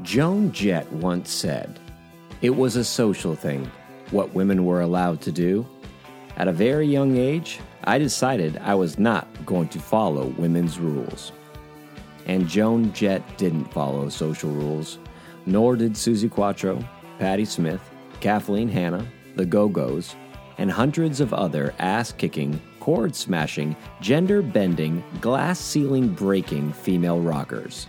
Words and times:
Joan 0.00 0.52
Jett 0.52 0.90
once 0.90 1.30
said, 1.30 1.78
It 2.40 2.56
was 2.56 2.76
a 2.76 2.84
social 2.84 3.34
thing, 3.34 3.70
what 4.10 4.32
women 4.32 4.64
were 4.64 4.80
allowed 4.80 5.20
to 5.20 5.30
do. 5.30 5.66
At 6.38 6.48
a 6.48 6.52
very 6.52 6.86
young 6.86 7.18
age, 7.18 7.60
I 7.84 7.98
decided 7.98 8.56
I 8.64 8.74
was 8.74 8.98
not 8.98 9.28
going 9.44 9.68
to 9.68 9.78
follow 9.78 10.28
women's 10.38 10.78
rules. 10.78 11.32
And 12.24 12.48
Joan 12.48 12.90
Jett 12.94 13.36
didn't 13.36 13.66
follow 13.66 14.08
social 14.08 14.50
rules, 14.50 14.98
nor 15.44 15.76
did 15.76 15.92
Suzi 15.92 16.30
Quatro, 16.30 16.82
Patti 17.18 17.44
Smith, 17.44 17.82
Kathleen 18.20 18.70
Hanna, 18.70 19.06
the 19.36 19.44
Go 19.44 19.68
Go's, 19.68 20.16
and 20.56 20.70
hundreds 20.70 21.20
of 21.20 21.34
other 21.34 21.74
ass 21.78 22.12
kicking, 22.12 22.58
chord 22.80 23.14
smashing, 23.14 23.76
gender 24.00 24.40
bending, 24.40 25.04
glass 25.20 25.60
ceiling 25.60 26.08
breaking 26.08 26.72
female 26.72 27.20
rockers. 27.20 27.88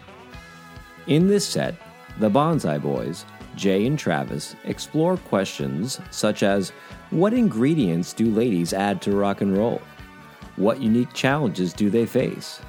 In 1.07 1.27
this 1.27 1.45
set, 1.45 1.75
the 2.19 2.29
Bonsai 2.29 2.81
Boys, 2.81 3.25
Jay 3.55 3.85
and 3.87 3.97
Travis, 3.97 4.55
explore 4.65 5.17
questions 5.17 5.99
such 6.11 6.43
as 6.43 6.71
what 7.09 7.33
ingredients 7.33 8.13
do 8.13 8.29
ladies 8.29 8.71
add 8.71 9.01
to 9.01 9.15
rock 9.15 9.41
and 9.41 9.57
roll? 9.57 9.81
What 10.55 10.79
unique 10.81 11.11
challenges 11.13 11.73
do 11.73 11.89
they 11.89 12.05
face? 12.05 12.61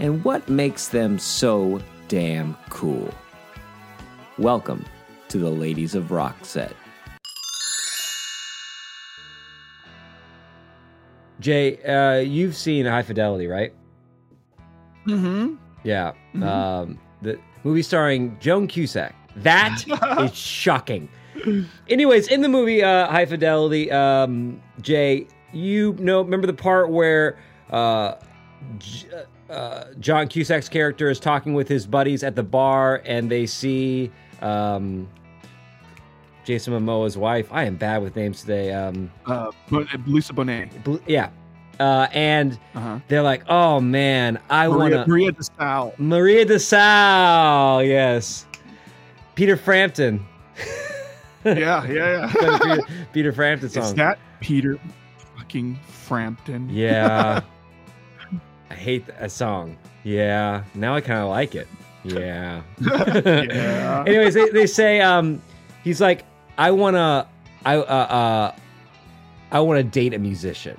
And 0.00 0.24
what 0.24 0.48
makes 0.48 0.88
them 0.88 1.18
so 1.18 1.80
damn 2.08 2.56
cool? 2.68 3.12
Welcome 4.36 4.84
to 5.28 5.38
the 5.38 5.50
Ladies 5.50 5.94
of 5.94 6.10
Rock 6.10 6.44
set. 6.44 6.74
Jay, 11.38 11.80
uh, 11.84 12.18
you've 12.20 12.56
seen 12.56 12.86
High 12.86 13.02
Fidelity, 13.02 13.46
right? 13.46 13.72
Mm-hmm. 15.06 15.54
Yeah. 15.84 16.12
Um, 16.42 16.98
the 17.22 17.38
movie 17.66 17.82
starring 17.82 18.36
Joan 18.40 18.66
Cusack. 18.68 19.14
That 19.36 19.84
is 20.20 20.34
shocking. 20.36 21.08
Anyways, 21.88 22.28
in 22.28 22.40
the 22.40 22.48
movie 22.48 22.82
uh, 22.82 23.08
High 23.08 23.26
Fidelity, 23.26 23.90
um, 23.90 24.62
Jay, 24.80 25.26
you 25.52 25.92
know, 25.98 26.22
remember 26.22 26.46
the 26.46 26.54
part 26.54 26.90
where 26.90 27.38
uh, 27.70 28.14
J- 28.78 29.08
uh, 29.50 29.84
John 30.00 30.28
Cusack's 30.28 30.68
character 30.68 31.10
is 31.10 31.20
talking 31.20 31.52
with 31.54 31.68
his 31.68 31.86
buddies 31.86 32.22
at 32.24 32.36
the 32.36 32.42
bar, 32.42 33.02
and 33.04 33.30
they 33.30 33.46
see 33.46 34.10
um, 34.40 35.08
Jason 36.44 36.72
Momoa's 36.72 37.18
wife. 37.18 37.48
I 37.52 37.64
am 37.64 37.76
bad 37.76 38.02
with 38.02 38.16
names 38.16 38.40
today. 38.40 38.72
Um, 38.72 39.10
Uh, 39.26 39.50
Lisa 40.06 40.32
Bonet. 40.32 41.02
Yeah, 41.06 41.30
uh, 41.80 42.06
and 42.12 42.58
Uh-huh. 42.74 42.98
they're 43.08 43.22
like, 43.22 43.42
"Oh 43.48 43.80
man, 43.80 44.38
I 44.50 44.68
want 44.68 44.92
Maria, 44.92 45.04
to." 45.04 45.08
Maria 45.10 45.32
DeSalle. 45.32 45.94
Maria 45.98 46.44
de 46.44 46.58
Sal, 46.58 47.82
yes. 47.84 48.46
Peter 49.34 49.56
Frampton. 49.56 50.24
Yeah, 51.44 51.86
yeah, 51.86 52.32
yeah. 52.32 52.58
Peter, 52.58 52.82
Peter 53.12 53.32
Frampton 53.32 53.66
Is 53.68 53.74
song. 53.74 53.94
that 53.94 54.18
Peter 54.40 54.80
fucking 55.36 55.78
Frampton? 55.86 56.68
yeah. 56.68 57.40
I 58.70 58.74
hate 58.74 59.06
that 59.06 59.30
song. 59.30 59.76
Yeah. 60.02 60.64
Now 60.74 60.96
I 60.96 61.00
kind 61.00 61.20
of 61.20 61.28
like 61.28 61.54
it. 61.54 61.68
Yeah. 62.02 62.62
Yeah. 62.80 64.02
Anyways, 64.08 64.34
they, 64.34 64.48
they 64.50 64.66
say 64.66 65.00
um 65.00 65.40
he's 65.84 66.00
like 66.00 66.24
I 66.58 66.72
want 66.72 66.96
to 66.96 67.28
I 67.64 67.76
uh 67.76 67.80
uh 67.80 68.54
I 69.52 69.60
want 69.60 69.78
to 69.78 69.84
date 69.84 70.14
a 70.14 70.18
musician, 70.18 70.76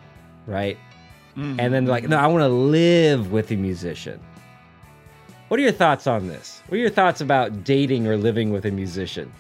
right? 0.48 0.78
Mhm. 1.38 1.56
And 1.60 1.74
then 1.74 1.86
like, 1.86 2.08
no, 2.10 2.18
I 2.18 2.28
want 2.28 2.42
to 2.42 2.48
live 2.50 3.32
with 3.32 3.52
a 3.52 3.56
musician. 3.56 4.20
What 5.50 5.60
are 5.60 5.64
your 5.64 5.72
thoughts 5.72 6.08
on 6.08 6.28
this? 6.28 6.62
What 6.68 6.76
are 6.78 6.82
your 6.82 6.90
thoughts 6.90 7.22
about 7.22 7.64
dating 7.64 8.08
or 8.08 8.18
living 8.18 8.52
with 8.52 8.66
a 8.66 8.72
musician? 8.72 9.32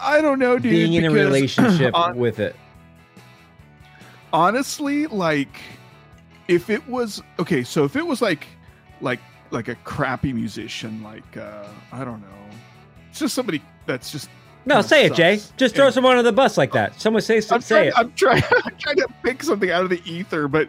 I 0.00 0.20
don't 0.20 0.38
know, 0.40 0.58
dude. 0.58 0.72
Being 0.72 0.94
in 0.94 1.04
a 1.04 1.10
relationship 1.10 1.94
hon- 1.94 2.16
with 2.16 2.40
it. 2.40 2.56
honestly, 4.32 5.06
like, 5.06 5.60
if 6.48 6.68
it 6.70 6.86
was 6.88 7.22
okay, 7.38 7.62
so 7.62 7.84
if 7.84 7.94
it 7.96 8.06
was 8.06 8.20
like, 8.20 8.46
like, 9.00 9.20
like 9.50 9.68
a 9.68 9.74
crappy 9.76 10.32
musician, 10.32 11.02
like, 11.02 11.36
uh 11.36 11.66
I 11.92 12.04
don't 12.04 12.20
know, 12.20 12.26
it's 13.10 13.20
just 13.20 13.34
somebody 13.34 13.62
that's 13.86 14.10
just. 14.10 14.28
No, 14.64 14.76
kinda 14.76 14.88
say 14.88 15.04
it, 15.06 15.14
Jay. 15.14 15.38
sucks. 15.38 15.52
Just 15.56 15.74
throw 15.74 15.90
someone 15.90 16.16
on 16.18 16.24
the 16.24 16.32
bus 16.32 16.56
like 16.56 16.72
that. 16.72 17.00
Someone 17.00 17.20
say 17.22 17.40
I'm 17.50 17.60
say 17.60 17.74
trying, 17.74 17.88
it. 17.88 17.94
I'm 17.96 18.12
trying. 18.12 18.42
I'm 18.64 18.76
trying 18.78 18.96
to 18.96 19.08
pick 19.24 19.42
something 19.42 19.70
out 19.70 19.82
of 19.84 19.90
the 19.90 20.00
ether, 20.04 20.46
but 20.48 20.68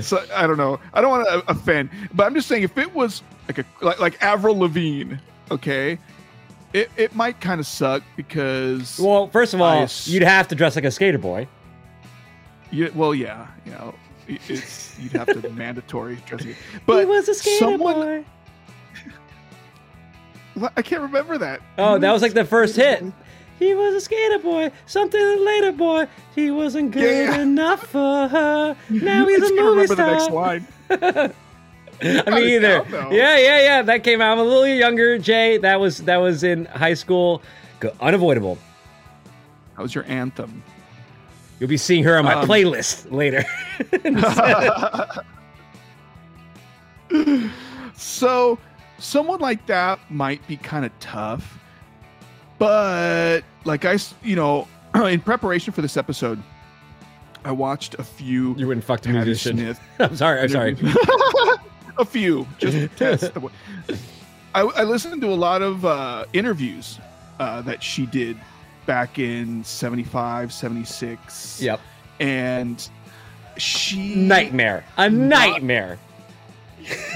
so, 0.00 0.22
I 0.34 0.46
don't 0.46 0.58
know. 0.58 0.78
I 0.92 1.00
don't 1.00 1.10
want 1.10 1.26
to 1.28 1.50
offend, 1.50 1.90
but 2.12 2.26
I'm 2.26 2.34
just 2.34 2.48
saying 2.48 2.62
if 2.62 2.76
it 2.76 2.94
was 2.94 3.22
like 3.48 3.58
a 3.58 3.64
like 3.80 3.98
like 3.98 4.22
Avril 4.22 4.58
Lavigne, 4.58 5.14
okay, 5.50 5.98
it 6.74 6.90
it 6.96 7.14
might 7.14 7.40
kind 7.40 7.60
of 7.60 7.66
suck 7.66 8.02
because 8.16 8.98
Well, 9.00 9.28
first 9.28 9.54
of 9.54 9.60
all, 9.60 9.84
I 9.84 9.88
you'd 10.04 10.22
have 10.22 10.48
to 10.48 10.54
dress 10.54 10.76
like 10.76 10.84
a 10.84 10.90
skater 10.90 11.18
boy. 11.18 11.48
you, 12.70 12.92
well, 12.94 13.14
yeah, 13.14 13.46
you 13.64 13.72
know, 13.72 13.94
it's 14.28 14.98
you'd 14.98 15.12
have 15.12 15.28
to 15.28 15.48
mandatory 15.54 16.18
dressing, 16.26 16.54
but 16.84 17.00
he 17.00 17.06
was 17.06 17.28
a 17.28 17.34
skater 17.34 17.58
someone 17.58 17.94
boy. 17.94 18.24
I 20.76 20.82
can't 20.82 21.02
remember 21.02 21.38
that. 21.38 21.60
Oh, 21.78 21.96
that 21.98 22.12
was 22.12 22.22
like 22.22 22.34
the 22.34 22.44
first 22.44 22.76
hit. 22.76 23.02
He 23.60 23.74
was 23.74 23.94
a 23.94 24.00
skater 24.00 24.38
boy, 24.40 24.72
something 24.86 25.44
later 25.44 25.70
boy. 25.70 26.08
He 26.34 26.50
wasn't 26.50 26.90
good 26.90 27.02
Yeah, 27.28 27.40
enough 27.42 27.86
for 27.86 28.26
her. 28.26 28.76
Now 28.88 29.26
he's 29.28 29.38
a 29.38 29.54
movie 29.54 29.60
remember 29.60 29.94
the 29.94 30.06
next 30.06 30.24
star. 30.24 30.34
line. 30.34 30.66
I 32.02 32.30
mean, 32.30 32.48
either. 32.64 32.84
Yeah, 33.12 33.36
yeah, 33.36 33.60
yeah. 33.60 33.82
That 33.82 34.02
came 34.02 34.22
out. 34.22 34.32
I'm 34.32 34.38
a 34.38 34.42
little 34.42 34.66
younger, 34.66 35.18
Jay. 35.18 35.58
That 35.58 35.78
was 35.78 35.98
that 35.98 36.16
was 36.16 36.42
in 36.42 36.64
high 36.64 36.94
school. 36.94 37.42
Go- 37.78 37.92
Unavoidable. 38.00 38.56
Was 39.76 39.94
your 39.94 40.04
anthem. 40.04 40.62
You'll 41.58 41.68
be 41.70 41.76
seeing 41.76 42.04
her 42.04 42.16
on 42.18 42.24
my 42.24 42.34
Um, 42.34 42.48
playlist 42.48 43.10
later. 43.12 43.44
so 47.94 48.58
someone 48.98 49.40
like 49.40 49.66
that 49.66 49.98
might 50.10 50.46
be 50.46 50.56
kind 50.56 50.84
of 50.84 50.92
tough 51.00 51.58
but 52.60 53.40
like 53.64 53.84
I, 53.84 53.96
you 54.22 54.36
know 54.36 54.68
in 54.94 55.20
preparation 55.20 55.72
for 55.72 55.80
this 55.82 55.96
episode 55.96 56.40
i 57.44 57.50
watched 57.50 57.94
a 57.98 58.04
few 58.04 58.54
you 58.56 58.66
wouldn't 58.68 58.84
fuck 58.84 59.04
musician. 59.06 59.56
Smith 59.56 59.80
I'm 59.98 60.14
sorry. 60.14 60.40
I'm 60.42 60.48
sorry. 60.50 60.76
a 61.98 62.04
few 62.04 62.46
just 62.58 62.76
test 62.96 63.32
I, 64.54 64.60
I 64.60 64.82
listened 64.84 65.20
to 65.22 65.28
a 65.28 65.34
lot 65.34 65.62
of 65.62 65.84
uh, 65.84 66.24
interviews 66.32 66.98
uh, 67.38 67.62
that 67.62 67.82
she 67.82 68.04
did 68.06 68.36
back 68.84 69.18
in 69.18 69.64
75 69.64 70.52
76 70.52 71.62
Yep. 71.62 71.80
and 72.20 72.88
she 73.56 74.14
Nightmare. 74.16 74.84
A 74.98 75.08
nightmare. 75.08 75.98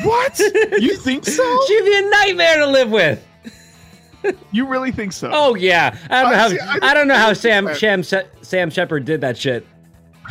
what 0.05 0.39
you 0.39 0.97
think 0.97 1.25
so 1.27 1.61
She'd 1.67 1.85
be 1.85 1.97
a 2.07 2.11
nightmare 2.11 2.59
to 2.59 2.67
live 2.67 2.91
with. 2.91 3.27
You 4.53 4.67
really 4.67 4.93
think 4.93 5.13
so 5.13 5.31
Oh 5.33 5.55
yeah. 5.55 5.97
I 6.11 6.23
don't 6.23 6.31
know 6.31 6.37
I 6.37 6.39
how 6.39 6.49
see, 6.49 6.59
I 6.61 6.79
I, 6.91 6.95
don't 6.95 7.09
know 7.09 7.17
how 7.17 7.33
Sam 7.33 7.75
Sam 7.75 8.03
Sam 8.43 8.71
Shepard 8.71 9.05
did 9.05 9.21
that 9.21 9.37
shit. 9.37 9.67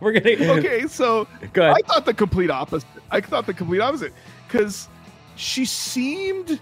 We're 0.00 0.12
gonna 0.12 0.36
okay, 0.58 0.86
so 0.86 1.26
Go 1.52 1.62
ahead. 1.62 1.76
I 1.78 1.86
thought 1.86 2.04
the 2.04 2.14
complete 2.14 2.50
opposite. 2.50 2.88
I 3.10 3.20
thought 3.20 3.46
the 3.46 3.54
complete 3.54 3.80
opposite 3.80 4.12
because 4.46 4.88
she 5.36 5.64
seemed 5.64 6.60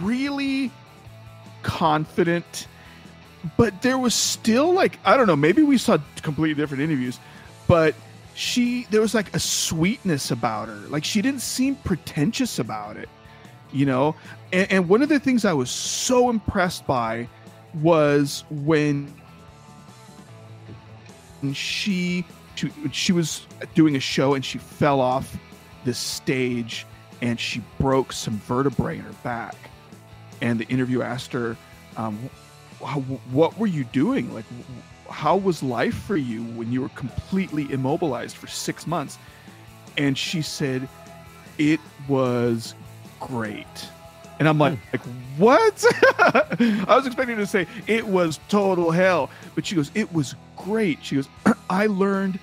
really 0.00 0.70
confident, 1.62 2.66
but 3.56 3.82
there 3.82 3.98
was 3.98 4.14
still 4.14 4.72
like 4.72 4.98
I 5.04 5.16
don't 5.16 5.26
know. 5.26 5.36
Maybe 5.36 5.62
we 5.62 5.78
saw 5.78 5.98
completely 6.22 6.60
different 6.60 6.82
interviews, 6.82 7.18
but 7.66 7.94
she 8.34 8.86
there 8.90 9.00
was 9.00 9.14
like 9.14 9.34
a 9.34 9.40
sweetness 9.40 10.30
about 10.30 10.68
her. 10.68 10.76
Like 10.88 11.04
she 11.04 11.20
didn't 11.22 11.42
seem 11.42 11.74
pretentious 11.76 12.58
about 12.58 12.96
it, 12.96 13.08
you 13.72 13.86
know. 13.86 14.14
And, 14.52 14.70
and 14.70 14.88
one 14.88 15.02
of 15.02 15.08
the 15.08 15.18
things 15.18 15.44
I 15.44 15.52
was 15.52 15.70
so 15.70 16.30
impressed 16.30 16.86
by 16.86 17.28
was 17.74 18.44
when 18.50 19.14
she 21.52 22.24
she, 22.90 23.12
was 23.12 23.46
doing 23.74 23.94
a 23.94 24.00
show 24.00 24.34
and 24.34 24.44
she 24.44 24.58
fell 24.58 25.00
off 25.00 25.36
the 25.84 25.94
stage 25.94 26.86
and 27.22 27.38
she 27.38 27.62
broke 27.78 28.12
some 28.12 28.38
vertebrae 28.38 28.96
in 28.96 29.02
her 29.02 29.12
back. 29.22 29.54
And 30.40 30.58
the 30.58 30.66
interview 30.66 31.02
asked 31.02 31.32
her 31.32 31.56
um, 31.96 32.16
what 33.30 33.56
were 33.58 33.66
you 33.66 33.84
doing? 33.84 34.32
Like 34.34 34.44
how 35.08 35.36
was 35.36 35.62
life 35.62 35.94
for 35.94 36.16
you 36.16 36.42
when 36.44 36.72
you 36.72 36.80
were 36.80 36.90
completely 36.90 37.70
immobilized 37.72 38.36
for 38.36 38.46
six 38.46 38.86
months? 38.86 39.18
And 39.96 40.16
she 40.16 40.42
said 40.42 40.88
it 41.58 41.80
was 42.08 42.74
great 43.20 43.88
and 44.38 44.48
i'm 44.48 44.58
like, 44.58 44.78
like 44.92 45.02
what 45.36 45.84
i 46.18 46.84
was 46.88 47.06
expecting 47.06 47.36
to 47.36 47.46
say 47.46 47.66
it 47.86 48.06
was 48.06 48.40
total 48.48 48.90
hell 48.90 49.30
but 49.54 49.66
she 49.66 49.74
goes 49.74 49.90
it 49.94 50.12
was 50.12 50.34
great 50.56 50.98
she 51.02 51.16
goes 51.16 51.28
i 51.70 51.86
learned 51.86 52.38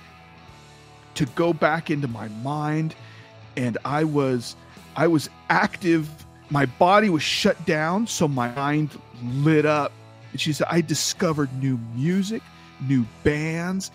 to 1.14 1.24
go 1.26 1.52
back 1.52 1.90
into 1.90 2.08
my 2.08 2.28
mind 2.28 2.94
and 3.56 3.78
i 3.84 4.04
was 4.04 4.56
I 4.96 5.06
was 5.06 5.28
active. 5.50 6.08
My 6.48 6.66
body 6.66 7.10
was 7.10 7.22
shut 7.22 7.64
down, 7.66 8.06
so 8.06 8.26
my 8.26 8.48
mind 8.54 8.98
lit 9.22 9.66
up. 9.66 9.92
And 10.32 10.40
she 10.40 10.52
said, 10.52 10.66
I 10.70 10.80
discovered 10.80 11.52
new 11.62 11.78
music, 11.94 12.42
new 12.80 13.04
bands. 13.22 13.90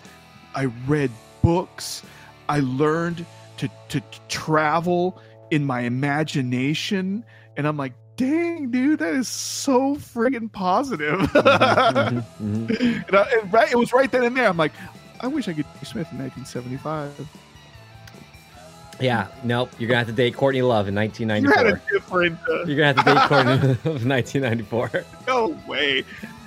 I 0.54 0.66
read 0.86 1.10
books. 1.42 2.02
I 2.48 2.60
learned 2.60 3.26
to, 3.56 3.68
to 3.88 4.02
travel 4.28 5.20
in 5.52 5.64
my 5.66 5.80
imagination. 5.82 7.24
And 7.56 7.68
I'm 7.68 7.76
like, 7.76 7.92
dang, 8.16 8.70
dude, 8.70 8.98
that 9.00 9.12
is 9.14 9.28
so 9.28 9.94
friggin' 9.96 10.50
positive. 10.50 11.20
Mhm, 11.20 12.24
mhm. 12.42 13.04
And, 13.08 13.16
I, 13.16 13.22
and 13.40 13.52
right, 13.52 13.70
it 13.70 13.76
was 13.76 13.92
right 13.92 14.10
then 14.10 14.24
and 14.24 14.36
there. 14.36 14.48
I'm 14.48 14.56
like, 14.56 14.72
I 15.20 15.26
wish 15.26 15.46
I 15.48 15.52
could 15.52 15.66
be 15.78 15.84
Smith 15.86 16.08
in 16.10 16.18
1975. 16.18 17.28
Yeah, 19.00 19.28
nope. 19.42 19.70
You're 19.78 19.88
gonna 19.88 19.98
have 19.98 20.06
to 20.06 20.12
date 20.12 20.34
Courtney 20.36 20.62
Love 20.62 20.86
in 20.86 20.94
You 20.94 21.00
had 21.00 21.08
1994. 21.10 21.66
a 21.66 21.92
different. 21.92 22.38
Uh, 22.48 22.64
You're 22.64 22.76
gonna 22.76 22.86
have 22.86 22.96
to 22.96 23.14
date 23.14 23.22
Courtney 23.28 23.52
Love 23.90 24.02
in 24.02 24.08
1994. 24.08 25.04
no 25.26 25.58
way. 25.66 26.04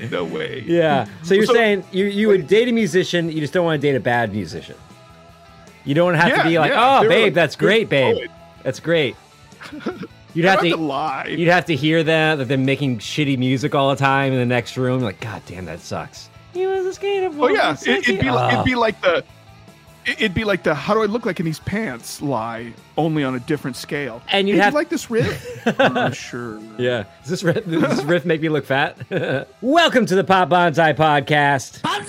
No 0.10 0.24
way. 0.24 0.63
Yeah. 0.66 1.06
So 1.24 1.34
you're 1.34 1.46
So- 1.48 1.54
saying 1.54 1.84
you 1.92 2.06
you 2.06 2.28
would 2.30 2.48
date 2.48 2.68
a 2.69 2.72
musician, 2.72 3.31
you 3.31 3.40
just 3.42 3.54
don't 3.54 3.66
want 3.66 3.81
to 3.81 3.88
date 3.88 3.96
a 3.96 4.00
bad 4.00 4.31
musician. 4.31 4.75
You 5.84 5.94
don't 5.96 6.16
have 6.16 6.38
to 6.38 6.44
be 6.50 6.58
like, 6.58 6.72
yeah, 6.72 7.00
oh, 7.04 7.08
babe, 7.08 7.24
like 7.25 7.34
that's 7.36 7.56
great, 7.56 7.90
babe. 7.90 8.16
poet. 8.16 8.31
That's 8.66 8.80
great. 8.82 9.16
You'd 10.34 10.46
have 10.46 10.56
have 10.60 10.62
to 10.64 10.70
to. 10.72 10.76
lie. 10.76 11.28
You'd 11.28 11.48
have 11.48 11.66
to 11.66 11.76
hear 11.76 12.04
them 12.04 12.40
that 12.40 12.46
they're 12.50 12.58
making 12.58 12.98
shitty 12.98 13.38
music 13.38 13.74
all 13.74 13.92
the 13.92 13.96
time 13.96 14.34
in 14.34 14.40
the 14.40 14.46
next 14.46 14.76
room. 14.76 15.02
Like, 15.02 15.22
God 15.22 15.42
damn, 15.46 15.66
that 15.66 15.80
sucks. 15.80 16.30
He 16.52 16.66
was 16.66 16.86
a 16.86 16.94
skater 16.94 17.30
Oh 17.34 17.48
yeah, 17.48 17.74
it, 17.80 17.88
it'd 18.10 18.20
be 18.20 18.32
like, 18.32 18.52
Oh. 18.54 18.56
it'd 18.56 18.66
be 18.66 18.76
like 18.76 19.00
the 19.02 19.18
it- 20.08 20.20
it'd 20.20 20.34
be 20.34 20.44
like 20.44 20.64
the 20.64 20.74
how 20.76 20.94
do 20.94 21.02
I 21.02 21.06
look 21.06 21.26
like 21.26 21.40
in 21.40 21.46
these 21.46 21.60
pants 21.60 22.22
lie 22.22 22.74
only 22.98 23.24
on 23.24 23.36
a 23.36 23.40
different 23.40 23.76
scale. 23.78 24.22
And 24.32 24.48
you'd 24.50 24.56
Hey, 24.56 24.62
have- 24.64 24.74
you 24.74 24.78
like 24.80 24.90
this 24.90 25.10
riff? 25.12 25.62
oh, 25.80 26.10
sure. 26.12 26.60
Yeah. 26.78 27.04
Does 27.22 27.30
this 27.30 27.44
riff, 27.44 27.66
does 27.70 27.82
this 27.98 28.04
riff 28.04 28.26
make 28.26 28.42
me 28.42 28.50
look 28.50 28.66
fat? 28.66 28.98
Welcome 29.62 30.06
to 30.08 30.16
the 30.16 30.24
Pop 30.24 30.50
Bonsai 30.50 30.96
Podcast. 30.96 31.82
All 31.86 32.02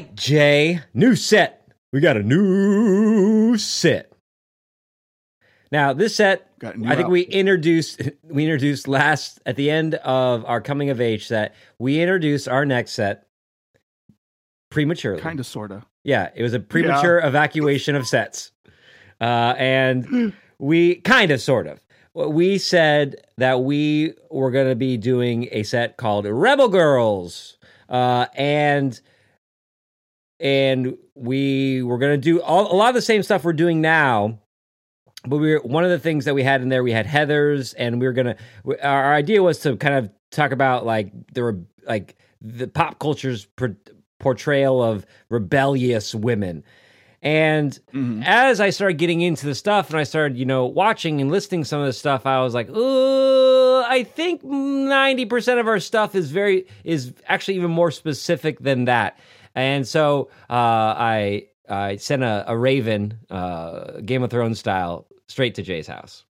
right, 0.00 0.14
Jay. 0.14 0.80
New 0.94 1.16
set. 1.16 1.68
We 1.92 2.00
got 2.00 2.16
a 2.16 2.22
new 2.22 3.56
set. 3.56 4.12
Now, 5.72 5.92
this 5.92 6.16
set, 6.16 6.50
I 6.62 6.96
think 6.96 7.08
we 7.08 7.22
introduced 7.22 8.02
we 8.24 8.44
introduced 8.44 8.88
last 8.88 9.40
at 9.46 9.56
the 9.56 9.70
end 9.70 9.94
of 9.96 10.44
our 10.46 10.60
coming 10.60 10.90
of 10.90 11.00
age 11.00 11.26
set. 11.26 11.54
We 11.78 12.00
introduced 12.00 12.48
our 12.48 12.64
next 12.64 12.92
set 12.92 13.26
prematurely. 14.70 15.20
Kind 15.20 15.40
of, 15.40 15.46
sorta. 15.46 15.84
Yeah, 16.02 16.30
it 16.34 16.42
was 16.42 16.54
a 16.54 16.60
premature 16.60 17.20
evacuation 17.24 17.94
of 17.94 18.06
sets. 18.06 18.52
Uh, 19.20 19.54
and 19.58 20.32
we 20.58 20.96
kind 20.96 21.30
of, 21.30 21.40
sort 21.40 21.66
of. 21.66 21.80
We 22.14 22.58
said 22.58 23.16
that 23.36 23.62
we 23.62 24.14
were 24.30 24.50
going 24.50 24.68
to 24.68 24.74
be 24.74 24.96
doing 24.96 25.48
a 25.52 25.62
set 25.62 25.96
called 25.96 26.26
Rebel 26.26 26.68
Girls. 26.68 27.58
Uh, 27.88 28.26
and 28.34 29.00
and 30.40 30.96
we 31.14 31.82
were 31.82 31.98
going 31.98 32.12
to 32.12 32.18
do 32.18 32.40
all, 32.40 32.72
a 32.72 32.74
lot 32.74 32.88
of 32.88 32.94
the 32.94 33.02
same 33.02 33.22
stuff 33.22 33.44
we're 33.44 33.52
doing 33.52 33.80
now. 33.80 34.38
But 35.26 35.36
we 35.36 35.52
were, 35.52 35.60
one 35.60 35.84
of 35.84 35.90
the 35.90 35.98
things 35.98 36.24
that 36.24 36.34
we 36.34 36.42
had 36.42 36.62
in 36.62 36.70
there, 36.70 36.82
we 36.82 36.92
had 36.92 37.04
Heather's, 37.06 37.74
and 37.74 38.00
we 38.00 38.06
were 38.06 38.14
gonna. 38.14 38.36
Our, 38.82 39.04
our 39.04 39.14
idea 39.14 39.42
was 39.42 39.58
to 39.60 39.76
kind 39.76 39.94
of 39.96 40.10
talk 40.30 40.50
about 40.52 40.86
like 40.86 41.12
there 41.34 41.44
were 41.44 41.58
like 41.86 42.16
the 42.40 42.66
pop 42.68 42.98
culture's 42.98 43.44
por- 43.44 43.76
portrayal 44.18 44.82
of 44.82 45.04
rebellious 45.28 46.14
women. 46.14 46.64
And 47.22 47.78
Mhm. 47.92 48.24
as 48.24 48.60
I 48.62 48.70
started 48.70 48.96
getting 48.96 49.20
into 49.20 49.44
the 49.44 49.54
stuff 49.54 49.90
and 49.90 49.98
I 49.98 50.04
started, 50.04 50.38
you 50.38 50.46
know, 50.46 50.64
watching 50.64 51.20
and 51.20 51.30
listening 51.30 51.64
to 51.64 51.68
some 51.68 51.80
of 51.80 51.86
the 51.86 51.92
stuff, 51.92 52.24
I 52.24 52.40
was 52.40 52.54
like, 52.54 52.70
"Ooh, 52.70 53.82
I 53.86 54.04
think 54.04 54.42
90% 54.42 55.60
of 55.60 55.68
our 55.68 55.80
stuff 55.80 56.14
is 56.14 56.30
very 56.30 56.64
is 56.82 57.12
actually 57.26 57.56
even 57.56 57.70
more 57.70 57.90
specific 57.90 58.58
than 58.60 58.86
that." 58.86 59.18
And 59.54 59.86
so, 59.86 60.30
uh, 60.48 60.94
I 60.96 61.46
I 61.68 61.96
sent 61.96 62.22
a, 62.22 62.44
a 62.48 62.56
raven, 62.56 63.18
uh, 63.30 64.00
Game 64.00 64.22
of 64.22 64.30
Thrones 64.30 64.58
style, 64.58 65.06
straight 65.28 65.54
to 65.56 65.62
Jay's 65.62 65.86
house. 65.86 66.24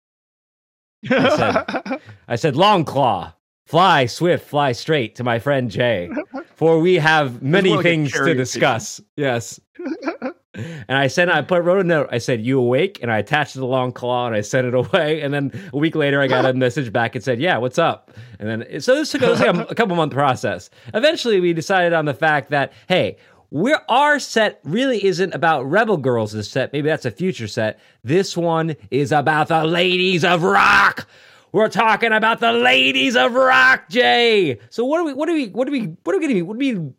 I 1.10 2.00
I 2.28 2.36
said, 2.36 2.56
Long 2.56 2.84
Claw, 2.86 3.34
fly 3.66 4.08
swift, 4.08 4.48
fly 4.48 4.72
straight 4.72 5.16
to 5.16 5.24
my 5.24 5.40
friend 5.40 5.70
Jay, 5.70 6.10
for 6.56 6.80
we 6.80 6.96
have 6.96 7.42
many 7.42 7.82
things 7.84 8.12
to 8.12 8.34
discuss. 8.34 9.00
Yes. 9.16 9.60
And 10.58 10.98
I 10.98 11.08
sent, 11.08 11.32
I 11.32 11.42
put, 11.42 11.64
wrote 11.64 11.80
a 11.80 11.84
note. 11.84 12.10
I 12.12 12.18
said, 12.18 12.42
"You 12.42 12.60
awake?" 12.60 13.00
And 13.02 13.12
I 13.12 13.20
attached 13.20 13.56
the 13.56 13.66
long 13.66 13.92
claw 13.92 14.28
and 14.28 14.36
I 14.36 14.42
sent 14.42 14.68
it 14.68 14.74
away. 14.74 15.22
And 15.22 15.34
then 15.34 15.52
a 15.74 15.78
week 15.78 15.96
later, 15.96 16.20
I 16.22 16.28
got 16.28 16.46
a 16.46 16.54
message 16.54 16.92
back 16.92 17.16
and 17.16 17.24
said, 17.24 17.40
"Yeah, 17.40 17.58
what's 17.58 17.78
up?" 17.78 18.12
And 18.40 18.50
then 18.50 18.82
so 18.82 18.96
this 18.96 19.12
took 19.12 19.22
it 19.22 19.30
was 19.30 19.40
like 19.40 19.56
a, 19.56 19.62
a 19.64 19.76
couple 19.76 19.96
month 19.96 20.14
process. 20.14 20.70
Eventually, 20.94 21.40
we 21.40 21.54
decided 21.54 21.94
on 21.94 22.06
the 22.06 22.14
fact 22.14 22.50
that 22.50 22.74
hey, 22.88 23.18
we're 23.50 23.82
our 23.88 24.20
set 24.20 24.60
really 24.64 25.04
isn't 25.06 25.34
about 25.34 25.64
Rebel 25.64 25.98
Girls. 25.98 26.34
This 26.34 26.50
set, 26.50 26.74
maybe 26.74 26.90
that's 26.90 27.06
a 27.06 27.12
future 27.12 27.48
set. 27.48 27.80
This 28.04 28.36
one 28.36 28.76
is 28.92 29.12
about 29.12 29.48
the 29.48 29.64
ladies 29.64 30.26
of 30.26 30.44
rock. 30.44 31.08
We're 31.54 31.70
talking 31.70 32.12
about 32.12 32.40
the 32.40 32.52
ladies 32.52 33.16
of 33.16 33.34
rock, 33.34 33.90
Jay. 33.90 34.60
So 34.70 34.84
what 34.86 35.00
are 35.00 35.04
we? 35.06 35.14
What 35.14 35.30
are 35.30 35.34
we? 35.34 35.48
What 35.48 35.68
are 35.68 35.72
we? 35.72 35.86
What 36.04 36.14
are 36.14 36.20
we 36.20 36.26
going 36.26 36.30
to 36.30 36.36
be? 36.36 36.42
What 36.42 36.56
are 36.56 36.60
we 36.60 36.92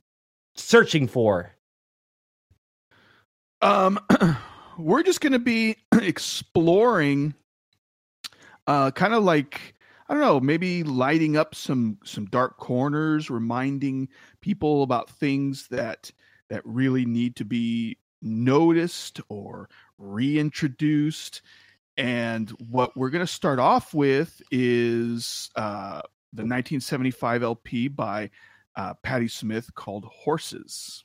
searching 0.54 1.06
for? 1.06 1.54
Um, 3.60 3.98
we're 4.78 5.02
just 5.02 5.20
going 5.20 5.32
to 5.32 5.38
be 5.38 5.76
exploring, 6.00 7.34
uh, 8.66 8.90
kind 8.92 9.14
of 9.14 9.24
like 9.24 9.74
I 10.08 10.14
don't 10.14 10.22
know, 10.22 10.40
maybe 10.40 10.82
lighting 10.84 11.36
up 11.36 11.54
some 11.54 11.98
some 12.04 12.26
dark 12.26 12.56
corners, 12.56 13.28
reminding 13.28 14.08
people 14.40 14.82
about 14.82 15.10
things 15.10 15.68
that 15.68 16.10
that 16.48 16.62
really 16.64 17.04
need 17.04 17.36
to 17.36 17.44
be 17.44 17.98
noticed 18.22 19.20
or 19.28 19.68
reintroduced. 19.98 21.42
And 21.98 22.48
what 22.70 22.96
we're 22.96 23.10
going 23.10 23.26
to 23.26 23.32
start 23.32 23.58
off 23.58 23.92
with 23.92 24.40
is 24.50 25.50
uh, 25.56 26.00
the 26.32 26.42
1975 26.42 27.42
LP 27.42 27.88
by 27.88 28.30
uh, 28.76 28.94
Patti 29.02 29.28
Smith 29.28 29.74
called 29.74 30.04
Horses. 30.04 31.04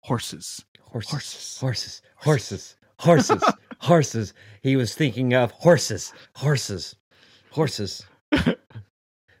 Horses. 0.00 0.64
Horses, 0.82 1.58
Horses. 1.60 1.60
horses, 1.60 2.02
horses, 2.16 2.76
horses, 2.98 3.42
horses. 3.80 4.34
He 4.62 4.74
was 4.76 4.94
thinking 4.94 5.34
of 5.34 5.50
horses, 5.52 6.12
horses, 6.34 6.96
horses. 7.50 8.04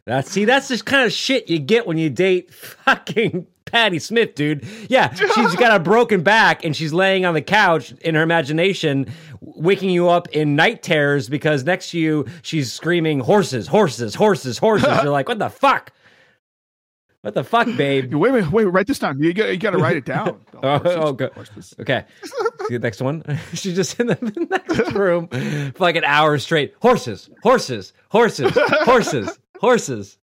That's 0.04 0.30
see, 0.30 0.44
that's 0.46 0.68
the 0.68 0.78
kind 0.78 1.04
of 1.04 1.12
shit 1.12 1.50
you 1.50 1.58
get 1.58 1.86
when 1.86 1.98
you 1.98 2.08
date 2.08 2.52
fucking 2.52 3.46
Patti 3.66 3.98
Smith, 3.98 4.34
dude. 4.34 4.66
Yeah, 4.88 5.12
she's 5.12 5.54
got 5.56 5.78
a 5.78 5.80
broken 5.82 6.22
back 6.22 6.64
and 6.64 6.74
she's 6.74 6.94
laying 6.94 7.26
on 7.26 7.34
the 7.34 7.42
couch 7.42 7.92
in 8.00 8.14
her 8.14 8.22
imagination, 8.22 9.06
waking 9.42 9.90
you 9.90 10.08
up 10.08 10.28
in 10.28 10.56
night 10.56 10.82
terrors 10.82 11.28
because 11.28 11.64
next 11.64 11.90
to 11.90 11.98
you 11.98 12.24
she's 12.40 12.72
screaming 12.72 13.20
horses, 13.20 13.66
horses, 13.66 14.14
horses, 14.14 14.56
horses. 14.56 14.88
You're 15.02 15.12
like, 15.12 15.28
what 15.28 15.38
the 15.38 15.50
fuck? 15.50 15.92
What 17.22 17.34
the 17.34 17.42
fuck, 17.42 17.66
babe? 17.76 18.14
Wait, 18.18 18.32
wait, 18.32 18.50
wait! 18.50 18.64
Write 18.64 18.86
this 18.86 19.00
down. 19.00 19.20
You 19.20 19.34
got, 19.34 19.48
you 19.48 19.56
got 19.56 19.70
to 19.72 19.78
write 19.78 19.96
it 19.96 20.04
down. 20.04 20.40
Oh, 20.60 20.82
oh, 20.84 21.12
good. 21.12 21.30
Okay. 21.78 22.04
See 22.66 22.74
the 22.74 22.80
next 22.80 23.00
one? 23.00 23.22
She's 23.54 23.76
just 23.76 24.00
in 24.00 24.08
the 24.08 24.46
next 24.50 24.92
room 24.92 25.28
for 25.28 25.78
like 25.78 25.94
an 25.94 26.02
hour 26.02 26.36
straight. 26.38 26.74
Horses, 26.82 27.30
horses, 27.44 27.92
horses, 28.08 28.52
horses, 28.82 29.38
horses. 29.60 30.18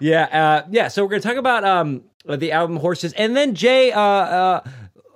Yeah, 0.00 0.24
uh, 0.24 0.66
yeah. 0.70 0.88
So 0.88 1.02
we're 1.02 1.08
gonna 1.08 1.22
talk 1.22 1.36
about 1.36 1.64
um 1.64 2.02
the 2.28 2.52
album 2.52 2.76
Horses, 2.76 3.14
and 3.14 3.34
then 3.34 3.54
Jay. 3.54 3.90
Uh, 3.90 4.00
uh, 4.00 4.60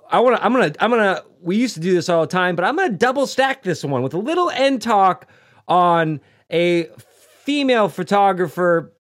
I 0.09 0.19
want 0.21 0.37
to. 0.37 0.43
I'm 0.43 0.51
gonna. 0.51 0.73
I'm 0.79 0.89
gonna. 0.89 1.23
We 1.41 1.57
used 1.57 1.75
to 1.75 1.79
do 1.79 1.93
this 1.93 2.09
all 2.09 2.21
the 2.21 2.27
time, 2.27 2.55
but 2.55 2.65
I'm 2.65 2.75
gonna 2.75 2.89
double 2.97 3.27
stack 3.27 3.61
this 3.61 3.83
one 3.83 4.01
with 4.01 4.15
a 4.15 4.19
little 4.19 4.49
end 4.49 4.81
talk 4.81 5.27
on 5.67 6.21
a 6.51 6.85
female 7.43 7.87
photographer 7.87 8.93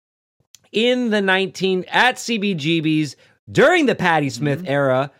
in 0.76 1.08
the 1.08 1.22
19 1.22 1.86
at 1.88 2.16
CBGB's 2.16 3.16
during 3.50 3.86
the 3.86 3.94
Patti 3.94 4.28
Smith 4.28 4.62
era, 4.66 5.10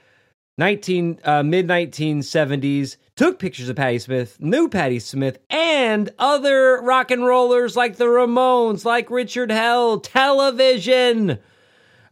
19 0.59 1.21
uh, 1.25 1.43
mid 1.43 1.67
1970s 1.67 2.99
took 3.17 3.39
pictures 3.39 3.71
of 3.71 3.77
Patti 3.77 3.99
Smith, 3.99 4.39
knew 4.39 4.69
Patti 4.69 4.99
Smith, 4.99 5.39
and 5.49 6.11
other 6.19 6.81
rock 6.83 7.11
and 7.11 7.25
rollers 7.25 7.75
like 7.75 7.97
the 7.97 8.05
Ramones, 8.05 8.85
like 8.85 9.11
Richard 9.11 9.51
Hell, 9.51 9.99
television. 10.01 11.39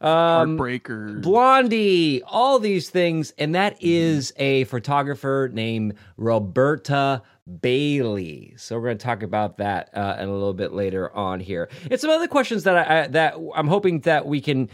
Um, 0.01 0.59
Heartbreakers. 0.59 1.23
Blondie, 1.23 2.23
all 2.23 2.59
these 2.59 2.89
things. 2.89 3.33
And 3.39 3.55
that 3.55 3.77
is 3.81 4.33
a 4.37 4.65
photographer 4.65 5.51
named 5.53 5.95
Roberta 6.17 7.23
Bayley. 7.61 8.55
So 8.57 8.77
we're 8.77 8.87
going 8.87 8.99
to 8.99 9.05
talk 9.05 9.23
about 9.23 9.59
that 9.59 9.91
uh, 9.95 10.17
in 10.19 10.29
a 10.29 10.33
little 10.33 10.55
bit 10.55 10.73
later 10.73 11.15
on 11.15 11.41
here. 11.41 11.69
And 11.91 12.01
some 12.01 12.11
other 12.11 12.29
questions 12.29 12.65
that 12.65 12.77
I, 12.77 13.03
I 13.03 13.07
that 13.09 13.35
I'm 13.55 13.69
hoping 13.69 14.01
that 14.01 14.27
we 14.27 14.41
can 14.41 14.71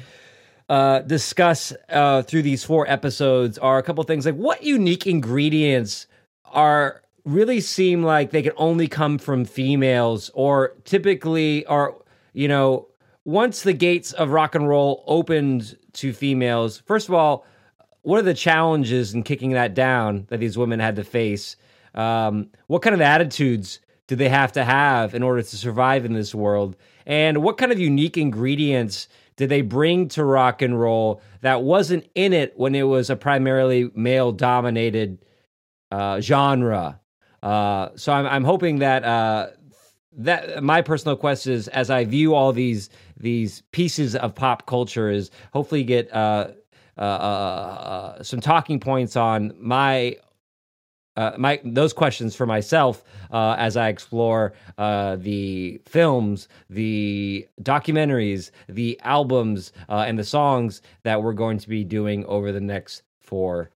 uh, 0.68 1.00
discuss 1.00 1.72
uh, 1.88 2.22
through 2.22 2.42
these 2.42 2.64
four 2.64 2.88
episodes 2.88 3.58
are 3.58 3.78
a 3.78 3.82
couple 3.82 4.04
things 4.04 4.24
like 4.24 4.36
what 4.36 4.62
unique 4.62 5.04
ingredients 5.04 6.06
are 6.44 7.02
really 7.24 7.60
seem 7.60 8.04
like 8.04 8.30
they 8.30 8.42
can 8.42 8.52
only 8.56 8.86
come 8.86 9.18
from 9.18 9.44
females 9.44 10.30
or 10.32 10.74
typically 10.84 11.66
are 11.66 11.94
you 12.32 12.46
know 12.46 12.86
once 13.24 13.62
the 13.62 13.72
gates 13.72 14.12
of 14.12 14.30
rock 14.30 14.54
and 14.54 14.68
roll 14.68 15.04
opened 15.06 15.76
to 15.92 16.12
females, 16.12 16.78
first 16.86 17.08
of 17.08 17.14
all, 17.14 17.44
what 18.02 18.18
are 18.18 18.22
the 18.22 18.34
challenges 18.34 19.12
in 19.12 19.22
kicking 19.22 19.50
that 19.50 19.74
down 19.74 20.26
that 20.28 20.40
these 20.40 20.56
women 20.56 20.80
had 20.80 20.96
to 20.96 21.04
face? 21.04 21.56
Um, 21.94 22.50
what 22.66 22.82
kind 22.82 22.94
of 22.94 23.00
attitudes 23.00 23.80
do 24.06 24.16
they 24.16 24.28
have 24.28 24.52
to 24.52 24.64
have 24.64 25.14
in 25.14 25.22
order 25.22 25.42
to 25.42 25.56
survive 25.56 26.04
in 26.04 26.12
this 26.12 26.34
world? 26.34 26.76
And 27.06 27.42
what 27.42 27.58
kind 27.58 27.72
of 27.72 27.78
unique 27.78 28.16
ingredients 28.16 29.08
did 29.36 29.48
they 29.48 29.62
bring 29.62 30.08
to 30.08 30.24
rock 30.24 30.62
and 30.62 30.78
roll 30.78 31.22
that 31.40 31.62
wasn't 31.62 32.08
in 32.14 32.32
it 32.32 32.52
when 32.56 32.74
it 32.74 32.82
was 32.82 33.08
a 33.08 33.16
primarily 33.16 33.90
male 33.94 34.32
dominated 34.32 35.24
uh, 35.90 36.20
genre? 36.20 37.00
Uh, 37.42 37.88
so 37.96 38.12
I'm, 38.12 38.26
I'm 38.26 38.44
hoping 38.44 38.80
that 38.80 39.04
uh, 39.04 39.48
that 40.18 40.62
my 40.62 40.82
personal 40.82 41.16
quest 41.16 41.46
is 41.46 41.68
as 41.68 41.88
I 41.90 42.04
view 42.04 42.34
all 42.34 42.52
these 42.52 42.90
these 43.16 43.62
pieces 43.72 44.16
of 44.16 44.34
pop 44.34 44.66
culture 44.66 45.10
is 45.10 45.30
hopefully 45.52 45.84
get 45.84 46.12
uh, 46.12 46.48
uh, 46.98 47.00
uh, 47.00 48.22
some 48.22 48.40
talking 48.40 48.80
points 48.80 49.16
on 49.16 49.54
my 49.58 50.16
uh, 51.20 51.32
my 51.38 51.60
those 51.64 51.92
questions 51.92 52.34
for 52.34 52.46
myself 52.46 53.04
uh, 53.30 53.54
as 53.58 53.76
I 53.76 53.88
explore 53.88 54.54
the 54.76 55.80
films, 55.86 56.48
the 56.68 57.46
documentaries, 57.62 58.50
the 58.68 58.98
albums, 59.04 59.72
and 59.88 60.18
the 60.18 60.24
songs 60.24 60.82
that 61.04 61.22
we're 61.22 61.32
going 61.32 61.58
to 61.58 61.68
be 61.68 61.84
doing 61.84 62.24
over 62.26 62.52
the 62.52 62.60
next 62.60 63.02
four 63.20 63.70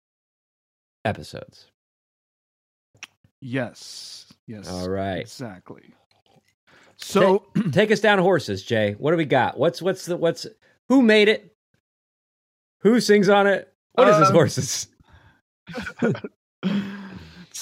episodes. 1.05 1.67
Yes. 3.41 4.33
Yes. 4.47 4.71
All 4.71 4.89
right. 4.89 5.19
Exactly. 5.19 5.95
So 6.97 7.45
take, 7.55 7.73
take 7.73 7.91
us 7.91 8.01
down 8.01 8.19
horses, 8.19 8.63
Jay. 8.63 8.93
What 8.93 9.11
do 9.11 9.17
we 9.17 9.27
got? 9.27 9.59
What's 9.59 9.83
what's 9.83 10.07
the 10.07 10.17
what's 10.17 10.47
who 10.89 11.03
made 11.03 11.29
it? 11.29 11.55
Who 12.81 13.01
sings 13.01 13.29
on 13.29 13.47
it? 13.47 13.73
What 13.93 14.09
is 14.09 14.15
um, 14.15 14.21
this 14.21 14.31
horses? 14.31 14.89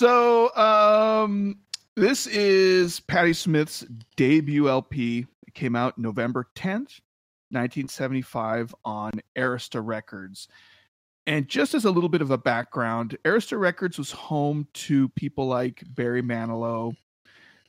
so 0.03 0.53
um 0.57 1.57
this 1.95 2.27
is 2.27 2.99
Patti 2.99 3.33
Smith's 3.33 3.87
debut 4.17 4.69
LP. 4.69 5.27
It 5.47 5.55
came 5.55 5.77
out 5.77 5.97
November 5.97 6.49
10th, 6.57 6.99
1975 7.51 8.75
on 8.85 9.13
Arista 9.39 9.81
Records. 9.81 10.49
And 11.29 11.47
just 11.47 11.75
as 11.75 11.85
a 11.85 11.91
little 11.93 12.09
bit 12.09 12.21
of 12.21 12.33
a 12.33 12.39
background, 12.39 13.17
Arista 13.25 13.61
Records 13.61 13.97
was 13.97 14.11
home 14.11 14.67
to 14.73 15.09
people 15.11 15.47
like 15.47 15.85
Barry 15.87 16.23
Manilow, 16.23 16.97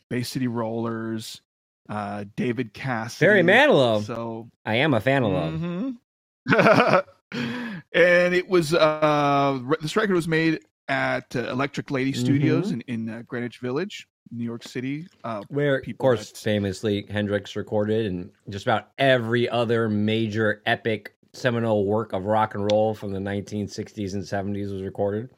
Bay 0.10 0.24
City 0.24 0.48
Rollers, 0.48 1.40
uh, 1.88 2.26
David 2.36 2.74
Cassidy. 2.74 3.28
Barry 3.28 3.44
Manilow. 3.44 4.02
So 4.02 4.50
I 4.66 4.78
am 4.78 4.96
a 4.96 5.00
fan 5.00 5.24
of 5.24 5.32
love. 5.34 5.54
Mm-hmm. 5.54 7.00
and 7.94 8.34
it 8.34 8.50
was 8.50 8.74
uh, 8.74 9.60
this 9.82 9.96
record 9.96 10.16
was 10.16 10.28
made 10.28 10.62
at 10.88 11.36
uh, 11.36 11.50
Electric 11.50 11.92
Lady 11.92 12.14
Studios 12.14 12.72
mm-hmm. 12.72 12.82
in, 12.88 13.08
in 13.08 13.10
uh, 13.10 13.22
Greenwich 13.26 13.60
Village, 13.60 14.08
New 14.32 14.44
York 14.44 14.64
City. 14.64 15.08
Uh, 15.24 15.44
Where, 15.50 15.78
of 15.86 15.98
course, 15.98 16.32
that... 16.32 16.38
famously 16.38 17.06
Hendrix 17.10 17.56
recorded, 17.56 18.06
and 18.06 18.32
just 18.50 18.66
about 18.66 18.90
every 18.98 19.50
other 19.50 19.90
major 19.90 20.62
epic 20.66 21.16
seminal 21.34 21.86
work 21.86 22.14
of 22.14 22.26
rock 22.26 22.56
and 22.56 22.70
roll 22.72 22.94
from 22.94 23.12
the 23.12 23.20
1960s 23.20 24.14
and 24.14 24.24
70s 24.24 24.72
was 24.72 24.84
recorded. 24.84 25.30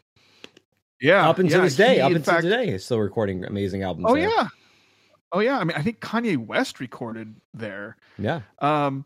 Yeah, 1.02 1.30
up 1.30 1.40
until 1.40 1.60
yeah, 1.60 1.64
this 1.64 1.76
day, 1.76 2.00
up 2.02 2.12
until 2.12 2.34
fact... 2.34 2.44
today, 2.44 2.72
he's 2.72 2.86
still 2.86 3.00
recording 3.00 3.46
amazing 3.46 3.84
albums. 3.84 4.08
Oh 4.10 4.16
there. 4.16 4.30
yeah, 4.30 4.48
Oh 5.36 5.40
yeah, 5.40 5.60
I 5.60 5.66
mean, 5.66 5.76
I 5.76 5.82
think 5.82 6.00
Kanye 6.00 6.38
West 6.38 6.80
recorded 6.80 7.36
there. 7.54 7.98
Yeah. 8.18 8.42
Um, 8.60 9.06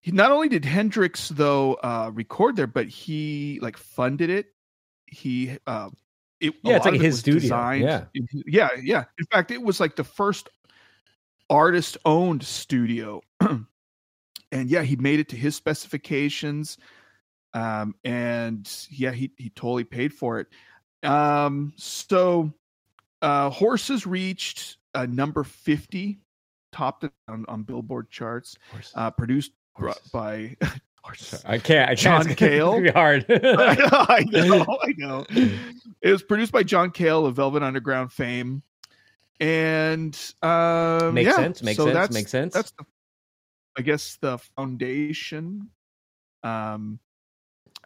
he 0.00 0.12
not 0.12 0.30
only 0.30 0.48
did 0.48 0.64
Hendrix 0.64 1.28
though 1.28 1.74
uh, 1.74 2.12
record 2.14 2.54
there, 2.54 2.68
but 2.68 2.86
he 2.86 3.58
like 3.60 3.76
funded 3.76 4.30
it. 4.30 4.54
He 5.10 5.56
uh, 5.66 5.90
it, 6.40 6.54
yeah, 6.62 6.76
it's 6.76 6.86
like 6.86 7.00
his 7.00 7.18
studio. 7.18 7.40
Designed. 7.40 7.84
Yeah, 7.84 8.04
yeah, 8.46 8.68
yeah. 8.82 9.04
In 9.18 9.26
fact, 9.26 9.50
it 9.50 9.60
was 9.60 9.80
like 9.80 9.96
the 9.96 10.04
first 10.04 10.48
artist-owned 11.48 12.42
studio, 12.42 13.20
and 13.40 13.66
yeah, 14.52 14.82
he 14.82 14.96
made 14.96 15.20
it 15.20 15.28
to 15.30 15.36
his 15.36 15.54
specifications. 15.56 16.78
Um, 17.52 17.94
and 18.04 18.70
yeah, 18.90 19.10
he 19.10 19.32
he 19.36 19.50
totally 19.50 19.84
paid 19.84 20.14
for 20.14 20.38
it. 20.40 20.46
Um, 21.02 21.72
so 21.76 22.52
uh, 23.22 23.50
horses 23.50 24.06
reached 24.06 24.78
uh, 24.94 25.06
number 25.06 25.44
50 25.44 26.18
topped 26.72 27.04
it 27.04 27.12
on, 27.28 27.44
on 27.48 27.62
billboard 27.62 28.10
charts 28.10 28.56
uh, 28.94 29.10
produced 29.10 29.52
Horses. 29.74 30.10
by 30.12 30.56
I 31.44 31.58
can't. 31.58 31.90
I 31.90 31.94
John 31.94 32.24
can't. 32.24 32.36
Cale. 32.36 32.80
Be 32.80 32.90
hard. 32.90 33.24
I 33.30 34.24
know. 34.30 34.78
I 34.82 34.94
know. 34.96 35.26
It 35.30 36.12
was 36.12 36.22
produced 36.22 36.52
by 36.52 36.62
John 36.62 36.90
Cale 36.90 37.26
of 37.26 37.36
Velvet 37.36 37.62
Underground 37.62 38.12
fame, 38.12 38.62
and 39.38 40.18
um, 40.42 41.14
makes 41.14 41.28
yeah, 41.28 41.36
sense. 41.36 41.62
Makes 41.62 41.76
so 41.78 41.84
sense. 41.84 41.94
That's, 41.94 42.14
makes 42.14 42.30
sense. 42.30 42.54
That's, 42.54 42.70
the, 42.72 42.84
I 43.78 43.82
guess, 43.82 44.18
the 44.20 44.38
foundation. 44.56 45.70
Um, 46.42 46.98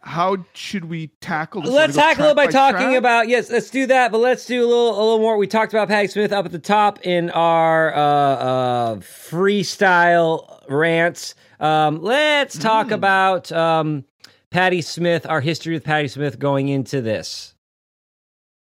how 0.05 0.37
should 0.53 0.85
we 0.85 1.07
tackle 1.19 1.63
this? 1.63 1.71
Let's 1.71 1.95
tackle 1.95 2.27
it 2.27 2.35
by, 2.35 2.45
by 2.45 2.51
talking 2.51 2.87
track? 2.87 2.97
about 2.97 3.27
yes, 3.27 3.49
let's 3.49 3.71
do 3.71 3.87
that. 3.87 4.11
But 4.11 4.19
let's 4.19 4.45
do 4.45 4.63
a 4.63 4.67
little 4.67 4.91
a 4.91 5.01
little 5.01 5.19
more. 5.19 5.37
We 5.37 5.47
talked 5.47 5.73
about 5.73 5.87
Patti 5.87 6.07
Smith 6.07 6.31
up 6.31 6.45
at 6.45 6.51
the 6.51 6.59
top 6.59 7.05
in 7.05 7.31
our 7.31 7.93
uh, 7.93 7.99
uh, 7.99 8.95
freestyle 8.97 10.63
rants. 10.69 11.33
Um, 11.65 12.01
let's 12.01 12.57
talk 12.57 12.87
mm. 12.87 12.93
about 12.93 13.51
um, 13.51 14.05
Patti 14.51 14.81
Smith, 14.81 15.25
our 15.25 15.41
history 15.41 15.73
with 15.73 15.83
Patti 15.83 16.07
Smith 16.07 16.37
going 16.37 16.69
into 16.69 17.01
this. 17.01 17.55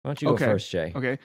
Why 0.02 0.10
don't 0.10 0.22
you 0.22 0.28
okay. 0.30 0.44
go 0.44 0.52
first, 0.52 0.70
Jay? 0.70 0.92
Okay. 0.94 1.18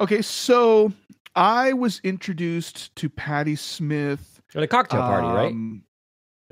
Okay, 0.00 0.22
so 0.22 0.92
I 1.34 1.72
was 1.72 2.00
introduced 2.04 2.94
to 2.96 3.08
Patti 3.08 3.56
Smith 3.56 4.42
at 4.54 4.62
a 4.62 4.66
cocktail 4.66 5.00
party, 5.00 5.26
um, 5.26 5.34
right? 5.34 5.52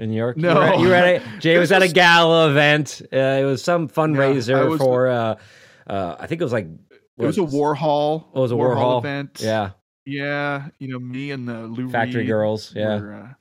in 0.02 0.10
New 0.10 0.16
York? 0.16 0.36
No, 0.36 0.52
you 0.52 0.56
were 0.58 0.64
at, 0.64 0.80
you 0.80 0.88
were 0.88 0.94
at 0.94 1.22
a, 1.22 1.22
Jay 1.40 1.58
was, 1.58 1.72
at 1.72 1.82
a 1.82 1.88
gala 1.88 2.50
event. 2.50 3.02
Uh, 3.12 3.16
it 3.16 3.44
was 3.44 3.62
some 3.62 3.88
fundraiser 3.88 4.78
for. 4.78 5.08
Uh, 5.08 5.36
uh, 5.86 6.16
I 6.18 6.26
think 6.26 6.40
it 6.40 6.44
was 6.44 6.52
like 6.52 6.68
it 7.18 7.26
was 7.26 7.38
a 7.38 7.42
Warhol. 7.42 8.24
Oh, 8.32 8.32
it 8.34 8.40
was 8.40 8.52
a 8.52 8.54
Warhol, 8.54 8.76
Warhol 8.76 8.98
event. 9.00 9.40
Yeah, 9.42 9.70
yeah. 10.06 10.68
You 10.78 10.88
know, 10.88 10.98
me 10.98 11.32
and 11.32 11.48
the 11.48 11.66
Lou 11.66 11.90
Factory 11.90 12.20
Reed 12.20 12.28
Girls. 12.28 12.72
Yeah, 12.74 13.00
were, 13.00 13.14
uh, 13.14 13.34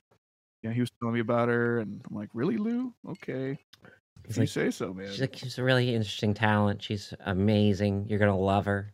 yeah. 0.62 0.72
He 0.72 0.80
was 0.80 0.90
telling 1.00 1.14
me 1.14 1.20
about 1.20 1.48
her, 1.48 1.78
and 1.78 2.00
I'm 2.08 2.16
like, 2.16 2.30
really, 2.34 2.56
Lou? 2.56 2.92
Okay. 3.08 3.58
If 4.28 4.36
like, 4.36 4.42
you 4.42 4.46
say 4.46 4.70
so, 4.70 4.92
man. 4.92 5.08
She's 5.10 5.20
like, 5.20 5.36
she's 5.36 5.58
a 5.58 5.64
really 5.64 5.94
interesting 5.94 6.34
talent. 6.34 6.82
She's 6.82 7.14
amazing. 7.24 8.06
You're 8.08 8.18
gonna 8.18 8.38
love 8.38 8.66
her. 8.66 8.92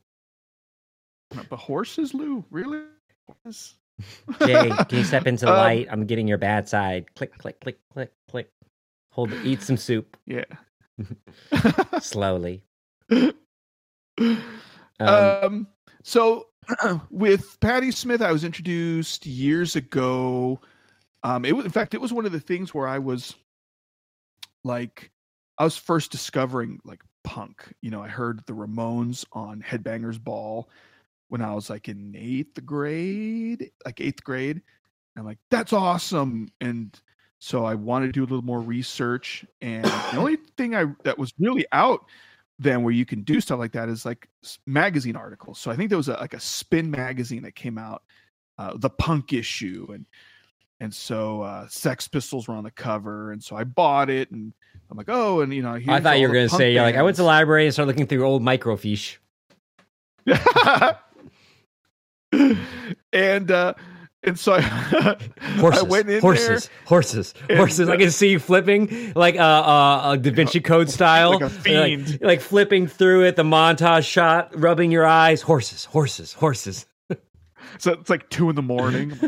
But 1.30 1.56
horses, 1.58 2.14
Lou, 2.14 2.44
really? 2.50 2.82
Jay, 4.46 4.70
can 4.70 4.98
you 4.98 5.04
step 5.04 5.26
into 5.26 5.46
the 5.46 5.52
um, 5.52 5.58
light? 5.58 5.88
I'm 5.90 6.06
getting 6.06 6.28
your 6.28 6.38
bad 6.38 6.68
side. 6.68 7.14
Click, 7.14 7.36
click, 7.38 7.60
click, 7.60 7.78
click, 7.92 8.12
click. 8.30 8.50
Hold, 9.12 9.32
eat 9.44 9.62
some 9.62 9.76
soup. 9.76 10.16
Yeah. 10.26 10.44
Slowly. 12.00 12.62
Um, 13.10 13.32
um, 14.98 15.66
so 16.02 16.46
with 17.10 17.58
Patti 17.60 17.90
Smith, 17.90 18.22
I 18.22 18.32
was 18.32 18.44
introduced 18.44 19.26
years 19.26 19.76
ago. 19.76 20.58
Um, 21.26 21.44
it 21.44 21.56
was, 21.56 21.64
in 21.64 21.72
fact, 21.72 21.92
it 21.92 22.00
was 22.00 22.12
one 22.12 22.24
of 22.24 22.30
the 22.30 22.38
things 22.38 22.72
where 22.72 22.86
I 22.86 23.00
was 23.00 23.34
like, 24.62 25.10
I 25.58 25.64
was 25.64 25.76
first 25.76 26.12
discovering 26.12 26.78
like 26.84 27.00
punk. 27.24 27.64
You 27.82 27.90
know, 27.90 28.00
I 28.00 28.06
heard 28.06 28.42
the 28.46 28.52
Ramones 28.52 29.24
on 29.32 29.60
Headbangers 29.60 30.22
Ball 30.22 30.70
when 31.26 31.42
I 31.42 31.52
was 31.52 31.68
like 31.68 31.88
in 31.88 32.14
eighth 32.16 32.64
grade, 32.64 33.72
like 33.84 34.00
eighth 34.00 34.22
grade. 34.22 34.54
And 34.54 34.62
I'm 35.16 35.24
like, 35.24 35.40
that's 35.50 35.72
awesome. 35.72 36.46
And 36.60 36.96
so 37.40 37.64
I 37.64 37.74
wanted 37.74 38.06
to 38.06 38.12
do 38.12 38.20
a 38.20 38.30
little 38.30 38.42
more 38.42 38.60
research. 38.60 39.44
And 39.60 39.84
the 39.84 40.18
only 40.18 40.36
thing 40.56 40.76
I 40.76 40.86
that 41.02 41.18
was 41.18 41.32
really 41.40 41.66
out 41.72 42.04
then 42.60 42.84
where 42.84 42.94
you 42.94 43.04
can 43.04 43.22
do 43.22 43.40
stuff 43.40 43.58
like 43.58 43.72
that 43.72 43.88
is 43.88 44.04
like 44.06 44.28
magazine 44.64 45.16
articles. 45.16 45.58
So 45.58 45.72
I 45.72 45.76
think 45.76 45.88
there 45.88 45.98
was 45.98 46.08
a, 46.08 46.12
like 46.12 46.34
a 46.34 46.40
spin 46.40 46.88
magazine 46.88 47.42
that 47.42 47.56
came 47.56 47.78
out, 47.78 48.04
uh, 48.58 48.76
the 48.76 48.90
punk 48.90 49.32
issue, 49.32 49.88
and 49.92 50.06
and 50.80 50.94
so 50.94 51.42
uh, 51.42 51.66
Sex 51.68 52.08
Pistols 52.08 52.48
were 52.48 52.54
on 52.54 52.64
the 52.64 52.70
cover, 52.70 53.32
and 53.32 53.42
so 53.42 53.56
I 53.56 53.64
bought 53.64 54.10
it, 54.10 54.30
and 54.30 54.52
I'm 54.90 54.96
like, 54.96 55.08
oh, 55.08 55.40
and 55.40 55.52
you 55.52 55.62
know, 55.62 55.78
I 55.88 56.00
thought 56.00 56.18
you 56.18 56.28
were 56.28 56.34
going 56.34 56.48
to 56.48 56.54
say, 56.54 56.72
you're 56.72 56.82
like, 56.82 56.96
I 56.96 57.02
went 57.02 57.16
to 57.16 57.22
the 57.22 57.26
library 57.26 57.64
and 57.66 57.72
started 57.72 57.88
looking 57.88 58.06
through 58.06 58.24
old 58.24 58.42
microfiche. 58.42 59.16
and 63.12 63.50
uh, 63.50 63.74
and 64.22 64.38
so 64.38 64.54
I, 64.54 64.60
horses, 65.58 65.82
I 65.82 65.84
went 65.84 66.10
in 66.10 66.20
horses, 66.20 66.66
there, 66.66 66.86
horses, 66.86 67.34
horses. 67.50 67.88
I 67.88 67.96
can 67.96 68.10
see 68.10 68.30
you 68.30 68.38
flipping 68.40 69.12
like 69.14 69.36
uh, 69.36 69.38
uh, 69.38 70.12
a 70.12 70.18
Da 70.18 70.30
Vinci 70.32 70.60
Code 70.60 70.90
style, 70.90 71.32
like 71.32 71.42
a 71.42 71.50
fiend, 71.50 72.10
like, 72.10 72.22
like, 72.22 72.40
flipping 72.40 72.88
through 72.88 73.24
it. 73.26 73.36
The 73.36 73.44
montage 73.44 74.04
shot, 74.04 74.58
rubbing 74.58 74.90
your 74.90 75.06
eyes. 75.06 75.42
Horses, 75.42 75.84
horses, 75.84 76.32
horses. 76.32 76.86
so 77.78 77.92
it's 77.92 78.10
like 78.10 78.28
two 78.28 78.50
in 78.50 78.56
the 78.56 78.62
morning. 78.62 79.18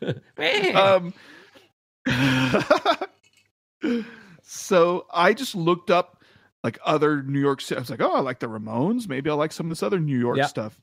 um, 0.74 1.14
so 4.42 5.06
I 5.12 5.32
just 5.34 5.54
looked 5.54 5.90
up 5.90 6.22
like 6.64 6.78
other 6.84 7.22
New 7.22 7.40
York 7.40 7.60
City. 7.60 7.76
I 7.76 7.80
was 7.80 7.90
like, 7.90 8.00
oh, 8.00 8.12
I 8.12 8.20
like 8.20 8.40
the 8.40 8.48
Ramones. 8.48 9.08
Maybe 9.08 9.30
I 9.30 9.34
like 9.34 9.52
some 9.52 9.66
of 9.66 9.70
this 9.70 9.82
other 9.82 10.00
New 10.00 10.18
York 10.18 10.36
yep. 10.36 10.48
stuff. 10.48 10.80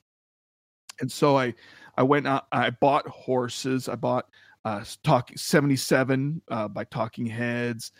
And 0.99 1.11
so 1.11 1.37
I 1.37 1.53
I 1.97 2.03
went 2.03 2.27
out, 2.27 2.47
I 2.51 2.69
bought 2.69 3.07
horses. 3.07 3.89
I 3.89 3.95
bought 3.95 4.27
uh 4.63 4.83
Talking 5.03 5.37
77 5.37 6.41
uh 6.47 6.67
by 6.67 6.85
Talking 6.85 7.25
Heads 7.25 7.91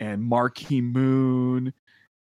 and 0.00 0.22
Marquee 0.22 0.80
Moon. 0.80 1.72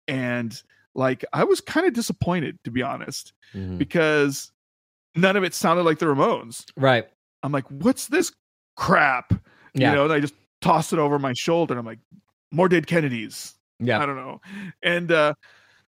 And 0.07 0.61
like 0.93 1.25
I 1.33 1.43
was 1.43 1.61
kind 1.61 1.87
of 1.87 1.93
disappointed 1.93 2.59
to 2.63 2.71
be 2.71 2.83
honest, 2.83 3.33
mm-hmm. 3.53 3.77
because 3.77 4.51
none 5.15 5.35
of 5.35 5.43
it 5.43 5.53
sounded 5.53 5.83
like 5.83 5.99
the 5.99 6.05
Ramones. 6.05 6.65
Right. 6.77 7.07
I'm 7.41 7.51
like, 7.51 7.69
what's 7.69 8.07
this 8.07 8.31
crap? 8.79 9.33
Yeah. 9.73 9.89
You 9.89 9.95
know, 9.95 10.03
and 10.05 10.13
I 10.13 10.19
just 10.19 10.33
tossed 10.61 10.93
it 10.93 10.99
over 10.99 11.19
my 11.19 11.33
shoulder. 11.33 11.77
I'm 11.77 11.85
like, 11.85 11.99
more 12.51 12.69
dead 12.69 12.87
Kennedys. 12.87 13.53
Yeah. 13.79 14.01
I 14.01 14.05
don't 14.05 14.15
know. 14.15 14.41
And 14.81 15.11
uh 15.11 15.33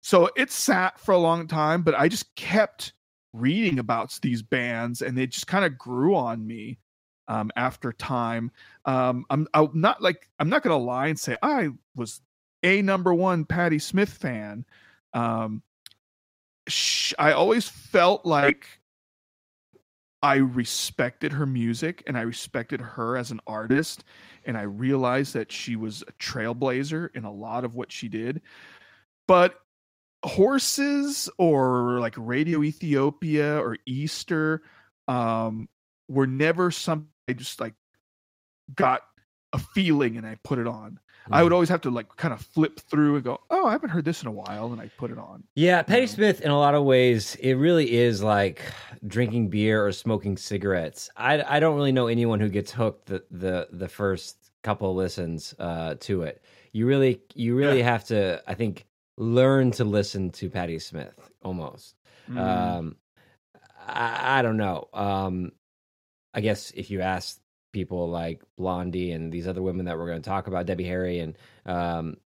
so 0.01 0.29
it 0.35 0.51
sat 0.51 0.99
for 0.99 1.13
a 1.13 1.17
long 1.17 1.47
time, 1.47 1.83
but 1.83 1.93
I 1.93 2.07
just 2.07 2.33
kept 2.35 2.93
reading 3.33 3.79
about 3.79 4.17
these 4.21 4.41
bands 4.41 5.01
and 5.01 5.17
they 5.17 5.27
just 5.27 5.47
kind 5.47 5.65
of 5.65 5.77
grew 5.77 6.15
on 6.15 6.45
me 6.45 6.79
um, 7.27 7.51
after 7.55 7.91
time. 7.93 8.51
Um, 8.85 9.25
I'm, 9.29 9.47
I'm 9.53 9.69
not 9.73 10.01
like 10.01 10.29
I'm 10.39 10.49
not 10.49 10.63
gonna 10.63 10.77
lie 10.77 11.07
and 11.07 11.19
say 11.19 11.37
I 11.41 11.69
was 11.95 12.21
a 12.63 12.81
number 12.81 13.13
one 13.13 13.45
Patti 13.45 13.77
Smith 13.77 14.09
fan. 14.09 14.65
Um, 15.13 15.61
sh- 16.67 17.13
I 17.19 17.33
always 17.33 17.67
felt 17.67 18.25
like 18.25 18.65
I 20.21 20.35
respected 20.35 21.31
her 21.31 21.45
music 21.45 22.03
and 22.05 22.17
I 22.17 22.21
respected 22.21 22.81
her 22.81 23.15
as 23.15 23.31
an 23.31 23.39
artist, 23.47 24.03
and 24.45 24.57
I 24.57 24.63
realized 24.63 25.33
that 25.33 25.51
she 25.51 25.75
was 25.75 26.03
a 26.07 26.11
trailblazer 26.13 27.15
in 27.15 27.23
a 27.23 27.31
lot 27.31 27.63
of 27.63 27.75
what 27.75 27.91
she 27.91 28.09
did. 28.09 28.41
But 29.27 29.59
horses 30.23 31.29
or 31.37 31.99
like 31.99 32.15
Radio 32.17 32.63
Ethiopia 32.63 33.57
or 33.59 33.77
Easter 33.85 34.61
um, 35.07 35.69
were 36.09 36.27
never 36.27 36.71
something 36.71 37.07
I 37.29 37.33
just 37.33 37.61
like 37.61 37.75
got 38.73 39.01
a 39.53 39.59
feeling 39.59 40.17
and 40.17 40.25
I 40.25 40.37
put 40.43 40.59
it 40.59 40.67
on. 40.67 40.91
Mm. 40.91 40.97
I 41.31 41.43
would 41.43 41.49
mm-hmm. 41.49 41.53
always 41.53 41.69
have 41.69 41.81
to 41.81 41.91
like 41.91 42.15
kind 42.17 42.33
of 42.33 42.41
flip 42.41 42.79
through 42.79 43.15
and 43.15 43.23
go, 43.23 43.39
"Oh, 43.49 43.67
I 43.67 43.71
haven't 43.71 43.89
heard 43.89 44.05
this 44.05 44.21
in 44.21 44.27
a 44.27 44.31
while," 44.31 44.71
and 44.71 44.81
I 44.81 44.89
put 44.97 45.11
it 45.11 45.17
on. 45.17 45.43
Yeah, 45.55 45.81
Patti 45.83 46.07
Smith 46.07 46.41
in 46.41 46.51
a 46.51 46.57
lot 46.57 46.75
of 46.75 46.83
ways, 46.83 47.35
it 47.35 47.53
really 47.53 47.93
is 47.93 48.23
like 48.23 48.61
drinking 49.07 49.49
beer 49.49 49.85
or 49.85 49.91
smoking 49.91 50.37
cigarettes. 50.37 51.09
I 51.17 51.43
I 51.57 51.59
don't 51.59 51.75
really 51.75 51.91
know 51.91 52.07
anyone 52.07 52.39
who 52.39 52.49
gets 52.49 52.71
hooked 52.71 53.07
the 53.07 53.23
the 53.31 53.67
the 53.71 53.87
first 53.87 54.51
couple 54.63 54.93
listens 54.95 55.55
uh, 55.59 55.95
to 56.01 56.23
it. 56.23 56.43
You 56.71 56.85
really 56.85 57.21
you 57.35 57.55
really 57.55 57.79
yeah. 57.79 57.91
have 57.91 58.05
to 58.05 58.41
I 58.47 58.53
think 58.53 58.85
learn 59.17 59.71
to 59.71 59.83
listen 59.83 60.31
to 60.31 60.49
Patti 60.49 60.79
Smith 60.79 61.31
almost. 61.43 61.95
Mm. 62.29 62.37
Um, 62.37 62.95
I, 63.87 64.39
I, 64.39 64.41
don't 64.41 64.57
know. 64.57 64.87
Um, 64.93 65.51
I 66.33 66.41
guess 66.41 66.71
if 66.71 66.89
you 66.89 67.01
ask 67.01 67.39
people 67.73 68.09
like 68.09 68.43
Blondie 68.57 69.11
and 69.11 69.31
these 69.31 69.47
other 69.47 69.61
women 69.61 69.85
that 69.85 69.97
we're 69.97 70.07
going 70.07 70.21
to 70.21 70.29
talk 70.29 70.47
about, 70.47 70.67
Debbie 70.67 70.85
Harry 70.85 71.19
and 71.19 71.37
um, 71.65 72.17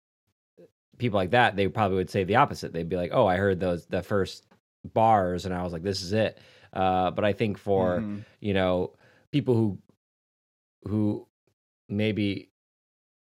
people 0.98 1.18
like 1.18 1.30
that, 1.30 1.56
they 1.56 1.68
probably 1.68 1.96
would 1.96 2.10
say 2.10 2.24
the 2.24 2.36
opposite. 2.36 2.72
They'd 2.72 2.88
be 2.88 2.96
like, 2.96 3.12
"Oh, 3.12 3.26
I 3.26 3.36
heard 3.36 3.60
those 3.60 3.86
the 3.86 4.02
first 4.02 4.46
bars, 4.92 5.46
and 5.46 5.54
I 5.54 5.62
was 5.62 5.72
like, 5.72 5.82
this 5.82 6.02
is 6.02 6.12
it." 6.12 6.38
Uh, 6.72 7.10
but 7.10 7.24
I 7.24 7.32
think 7.32 7.58
for 7.58 7.98
mm. 7.98 8.24
you 8.40 8.54
know 8.54 8.92
people 9.30 9.54
who 9.54 9.78
who 10.84 11.26
maybe 11.88 12.50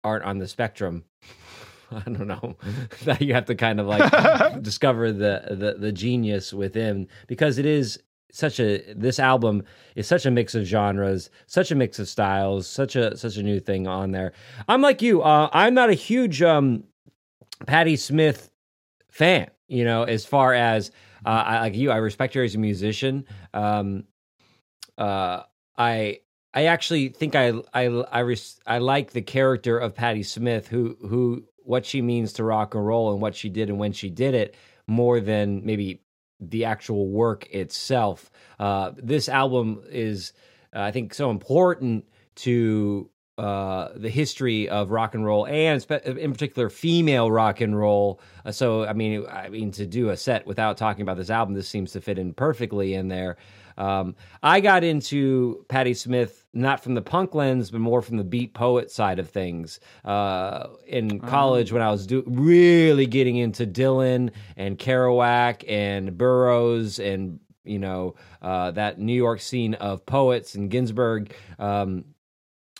aren't 0.03 0.25
on 0.25 0.39
the 0.39 0.47
spectrum 0.47 1.03
I 1.91 2.01
don't 2.09 2.27
know 2.27 2.57
that 3.03 3.21
you 3.21 3.33
have 3.33 3.45
to 3.45 3.55
kind 3.55 3.79
of 3.79 3.87
like 3.87 4.61
discover 4.61 5.11
the, 5.11 5.43
the 5.51 5.75
the 5.79 5.91
genius 5.91 6.53
within 6.53 7.07
because 7.27 7.57
it 7.57 7.65
is 7.65 7.99
such 8.31 8.59
a 8.59 8.93
this 8.93 9.17
album 9.19 9.63
is 9.95 10.07
such 10.07 10.25
a 10.25 10.31
mix 10.31 10.55
of 10.55 10.65
genres, 10.65 11.29
such 11.47 11.71
a 11.71 11.75
mix 11.75 11.99
of 11.99 12.09
styles, 12.09 12.67
such 12.67 12.95
a 12.95 13.15
such 13.15 13.37
a 13.37 13.43
new 13.43 13.59
thing 13.59 13.87
on 13.87 14.11
there. 14.11 14.33
I'm 14.67 14.81
like 14.81 15.01
you. 15.01 15.21
Uh, 15.21 15.49
I'm 15.53 15.73
not 15.73 15.89
a 15.89 15.93
huge 15.93 16.41
um, 16.41 16.83
Patti 17.65 17.95
Smith 17.95 18.51
fan. 19.09 19.49
You 19.67 19.85
know, 19.85 20.03
as 20.03 20.25
far 20.25 20.53
as 20.53 20.91
uh, 21.25 21.43
I 21.45 21.59
like 21.59 21.75
you, 21.75 21.91
I 21.91 21.97
respect 21.97 22.33
her 22.35 22.43
as 22.43 22.55
a 22.55 22.59
musician. 22.59 23.25
Um, 23.53 24.05
uh, 24.97 25.43
I 25.77 26.19
I 26.53 26.65
actually 26.65 27.09
think 27.09 27.35
I 27.35 27.53
I 27.73 27.85
I, 27.87 28.19
res- 28.19 28.59
I 28.65 28.77
like 28.77 29.11
the 29.11 29.21
character 29.21 29.77
of 29.77 29.95
Patti 29.95 30.23
Smith, 30.23 30.67
who 30.67 30.97
who 31.01 31.43
what 31.57 31.85
she 31.85 32.01
means 32.01 32.33
to 32.33 32.43
rock 32.43 32.75
and 32.75 32.85
roll 32.85 33.11
and 33.11 33.21
what 33.21 33.35
she 33.35 33.49
did 33.49 33.69
and 33.69 33.79
when 33.79 33.91
she 33.91 34.09
did 34.09 34.35
it 34.35 34.55
more 34.87 35.19
than 35.19 35.65
maybe 35.65 36.01
the 36.39 36.65
actual 36.65 37.09
work 37.09 37.47
itself. 37.51 38.29
Uh, 38.59 38.91
this 38.97 39.27
album 39.27 39.81
is, 39.89 40.33
uh, 40.75 40.81
I 40.81 40.91
think, 40.91 41.13
so 41.13 41.31
important 41.31 42.05
to 42.35 43.09
uh, 43.37 43.89
the 43.95 44.09
history 44.09 44.69
of 44.69 44.91
rock 44.91 45.13
and 45.13 45.25
roll 45.25 45.45
and 45.45 45.85
in 46.05 46.31
particular 46.31 46.69
female 46.69 47.29
rock 47.29 47.61
and 47.61 47.77
roll. 47.77 48.21
Uh, 48.45 48.51
so, 48.51 48.85
I 48.85 48.93
mean, 48.93 49.25
I 49.27 49.49
mean, 49.49 49.71
to 49.71 49.85
do 49.85 50.09
a 50.09 50.17
set 50.17 50.47
without 50.47 50.77
talking 50.77 51.01
about 51.01 51.17
this 51.17 51.29
album, 51.29 51.53
this 51.53 51.67
seems 51.67 51.91
to 51.93 52.01
fit 52.01 52.17
in 52.17 52.33
perfectly 52.33 52.93
in 52.93 53.07
there. 53.09 53.37
Um, 53.77 54.15
I 54.41 54.61
got 54.61 54.83
into 54.83 55.65
Patti 55.67 55.93
Smith 55.93 56.45
not 56.53 56.81
from 56.81 56.93
the 56.93 57.01
punk 57.01 57.35
lens, 57.35 57.71
but 57.71 57.81
more 57.81 58.01
from 58.01 58.17
the 58.17 58.23
beat 58.23 58.53
poet 58.53 58.89
side 58.89 59.19
of 59.19 59.29
things. 59.29 59.79
Uh, 60.05 60.67
in 60.87 61.19
college, 61.19 61.73
when 61.73 61.81
I 61.81 61.91
was 61.91 62.07
do- 62.07 62.23
really 62.25 63.05
getting 63.05 63.35
into 63.35 63.67
Dylan 63.67 64.31
and 64.55 64.79
Kerouac 64.79 65.69
and 65.69 66.17
Burroughs 66.17 66.99
and 66.99 67.39
you 67.65 67.79
know 67.79 68.15
uh, 68.41 68.71
that 68.71 68.99
New 68.99 69.13
York 69.13 69.41
scene 69.41 69.73
of 69.75 70.05
poets 70.05 70.55
and 70.55 70.69
Ginsberg, 70.69 71.35
um, 71.59 72.05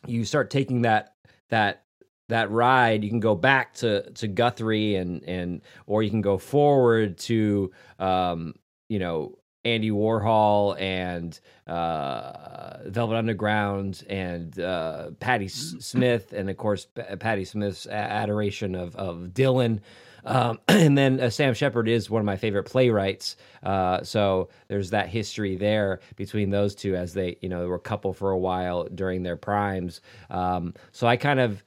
you 0.07 0.25
start 0.25 0.49
taking 0.49 0.83
that 0.83 1.13
that 1.49 1.83
that 2.29 2.49
ride 2.49 3.03
you 3.03 3.09
can 3.09 3.19
go 3.19 3.35
back 3.35 3.73
to 3.75 4.09
to 4.11 4.27
Guthrie 4.27 4.95
and 4.95 5.23
and 5.23 5.61
or 5.85 6.03
you 6.03 6.09
can 6.09 6.21
go 6.21 6.37
forward 6.37 7.17
to 7.19 7.71
um 7.99 8.53
you 8.89 8.99
know 8.99 9.37
Andy 9.63 9.89
Warhol 9.89 10.79
and 10.79 11.39
uh, 11.65 12.77
Velvet 12.85 13.15
Underground 13.15 14.03
and 14.07 14.59
uh, 14.59 15.09
Patti 15.19 15.45
S- 15.45 15.73
Smith, 15.79 16.33
and 16.33 16.51
of 16.51 16.57
course 16.57 16.85
P- 16.85 17.01
Patti 17.15 17.45
Smith's 17.45 17.87
adoration 17.87 18.75
of 18.75 18.95
of 18.95 19.29
Dylan. 19.33 19.79
Um, 20.25 20.59
and 20.67 20.97
then 20.97 21.19
uh, 21.19 21.29
Sam 21.29 21.53
Shepard 21.53 21.87
is 21.87 22.09
one 22.09 22.19
of 22.19 22.25
my 22.25 22.35
favorite 22.37 22.63
playwrights. 22.63 23.37
Uh, 23.63 24.03
so 24.03 24.49
there's 24.67 24.89
that 24.89 25.07
history 25.07 25.55
there 25.55 25.99
between 26.15 26.49
those 26.49 26.75
two 26.75 26.95
as 26.95 27.13
they, 27.13 27.37
you 27.41 27.49
know, 27.49 27.61
they 27.61 27.67
were 27.67 27.75
a 27.75 27.79
couple 27.79 28.13
for 28.13 28.31
a 28.31 28.37
while 28.37 28.85
during 28.85 29.23
their 29.23 29.37
primes. 29.37 30.01
Um, 30.29 30.73
so 30.91 31.07
I 31.07 31.17
kind 31.17 31.39
of 31.39 31.63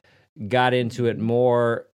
got 0.47 0.73
into 0.73 1.07
it 1.07 1.17
more 1.17 1.87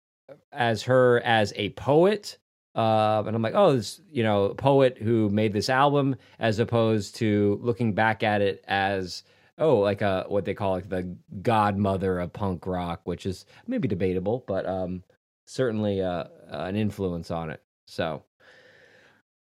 as 0.51 0.83
her 0.83 1.21
as 1.23 1.53
a 1.55 1.69
poet 1.71 2.37
uh, 2.75 3.23
and 3.25 3.35
I'm 3.35 3.41
like, 3.41 3.55
oh, 3.55 3.73
this, 3.73 4.01
you 4.11 4.21
know, 4.21 4.49
poet 4.49 4.97
who 4.97 5.29
made 5.29 5.53
this 5.53 5.69
album, 5.69 6.15
as 6.39 6.59
opposed 6.59 7.15
to 7.15 7.57
looking 7.61 7.93
back 7.93 8.21
at 8.21 8.41
it 8.41 8.63
as, 8.67 9.23
oh, 9.57 9.77
like 9.77 10.01
a 10.01 10.25
what 10.27 10.43
they 10.43 10.53
call 10.53 10.71
like 10.71 10.89
the 10.89 11.15
godmother 11.41 12.19
of 12.19 12.33
punk 12.33 12.67
rock, 12.67 12.99
which 13.05 13.25
is 13.25 13.45
maybe 13.65 13.87
debatable, 13.87 14.43
but 14.45 14.65
um, 14.65 15.03
certainly 15.45 16.01
uh, 16.01 16.25
an 16.47 16.75
influence 16.75 17.31
on 17.31 17.49
it. 17.49 17.61
So, 17.87 18.23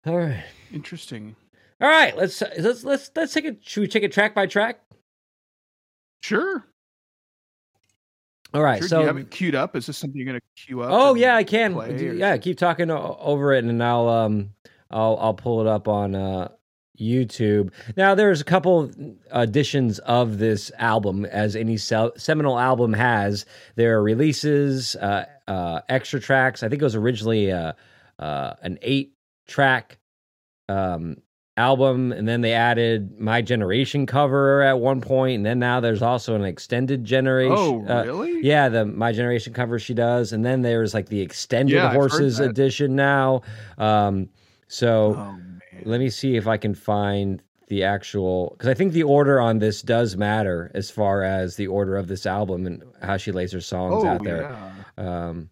all 0.05 0.17
right, 0.17 0.43
interesting. 0.73 1.35
All 1.81 1.89
right, 1.89 2.15
let's 2.15 2.41
let's 2.57 2.83
let's 2.83 3.11
let's 3.15 3.33
take 3.33 3.45
it. 3.45 3.59
Should 3.61 3.81
we 3.81 3.87
take 3.87 4.03
it 4.03 4.11
track 4.11 4.33
by 4.35 4.45
track? 4.45 4.79
Sure. 6.21 6.65
All 8.53 8.61
right, 8.61 8.79
Sure, 8.79 8.87
so 8.87 8.99
you 9.01 9.07
have 9.07 9.17
it 9.17 9.31
queued 9.31 9.55
up? 9.55 9.75
Is 9.75 9.87
this 9.87 9.97
something 9.97 10.15
you're 10.15 10.27
going 10.27 10.39
to 10.39 10.63
queue 10.63 10.81
up? 10.81 10.89
Oh 10.91 11.15
yeah, 11.15 11.35
I 11.35 11.43
can. 11.43 11.75
Yeah, 12.17 12.37
keep 12.37 12.57
talking 12.57 12.91
over 12.91 13.51
it, 13.53 13.63
and 13.65 13.83
I'll 13.83 14.07
um, 14.07 14.51
I'll 14.91 15.17
I'll 15.19 15.33
pull 15.33 15.61
it 15.61 15.67
up 15.67 15.87
on 15.87 16.13
uh 16.13 16.49
YouTube. 16.99 17.71
Now, 17.97 18.13
there's 18.13 18.41
a 18.41 18.43
couple 18.43 18.91
editions 19.33 19.97
of 19.99 20.37
this 20.37 20.71
album, 20.77 21.25
as 21.25 21.55
any 21.55 21.77
se- 21.77 22.11
seminal 22.17 22.59
album 22.59 22.93
has. 22.93 23.45
There 23.75 23.97
are 23.97 24.03
releases, 24.03 24.95
uh, 24.97 25.25
uh, 25.47 25.81
extra 25.89 26.19
tracks. 26.19 26.63
I 26.63 26.69
think 26.69 26.81
it 26.81 26.85
was 26.85 26.95
originally 26.95 27.51
uh, 27.51 27.73
uh, 28.19 28.53
an 28.61 28.79
eight 28.81 29.13
track 29.47 29.99
um 30.69 31.17
album 31.57 32.11
and 32.11 32.27
then 32.27 32.41
they 32.41 32.53
added 32.53 33.19
my 33.19 33.41
generation 33.41 34.05
cover 34.05 34.61
at 34.63 34.79
one 34.79 35.01
point 35.01 35.35
and 35.35 35.45
then 35.45 35.59
now 35.59 35.79
there's 35.79 36.01
also 36.01 36.33
an 36.33 36.43
extended 36.43 37.03
generation 37.03 37.85
Oh, 37.85 37.91
uh, 37.91 38.03
really? 38.05 38.41
yeah, 38.41 38.69
the 38.69 38.85
My 38.85 39.11
Generation 39.11 39.53
cover 39.53 39.77
she 39.77 39.93
does, 39.93 40.33
and 40.33 40.43
then 40.43 40.61
there's 40.63 40.93
like 40.93 41.09
the 41.09 41.21
extended 41.21 41.73
Yeah, 41.73 41.93
horses 41.93 42.39
edition 42.39 42.95
now. 42.95 43.41
Um, 43.77 44.29
so 44.67 45.15
Oh 45.17 45.39
let 45.83 45.99
me 45.99 46.09
see 46.09 46.35
if 46.37 46.47
I 46.47 46.57
can 46.57 46.73
find 46.73 47.41
the 47.67 47.83
actual 47.83 48.49
because 48.57 48.69
I 48.69 48.73
think 48.73 48.93
the 48.93 49.03
order 49.03 49.39
on 49.39 49.59
this 49.59 49.81
does 49.81 50.15
matter 50.17 50.71
as 50.73 50.91
far 50.91 51.23
as 51.23 51.55
the 51.55 51.67
order 51.67 51.95
of 51.97 52.07
this 52.07 52.25
album 52.25 52.65
and 52.67 52.83
how 53.01 53.17
she 53.17 53.31
lays 53.31 53.51
her 53.53 53.61
songs 53.61 54.03
Oh 54.03 54.07
out 54.07 54.23
there. 54.23 54.55
yeah. 54.97 55.27
Um, 55.27 55.49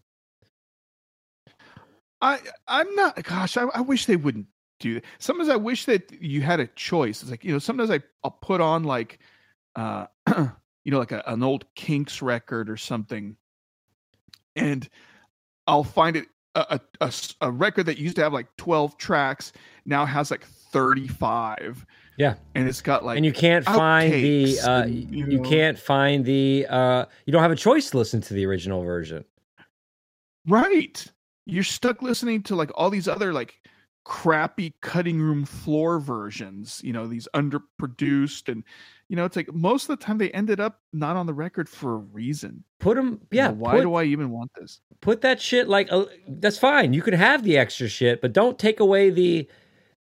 I 2.22 2.40
I'm 2.68 2.94
not. 2.96 3.22
Gosh, 3.24 3.58
I, 3.58 3.64
I 3.74 3.82
wish 3.82 4.06
they 4.06 4.16
wouldn't 4.16 4.48
do 4.80 4.96
that. 4.96 5.04
Sometimes 5.20 5.50
I 5.50 5.56
wish 5.56 5.86
that 5.86 6.12
you 6.22 6.42
had 6.42 6.60
a 6.60 6.68
choice. 6.68 7.22
It's 7.22 7.32
like 7.32 7.44
you 7.44 7.52
know, 7.54 7.60
sometimes 7.60 7.90
I 7.90 8.02
I'll 8.24 8.32
put 8.32 8.62
on 8.62 8.84
like, 8.84 9.20
uh, 9.76 10.06
you 10.38 10.92
know, 10.92 11.00
like 11.00 11.12
a, 11.12 11.24
an 11.28 11.42
old 11.44 11.66
Kinks 11.76 12.22
record 12.22 12.70
or 12.70 12.78
something, 12.78 13.36
and 14.56 14.88
I'll 15.66 15.84
find 15.84 16.16
it 16.16 16.28
a, 16.54 16.80
a- 17.00 17.12
a 17.42 17.50
record 17.52 17.86
that 17.88 17.98
used 17.98 18.18
to 18.18 18.24
have 18.24 18.34
like 18.34 18.56
twelve 18.58 18.98
tracks 18.98 19.52
now 19.86 20.06
has 20.06 20.30
like 20.30 20.46
thirty 20.46 21.08
five. 21.08 21.86
Yeah. 22.22 22.36
and 22.54 22.68
it's 22.68 22.82
got 22.82 23.04
like 23.04 23.18
and 23.18 23.26
you 23.26 23.34
can't 23.34 23.66
find 23.66 24.14
the 24.14 24.60
uh, 24.60 24.84
and, 24.84 24.94
you, 24.94 25.26
you 25.26 25.40
know. 25.40 25.50
can't 25.50 25.80
find 25.80 26.24
the 26.24 26.68
uh, 26.70 27.06
you 27.26 27.34
don't 27.34 27.42
have 27.42 27.52
a 27.52 27.56
choice 27.56 27.90
to 27.90 27.98
listen 27.98 28.22
to 28.22 28.36
the 28.36 28.46
original 28.46 28.84
version. 28.84 29.26
Right. 30.48 31.04
You're 31.48 31.64
stuck 31.64 32.04
listening 32.04 32.44
to 32.44 32.56
like 32.56 32.70
all 32.76 32.92
these 32.92 33.08
other 33.08 33.34
like 33.34 33.56
crappy 34.04 34.76
cutting 34.82 35.20
room 35.20 35.46
floor 35.46 36.00
versions, 36.00 36.80
you 36.84 36.94
know, 36.94 37.08
these 37.08 37.28
underproduced 37.36 38.52
and 38.52 38.64
you 39.10 39.16
know, 39.16 39.26
it's 39.26 39.36
like 39.36 39.52
most 39.52 39.90
of 39.90 40.00
the 40.00 40.06
time 40.06 40.20
they 40.20 40.30
ended 40.30 40.60
up 40.60 40.80
not 40.94 41.16
on 41.16 41.26
the 41.26 41.34
record 41.34 41.68
for 41.68 41.96
a 41.96 41.98
reason. 41.98 42.64
Put 42.80 42.98
them, 42.98 43.20
You 43.32 43.38
yeah. 43.38 43.48
know, 43.48 43.54
why 43.56 43.72
put, 43.72 43.82
do 43.82 43.96
I 43.96 44.04
even 44.04 44.30
want 44.30 44.52
this? 44.60 44.80
put 45.02 45.22
that 45.22 45.42
shit 45.42 45.68
like 45.68 45.92
uh, 45.92 46.06
that's 46.28 46.60
fine. 46.60 46.94
You 46.94 47.02
can 47.02 47.16
have 47.16 47.44
the 47.44 47.58
extra 47.58 47.88
shit, 47.88 48.22
but 48.22 48.32
don't 48.32 48.60
take 48.60 48.80
away 48.80 49.10
the 49.10 49.50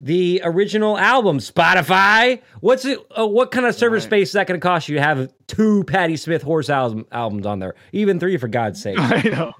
the 0.01 0.41
original 0.43 0.97
album. 0.97 1.39
Spotify, 1.39 2.41
what's 2.59 2.85
it? 2.85 2.99
Uh, 3.17 3.25
what 3.27 3.51
kind 3.51 3.65
of 3.65 3.75
server 3.75 3.95
Right. 3.95 4.03
space 4.03 4.29
is 4.29 4.33
that 4.33 4.47
going 4.47 4.59
to 4.59 4.63
cost 4.65 4.89
you 4.89 4.95
to 4.95 5.01
have 5.01 5.31
two 5.47 5.83
Patti 5.85 6.17
Smith 6.17 6.41
horse 6.41 6.69
album, 6.69 7.05
albums 7.11 7.45
on 7.45 7.59
there? 7.59 7.75
Even 7.91 8.19
three, 8.19 8.37
for 8.37 8.47
God's 8.47 8.81
sake. 8.81 8.97
I 8.99 9.21
know. 9.23 9.53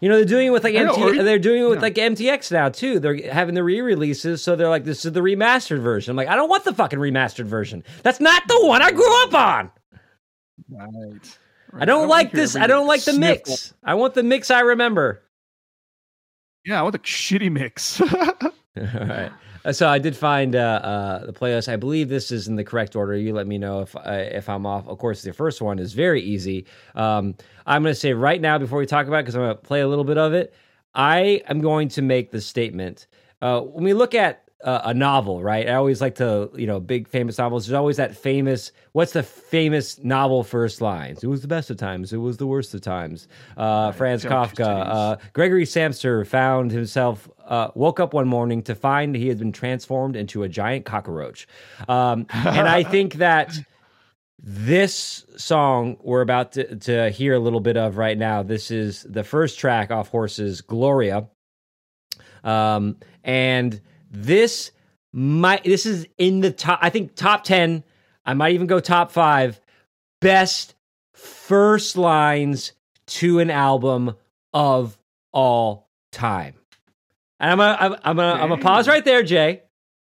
You 0.00 0.10
know 0.10 0.16
they're 0.16 0.24
doing 0.26 0.48
it 0.48 0.50
with 0.50 0.64
like 0.64 0.74
I 0.74 0.82
know, 0.82 0.94
MT, 0.94 1.20
or- 1.20 1.22
they're 1.22 1.38
doing 1.38 1.62
it 1.62 1.66
with 1.68 1.76
yeah. 1.78 1.82
like 1.82 1.94
MTX 1.94 2.52
now 2.52 2.68
too. 2.68 2.98
They're 3.00 3.30
having 3.32 3.54
the 3.54 3.64
re-releases, 3.64 4.42
so 4.42 4.54
they're 4.54 4.68
like, 4.68 4.84
"This 4.84 5.04
is 5.06 5.12
the 5.12 5.20
remastered 5.20 5.80
version." 5.80 6.10
I'm 6.10 6.16
like, 6.16 6.28
I 6.28 6.36
don't 6.36 6.50
want 6.50 6.64
the 6.64 6.74
fucking 6.74 6.98
remastered 6.98 7.46
version. 7.46 7.82
That's 8.02 8.20
not 8.20 8.46
the 8.46 8.66
one 8.66 8.82
I 8.82 8.90
grew 8.90 9.22
up 9.24 9.32
on. 9.34 9.70
Right. 10.68 11.38
I 11.72 11.84
don't 11.86 12.08
like 12.08 12.26
wanna 12.28 12.36
hear 12.36 12.40
this. 12.42 12.56
I 12.56 12.66
don't 12.66 12.86
like 12.86 13.02
the 13.04 13.12
sniffle. 13.12 13.52
mix. 13.52 13.74
I 13.82 13.94
want 13.94 14.12
the 14.14 14.22
mix 14.22 14.50
I 14.50 14.60
remember. 14.60 15.22
Yeah, 16.66 16.80
I 16.80 16.82
want 16.82 16.92
the 16.92 16.98
shitty 16.98 17.50
mix. 17.50 18.00
All 18.10 18.10
right. 18.76 19.32
Uh, 19.64 19.72
So 19.72 19.88
I 19.88 19.98
did 19.98 20.16
find 20.16 20.54
uh, 20.54 20.58
uh, 20.58 21.26
the 21.26 21.32
playlist. 21.32 21.72
I 21.72 21.76
believe 21.76 22.08
this 22.08 22.30
is 22.30 22.48
in 22.48 22.56
the 22.56 22.64
correct 22.64 22.96
order. 22.96 23.16
You 23.16 23.32
let 23.32 23.46
me 23.46 23.58
know 23.58 23.80
if 23.80 23.96
uh, 23.96 24.00
if 24.06 24.48
I'm 24.48 24.66
off. 24.66 24.86
Of 24.88 24.98
course, 24.98 25.22
the 25.22 25.32
first 25.32 25.62
one 25.62 25.78
is 25.78 25.92
very 25.92 26.22
easy. 26.22 26.66
Um, 26.94 27.34
I'm 27.66 27.82
going 27.82 27.94
to 27.94 28.00
say 28.00 28.12
right 28.12 28.40
now 28.40 28.58
before 28.58 28.78
we 28.78 28.86
talk 28.86 29.06
about 29.06 29.18
it 29.18 29.22
because 29.22 29.36
I'm 29.36 29.42
going 29.42 29.56
to 29.56 29.62
play 29.62 29.80
a 29.80 29.88
little 29.88 30.04
bit 30.04 30.18
of 30.18 30.32
it. 30.34 30.54
I 30.94 31.42
am 31.48 31.60
going 31.60 31.88
to 31.88 32.02
make 32.02 32.30
the 32.30 32.40
statement 32.40 33.06
uh, 33.42 33.60
when 33.60 33.84
we 33.84 33.94
look 33.94 34.14
at 34.14 34.43
uh, 34.64 34.80
a 34.84 34.94
novel, 34.94 35.42
right? 35.42 35.68
I 35.68 35.74
always 35.74 36.00
like 36.00 36.14
to, 36.16 36.50
you 36.54 36.66
know, 36.66 36.80
big 36.80 37.06
famous 37.06 37.36
novels. 37.36 37.66
There's 37.66 37.74
always 37.74 37.98
that 37.98 38.16
famous. 38.16 38.72
What's 38.92 39.12
the 39.12 39.22
famous 39.22 40.02
novel 40.02 40.42
first 40.42 40.80
lines? 40.80 41.22
It 41.22 41.26
was 41.26 41.42
the 41.42 41.48
best 41.48 41.68
of 41.68 41.76
times. 41.76 42.14
It 42.14 42.16
was 42.16 42.38
the 42.38 42.46
worst 42.46 42.72
of 42.72 42.80
times. 42.80 43.28
Uh, 43.58 43.92
Franz 43.92 44.24
Kafka. 44.24 44.86
Uh, 44.86 45.16
Gregory 45.34 45.66
Samsa 45.66 46.26
found 46.26 46.70
himself, 46.70 47.28
uh, 47.44 47.68
woke 47.74 48.00
up 48.00 48.14
one 48.14 48.26
morning 48.26 48.62
to 48.62 48.74
find 48.74 49.14
he 49.14 49.28
had 49.28 49.38
been 49.38 49.52
transformed 49.52 50.16
into 50.16 50.42
a 50.42 50.48
giant 50.48 50.86
cockroach. 50.86 51.46
Um, 51.86 52.26
and 52.32 52.66
I 52.66 52.84
think 52.84 53.14
that 53.16 53.54
this 54.38 55.26
song 55.36 55.98
we're 56.02 56.22
about 56.22 56.52
to, 56.52 56.76
to 56.76 57.10
hear 57.10 57.34
a 57.34 57.38
little 57.38 57.60
bit 57.60 57.76
of 57.76 57.98
right 57.98 58.16
now, 58.16 58.42
this 58.42 58.70
is 58.70 59.02
the 59.02 59.24
first 59.24 59.58
track 59.58 59.90
off 59.90 60.08
Horses, 60.08 60.62
Gloria. 60.62 61.28
Um, 62.42 62.96
and 63.22 63.80
this 64.14 64.70
might, 65.12 65.64
this 65.64 65.86
is 65.86 66.06
in 66.18 66.40
the 66.40 66.50
top, 66.52 66.78
I 66.82 66.90
think 66.90 67.14
top 67.14 67.44
10, 67.44 67.82
I 68.24 68.34
might 68.34 68.54
even 68.54 68.66
go 68.66 68.80
top 68.80 69.10
five 69.12 69.60
best 70.20 70.74
first 71.12 71.96
lines 71.96 72.72
to 73.06 73.38
an 73.40 73.50
album 73.50 74.14
of 74.52 74.96
all 75.32 75.88
time. 76.12 76.54
And 77.40 77.50
I'm 77.50 77.58
gonna, 77.58 77.76
I'm, 77.78 77.92
I'm 78.04 78.16
gonna, 78.16 78.42
I'm 78.42 78.48
gonna 78.48 78.62
pause 78.62 78.88
right 78.88 79.04
there, 79.04 79.22
Jay, 79.22 79.62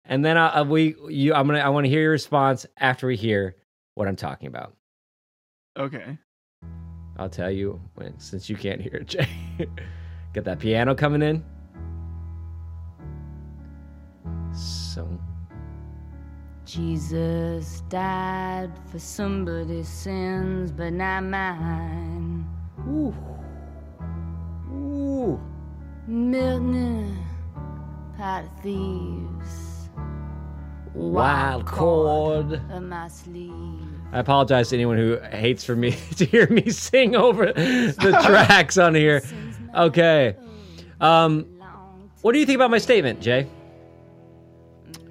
and 0.05 0.25
then 0.25 0.37
I, 0.37 0.47
I- 0.47 0.61
we, 0.63 0.95
you, 1.07 1.33
I'm 1.33 1.45
gonna, 1.47 1.59
I 1.59 1.69
want 1.69 1.85
to 1.85 1.89
hear 1.89 2.01
your 2.01 2.11
response 2.11 2.65
after 2.77 3.07
we 3.07 3.15
hear 3.15 3.55
what 3.95 4.07
I'm 4.07 4.15
talking 4.15 4.47
about. 4.47 4.75
okay. 5.77 6.17
I'll 7.17 7.29
tell 7.29 7.51
you 7.51 7.79
when, 7.95 8.17
since 8.19 8.49
you 8.49 8.55
can't 8.55 8.81
hear 8.81 8.95
it, 8.95 9.07
Jay. 9.07 9.27
Get 10.33 10.45
that 10.45 10.59
piano 10.59 10.95
coming 10.95 11.21
in. 11.21 11.43
So, 14.53 15.07
Jesus 16.65 17.81
died 17.89 18.71
for 18.91 18.99
somebody's 18.99 19.87
sins, 19.87 20.71
but 20.71 20.93
not 20.93 21.23
mine. 21.23 22.47
ooh, 22.87 23.13
ooh. 24.73 25.39
Milton, 26.07 27.17
pot 28.17 28.43
of 28.43 28.61
thieves, 28.63 29.89
Wild 30.93 31.65
chord. 31.65 32.61
up 32.71 32.81
my 32.83 33.07
sleeve. 33.07 33.53
I 34.11 34.19
apologize 34.19 34.69
to 34.69 34.75
anyone 34.75 34.97
who 34.97 35.17
hates 35.31 35.63
for 35.63 35.75
me 35.75 35.91
to 36.17 36.25
hear 36.25 36.47
me 36.47 36.69
sing 36.69 37.15
over 37.15 37.45
the 37.53 38.21
tracks 38.25 38.77
on 38.77 38.93
here. 38.95 39.21
Okay. 39.73 40.35
Um, 40.99 41.45
what 42.21 42.33
do 42.33 42.39
you 42.39 42.45
think 42.45 42.57
about 42.57 42.71
my 42.71 42.77
statement, 42.77 43.21
Jay? 43.21 43.47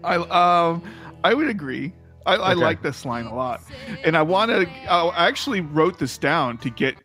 I 0.05 0.17
um 0.17 0.83
I 1.25 1.35
would 1.35 1.49
agree. 1.49 1.93
I, 2.27 2.35
I 2.37 2.53
like 2.53 2.83
this 2.83 3.05
line 3.05 3.27
a 3.27 3.35
lot, 3.35 3.63
and 4.05 4.17
I 4.17 4.23
want 4.23 4.51
to. 4.51 4.69
I 4.91 5.27
actually 5.27 5.63
wrote 5.63 5.99
this 5.99 6.19
down 6.19 6.59
to 6.59 6.71
get 6.71 6.97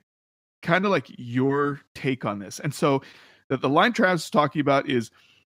kind 0.61 0.83
of 0.83 0.91
like 0.91 1.07
your 1.17 1.81
take 1.93 2.25
on 2.25 2.39
this. 2.39 2.59
And 2.59 2.73
so, 2.73 3.01
the, 3.47 3.57
the 3.57 3.69
line 3.69 3.93
Travis 3.93 4.25
is 4.25 4.29
talking 4.29 4.59
about 4.59 4.89
is 4.89 5.11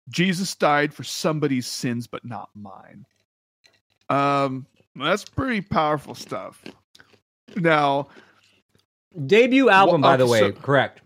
Jesus 0.09 0.53
died 0.55 0.93
for 0.93 1.03
somebody's 1.03 1.67
sins, 1.67 2.05
but 2.05 2.25
not 2.25 2.49
mine. 2.53 3.05
Um, 4.09 4.65
that's 4.95 5.25
pretty 5.25 5.61
powerful 5.61 6.15
stuff. 6.15 6.61
Now, 7.55 8.09
Debut 9.25 9.69
album, 9.69 10.01
Well, 10.01 10.11
by 10.11 10.17
the 10.17 10.25
uh, 10.25 10.29
way. 10.29 10.39
so- 10.39 10.51
correct. 10.51 11.01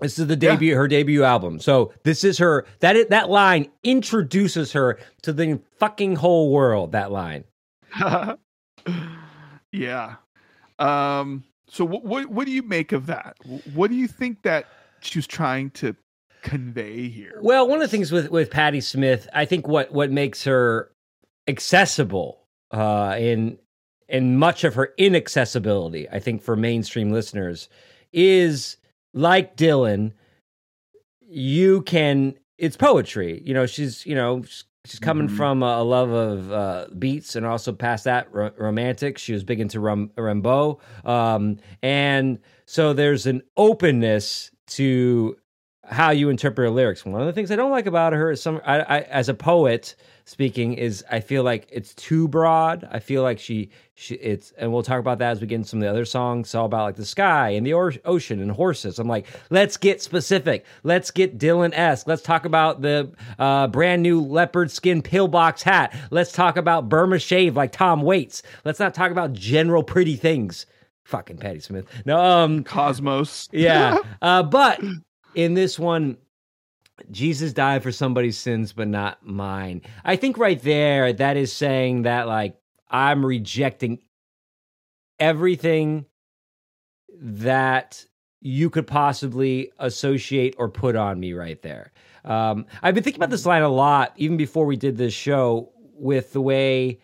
This 0.00 0.18
is 0.18 0.26
the 0.26 0.34
Yeah. 0.34 0.52
debut, 0.52 0.74
her 0.76 0.88
debut 0.88 1.22
album. 1.24 1.58
So 1.60 1.92
this 2.04 2.24
is 2.24 2.38
her. 2.38 2.66
That 2.80 3.10
that 3.10 3.28
line 3.30 3.68
introduces 3.84 4.72
her 4.72 4.98
to 5.22 5.32
the 5.32 5.60
fucking 5.78 6.16
whole 6.16 6.50
world. 6.52 6.92
That 6.92 7.10
line. 7.12 7.44
yeah. 9.72 10.14
Um. 10.78 11.44
So, 11.68 11.84
what, 11.84 12.04
what 12.04 12.26
what 12.30 12.46
do 12.46 12.52
you 12.52 12.62
make 12.62 12.92
of 12.92 13.06
that? 13.06 13.36
What 13.74 13.90
do 13.90 13.96
you 13.96 14.08
think 14.08 14.42
that 14.42 14.66
she 15.00 15.18
was 15.18 15.26
trying 15.26 15.70
to 15.72 15.94
convey 16.42 17.08
here? 17.08 17.38
Well, 17.42 17.68
one 17.68 17.80
of 17.80 17.82
the 17.82 17.88
things 17.96 18.10
with 18.10 18.30
with 18.30 18.50
Patti 18.50 18.80
Smith, 18.80 19.28
I 19.32 19.44
think 19.44 19.68
what 19.68 19.92
what 19.92 20.10
makes 20.10 20.44
her 20.44 20.90
accessible 21.46 22.40
uh, 22.72 23.16
in 23.18 23.58
in 24.08 24.36
much 24.36 24.64
of 24.64 24.74
her 24.74 24.92
inaccessibility, 24.98 26.08
I 26.10 26.18
think 26.18 26.42
for 26.42 26.56
mainstream 26.56 27.12
listeners, 27.12 27.68
is 28.12 28.76
like 29.12 29.56
Dylan. 29.56 30.12
You 31.20 31.82
can. 31.82 32.34
It's 32.58 32.76
poetry. 32.76 33.42
You 33.44 33.54
know, 33.54 33.66
she's 33.66 34.04
you 34.04 34.14
know 34.14 34.42
she's 34.84 34.98
coming 34.98 35.28
Mhm. 35.28 35.36
from 35.36 35.62
a, 35.62 35.66
a 35.78 35.84
love 35.84 36.10
of 36.10 36.52
uh, 36.52 36.86
beats 36.98 37.36
and 37.36 37.46
also 37.46 37.72
past 37.72 38.04
that 38.04 38.32
ro- 38.32 38.52
romantic. 38.58 39.18
She 39.18 39.32
was 39.32 39.44
big 39.44 39.60
into 39.60 39.80
Ram- 39.80 40.10
Rimbaud, 40.16 40.80
um, 41.06 41.58
and 41.82 42.38
so 42.66 42.92
there's 42.92 43.26
an 43.26 43.42
openness 43.56 44.50
to 44.68 45.36
how 45.90 46.10
you 46.10 46.28
interpret 46.30 46.66
her 46.66 46.70
lyrics. 46.70 47.04
One 47.04 47.20
of 47.20 47.26
the 47.26 47.32
things 47.32 47.50
I 47.50 47.56
don't 47.56 47.70
like 47.72 47.86
about 47.86 48.12
her 48.12 48.30
is 48.30 48.40
some, 48.40 48.60
I, 48.64 48.80
I, 48.80 49.00
as 49.00 49.28
a 49.28 49.34
poet 49.34 49.96
speaking, 50.24 50.74
is 50.74 51.04
I 51.10 51.18
feel 51.18 51.42
like 51.42 51.68
it's 51.72 51.92
too 51.94 52.28
broad. 52.28 52.88
I 52.90 53.00
feel 53.00 53.22
like 53.22 53.40
she, 53.40 53.70
she, 53.94 54.14
it's, 54.14 54.52
and 54.52 54.72
we'll 54.72 54.84
talk 54.84 55.00
about 55.00 55.18
that 55.18 55.32
as 55.32 55.40
we 55.40 55.48
get 55.48 55.56
into 55.56 55.68
some 55.68 55.80
of 55.80 55.82
the 55.82 55.90
other 55.90 56.04
songs. 56.04 56.46
It's 56.46 56.54
all 56.54 56.66
about 56.66 56.84
like 56.84 56.94
the 56.96 57.04
sky 57.04 57.50
and 57.50 57.66
the 57.66 57.72
or- 57.72 57.92
ocean 58.04 58.40
and 58.40 58.52
horses. 58.52 59.00
I'm 59.00 59.08
like, 59.08 59.26
let's 59.50 59.76
get 59.76 60.00
specific. 60.00 60.64
Let's 60.84 61.10
get 61.10 61.38
Dylan 61.38 61.72
esque. 61.74 62.06
Let's 62.06 62.22
talk 62.22 62.44
about 62.44 62.82
the 62.82 63.12
uh, 63.38 63.66
brand 63.66 64.02
new 64.02 64.20
leopard 64.20 64.70
skin 64.70 65.02
pillbox 65.02 65.62
hat. 65.62 65.94
Let's 66.10 66.30
talk 66.30 66.56
about 66.56 66.88
Burma 66.88 67.18
shave 67.18 67.56
like 67.56 67.72
Tom 67.72 68.02
Waits. 68.02 68.42
Let's 68.64 68.78
not 68.78 68.94
talk 68.94 69.10
about 69.10 69.32
general 69.32 69.82
pretty 69.82 70.14
things. 70.14 70.66
Fucking 71.02 71.38
Patti 71.38 71.58
Smith. 71.58 71.86
No, 72.04 72.20
um, 72.20 72.62
Cosmos. 72.62 73.48
yeah. 73.50 73.98
Uh, 74.22 74.44
but 74.44 74.80
in 75.34 75.54
this 75.54 75.78
one, 75.78 76.16
Jesus 77.10 77.52
died 77.52 77.82
for 77.82 77.92
somebody's 77.92 78.38
sins, 78.38 78.72
but 78.72 78.88
not 78.88 79.24
mine. 79.24 79.82
I 80.04 80.16
think 80.16 80.36
right 80.38 80.60
there, 80.60 81.12
that 81.12 81.36
is 81.36 81.52
saying 81.52 82.02
that, 82.02 82.28
like, 82.28 82.56
I'm 82.90 83.24
rejecting 83.24 84.00
everything 85.18 86.06
that 87.22 88.04
you 88.40 88.70
could 88.70 88.86
possibly 88.86 89.70
associate 89.78 90.54
or 90.58 90.68
put 90.68 90.96
on 90.96 91.20
me 91.20 91.32
right 91.32 91.60
there. 91.62 91.92
Um, 92.24 92.66
I've 92.82 92.94
been 92.94 93.04
thinking 93.04 93.20
about 93.20 93.30
this 93.30 93.46
line 93.46 93.62
a 93.62 93.68
lot, 93.68 94.12
even 94.16 94.36
before 94.36 94.66
we 94.66 94.76
did 94.76 94.96
this 94.96 95.14
show, 95.14 95.72
with 95.94 96.32
the 96.32 96.40
way 96.40 97.00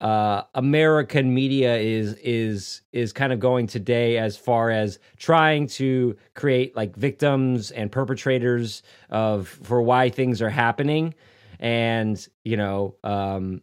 uh, 0.00 0.42
American 0.54 1.32
media 1.32 1.76
is 1.76 2.14
is 2.14 2.82
is 2.92 3.12
kind 3.12 3.32
of 3.32 3.40
going 3.40 3.66
today 3.66 4.18
as 4.18 4.36
far 4.36 4.70
as 4.70 4.98
trying 5.16 5.66
to 5.66 6.16
create 6.34 6.76
like 6.76 6.94
victims 6.96 7.70
and 7.70 7.90
perpetrators 7.90 8.82
of 9.08 9.48
for 9.48 9.80
why 9.80 10.10
things 10.10 10.42
are 10.42 10.50
happening, 10.50 11.14
and 11.60 12.28
you 12.44 12.58
know, 12.58 12.96
um, 13.04 13.62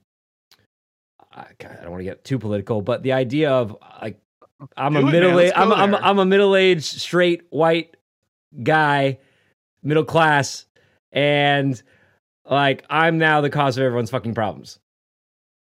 I, 1.32 1.46
God, 1.60 1.78
I 1.80 1.84
don't 1.84 1.92
want 1.92 2.02
to 2.02 2.06
get 2.06 2.24
too 2.24 2.40
political, 2.40 2.82
but 2.82 3.04
the 3.04 3.14
idea 3.14 3.52
of 3.52 3.78
like 4.02 4.20
I'm 4.76 4.94
Do 4.94 5.00
a 5.00 5.12
middle 5.12 5.38
I'm, 5.56 5.72
I'm. 5.72 5.96
I'm 5.96 6.20
a 6.20 6.26
middle 6.26 6.56
aged 6.56 7.00
straight 7.00 7.44
white 7.52 7.96
guy, 8.64 9.20
middle 9.84 10.06
class, 10.06 10.66
and 11.12 11.82
like 12.50 12.86
I'm 12.90 13.20
now 13.20 13.42
the 13.42 13.52
cause 13.52 13.78
of 13.78 13.84
everyone's 13.84 14.10
fucking 14.10 14.34
problems. 14.34 14.80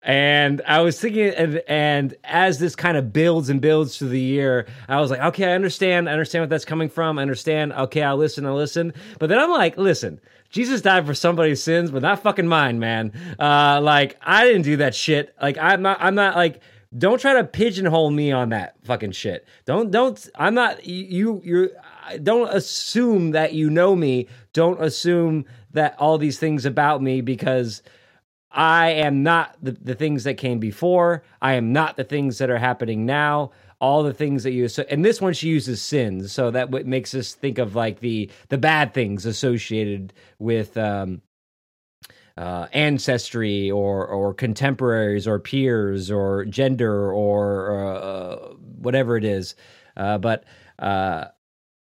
And 0.06 0.62
I 0.68 0.82
was 0.82 1.00
thinking, 1.00 1.30
and, 1.30 1.60
and 1.66 2.14
as 2.22 2.60
this 2.60 2.76
kind 2.76 2.96
of 2.96 3.12
builds 3.12 3.48
and 3.48 3.60
builds 3.60 3.98
through 3.98 4.10
the 4.10 4.20
year, 4.20 4.68
I 4.88 5.00
was 5.00 5.10
like, 5.10 5.18
okay, 5.20 5.46
I 5.46 5.54
understand. 5.54 6.08
I 6.08 6.12
understand 6.12 6.42
what 6.44 6.48
that's 6.48 6.64
coming 6.64 6.88
from. 6.88 7.18
I 7.18 7.22
understand. 7.22 7.72
Okay, 7.72 8.02
I'll 8.04 8.16
listen. 8.16 8.46
I'll 8.46 8.54
listen. 8.54 8.94
But 9.18 9.30
then 9.30 9.40
I'm 9.40 9.50
like, 9.50 9.76
listen, 9.76 10.20
Jesus 10.48 10.80
died 10.80 11.06
for 11.06 11.14
somebody's 11.14 11.60
sins, 11.60 11.90
but 11.90 12.02
not 12.02 12.22
fucking 12.22 12.46
mine, 12.46 12.78
man. 12.78 13.12
Uh, 13.36 13.80
like 13.82 14.16
I 14.22 14.44
didn't 14.44 14.62
do 14.62 14.76
that 14.76 14.94
shit. 14.94 15.34
Like 15.42 15.58
I'm 15.58 15.82
not. 15.82 15.98
I'm 16.00 16.14
not 16.14 16.36
like. 16.36 16.62
Don't 16.96 17.20
try 17.20 17.34
to 17.34 17.44
pigeonhole 17.44 18.10
me 18.10 18.30
on 18.30 18.50
that 18.50 18.76
fucking 18.84 19.10
shit. 19.10 19.46
Don't 19.64 19.90
don't. 19.90 20.24
I'm 20.36 20.54
not. 20.54 20.86
You 20.86 21.42
you're. 21.44 21.70
Don't 22.22 22.48
assume 22.54 23.32
that 23.32 23.54
you 23.54 23.70
know 23.70 23.96
me. 23.96 24.28
Don't 24.52 24.80
assume 24.80 25.46
that 25.72 25.96
all 25.98 26.16
these 26.16 26.38
things 26.38 26.64
about 26.64 27.02
me 27.02 27.20
because 27.22 27.82
I 28.50 28.90
am 28.90 29.22
not 29.22 29.56
the, 29.62 29.72
the 29.72 29.94
things 29.94 30.24
that 30.24 30.34
came 30.34 30.58
before. 30.58 31.22
I 31.42 31.54
am 31.54 31.72
not 31.72 31.96
the 31.96 32.04
things 32.04 32.38
that 32.38 32.50
are 32.50 32.58
happening 32.58 33.04
now. 33.06 33.50
All 33.78 34.02
the 34.02 34.14
things 34.14 34.42
that 34.44 34.52
you 34.52 34.68
so, 34.68 34.84
and 34.88 35.04
this 35.04 35.20
one 35.20 35.34
she 35.34 35.48
uses 35.48 35.82
sins, 35.82 36.32
so 36.32 36.50
that 36.50 36.70
what 36.70 36.86
makes 36.86 37.14
us 37.14 37.34
think 37.34 37.58
of 37.58 37.74
like 37.74 38.00
the 38.00 38.30
the 38.48 38.56
bad 38.56 38.94
things 38.94 39.26
associated 39.26 40.14
with 40.38 40.78
um, 40.78 41.20
uh, 42.38 42.68
ancestry 42.72 43.70
or 43.70 44.06
or 44.06 44.32
contemporaries 44.32 45.26
or 45.28 45.38
peers 45.38 46.10
or 46.10 46.46
gender 46.46 47.12
or 47.12 47.78
uh, 47.84 48.36
whatever 48.78 49.18
it 49.18 49.24
is. 49.24 49.54
Uh, 49.94 50.16
but 50.16 50.44
uh, 50.78 51.26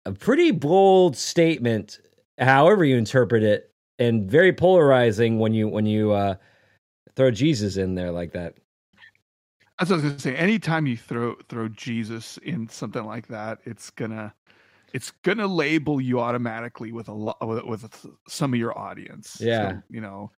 a 0.06 0.12
pretty 0.12 0.52
bold 0.52 1.16
statement, 1.16 2.00
however 2.38 2.84
you 2.84 2.96
interpret 2.96 3.42
it, 3.42 3.69
and 4.00 4.28
very 4.28 4.52
polarizing 4.52 5.38
when 5.38 5.54
you 5.54 5.68
when 5.68 5.86
you 5.86 6.10
uh, 6.12 6.34
throw 7.14 7.30
Jesus 7.30 7.76
in 7.76 7.94
there 7.94 8.10
like 8.10 8.32
that. 8.32 8.54
That's 9.78 9.90
what 9.90 10.00
I 10.00 10.02
was 10.02 10.12
gonna 10.12 10.18
say. 10.18 10.34
Anytime 10.36 10.86
you 10.86 10.96
throw 10.96 11.36
throw 11.48 11.68
Jesus 11.68 12.38
in 12.38 12.68
something 12.68 13.04
like 13.04 13.28
that, 13.28 13.58
it's 13.64 13.90
gonna 13.90 14.34
it's 14.92 15.12
gonna 15.22 15.46
label 15.46 16.00
you 16.00 16.18
automatically 16.18 16.90
with 16.92 17.08
a 17.08 17.12
lot 17.12 17.46
with, 17.46 17.64
with 17.64 18.06
some 18.26 18.52
of 18.52 18.58
your 18.58 18.76
audience. 18.76 19.36
Yeah. 19.38 19.72
So, 19.72 19.82
you 19.90 20.00
know, 20.00 20.32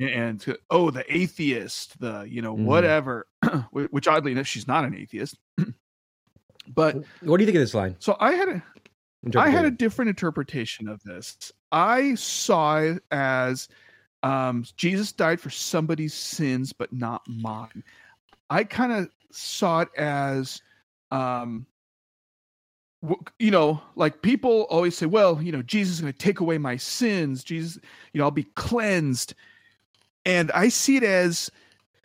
and 0.00 0.44
oh, 0.70 0.90
the 0.90 1.04
atheist, 1.12 1.98
the 2.00 2.26
you 2.28 2.42
know 2.42 2.56
Mhm. 2.56 2.64
whatever. 2.64 3.26
wh- 3.72 3.86
Which 3.90 4.08
oddly 4.08 4.32
enough, 4.32 4.46
she's 4.46 4.68
not 4.68 4.84
an 4.84 4.94
atheist. 4.94 5.38
but 6.68 6.96
What 7.22 7.38
do 7.38 7.42
you 7.42 7.46
think 7.46 7.56
of 7.56 7.62
this 7.62 7.74
line? 7.74 7.96
so 8.00 8.16
I 8.20 8.32
had 8.32 8.48
a 8.48 8.62
I 9.36 9.48
had 9.48 9.64
a 9.64 9.70
different 9.70 10.08
interpretation 10.08 10.88
of 10.88 11.02
this. 11.02 11.52
I 11.72 12.14
saw 12.14 12.78
it 12.78 13.02
as 13.10 13.68
um, 14.22 14.64
Jesus 14.76 15.12
died 15.12 15.40
for 15.40 15.50
somebody's 15.50 16.14
sins, 16.14 16.72
but 16.72 16.92
not 16.92 17.22
mine. 17.28 17.82
I 18.50 18.64
kind 18.64 18.92
of 18.92 19.10
saw 19.32 19.80
it 19.80 19.88
as, 19.96 20.62
um, 21.10 21.66
you 23.38 23.50
know, 23.50 23.80
like 23.94 24.22
people 24.22 24.62
always 24.70 24.96
say, 24.96 25.06
well, 25.06 25.40
you 25.42 25.52
know, 25.52 25.62
Jesus 25.62 25.96
is 25.96 26.00
going 26.00 26.12
to 26.12 26.18
take 26.18 26.40
away 26.40 26.58
my 26.58 26.76
sins. 26.76 27.44
Jesus, 27.44 27.78
you 28.12 28.18
know, 28.18 28.24
I'll 28.24 28.30
be 28.30 28.44
cleansed. 28.56 29.34
And 30.24 30.50
I 30.52 30.68
see 30.68 30.96
it 30.96 31.04
as 31.04 31.50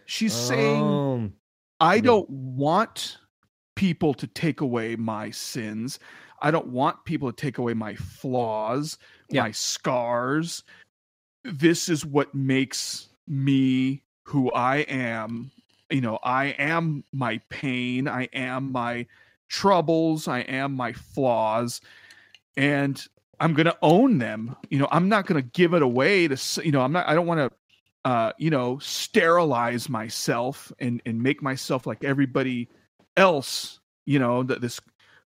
she's 0.05 0.33
saying, 0.33 0.83
Oh, 0.83 1.31
I 1.79 1.95
Yeah. 1.95 2.01
don't 2.01 2.29
want 2.29 3.17
people 3.75 4.13
to 4.13 4.27
take 4.27 4.61
away 4.61 4.95
my 4.95 5.31
sins. 5.31 5.99
I 6.43 6.51
don't 6.51 6.67
want 6.67 7.03
people 7.05 7.31
to 7.31 7.35
take 7.35 7.57
away 7.57 7.73
my 7.73 7.95
flaws, 7.95 8.97
Yeah. 9.29 9.43
my 9.43 9.51
scars. 9.51 10.63
This 11.43 11.89
is 11.89 12.05
what 12.05 12.35
makes 12.35 13.09
me 13.27 14.03
who 14.23 14.51
I 14.51 14.77
am. 14.89 15.51
You 15.89 16.01
know, 16.01 16.19
I 16.23 16.47
am 16.59 17.03
my 17.13 17.39
pain, 17.49 18.07
I 18.07 18.25
am 18.33 18.71
my 18.71 19.05
troubles, 19.47 20.27
I 20.27 20.39
am 20.41 20.73
my 20.73 20.93
flaws, 20.93 21.81
and 22.57 23.03
I'm 23.39 23.53
going 23.53 23.65
to 23.65 23.77
own 23.81 24.17
them. 24.17 24.55
You 24.69 24.79
know, 24.79 24.87
I'm 24.91 25.09
not 25.09 25.25
going 25.25 25.41
to 25.41 25.49
give 25.49 25.73
it 25.73 25.81
away 25.81 26.27
to, 26.27 26.61
you 26.63 26.71
know, 26.71 26.81
I'm 26.81 26.91
not, 26.91 27.07
I 27.07 27.13
don't 27.13 27.27
want 27.27 27.39
to 27.39 27.57
uh, 28.05 28.33
you 28.37 28.49
know, 28.49 28.77
sterilize 28.79 29.87
myself 29.87 30.71
and 30.79 31.01
and 31.05 31.21
make 31.21 31.41
myself 31.41 31.87
like 31.87 32.03
everybody 32.03 32.67
else. 33.15 33.79
You 34.05 34.19
know, 34.19 34.43
that 34.43 34.59
this 34.59 34.81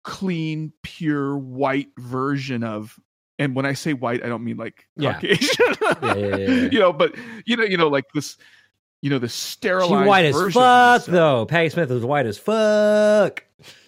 clean, 0.09 0.73
pure, 0.81 1.37
white 1.37 1.89
version 1.97 2.63
of. 2.63 2.99
And 3.37 3.55
when 3.55 3.65
I 3.65 3.71
say 3.73 3.93
white, 3.93 4.25
I 4.25 4.27
don't 4.27 4.43
mean 4.43 4.57
like 4.57 4.85
Yeah. 4.97 5.13
Caucasian. 5.13 5.75
Yeah, 5.81 6.15
yeah, 6.15 6.35
yeah, 6.35 6.69
you 6.71 6.79
know, 6.79 6.91
but 6.91 7.15
you 7.45 7.55
know, 7.55 7.63
you 7.63 7.77
know, 7.77 7.87
like 7.87 8.03
this, 8.13 8.35
you 9.01 9.09
know, 9.09 9.19
the 9.19 9.29
she 9.29 9.33
sterilized 9.33 10.07
white 10.07 10.25
as 10.25 10.53
fuck 10.53 11.05
though. 11.05 11.45
Patti 11.45 11.69
Smith 11.69 11.89
was 11.89 12.03
white 12.03 12.25
as 12.25 12.37
fuck. 12.37 13.45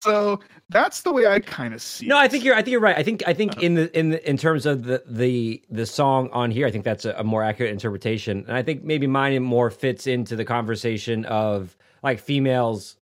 so 0.00 0.40
that's 0.70 1.02
the 1.02 1.12
way 1.12 1.26
I 1.26 1.40
kind 1.40 1.74
of 1.74 1.82
see. 1.82 2.06
It. 2.06 2.08
No, 2.08 2.16
it. 2.16 2.20
I 2.20 2.28
think 2.28 2.44
you're. 2.44 2.54
I 2.54 2.62
think 2.62 2.72
you're 2.72 2.80
right. 2.80 2.96
I 2.96 3.02
think. 3.02 3.22
I 3.26 3.30
Uh-huh. 3.32 3.36
think 3.38 3.62
in 3.62 3.74
the 3.74 3.98
in 3.98 4.10
the, 4.10 4.28
in 4.30 4.36
terms 4.36 4.66
of 4.66 4.84
the 4.84 5.02
the 5.06 5.62
the 5.70 5.86
song 5.86 6.30
on 6.32 6.50
here, 6.50 6.66
I 6.66 6.70
think 6.70 6.84
that's 6.84 7.04
a, 7.04 7.12
a 7.18 7.24
more 7.24 7.42
accurate 7.42 7.72
interpretation, 7.72 8.44
and 8.48 8.56
I 8.56 8.62
think 8.62 8.82
maybe 8.82 9.06
mine 9.06 9.42
more 9.42 9.70
fits 9.70 10.06
into 10.06 10.36
the 10.36 10.44
conversation 10.44 11.24
of 11.26 11.76
like 12.04 12.20
females 12.20 12.96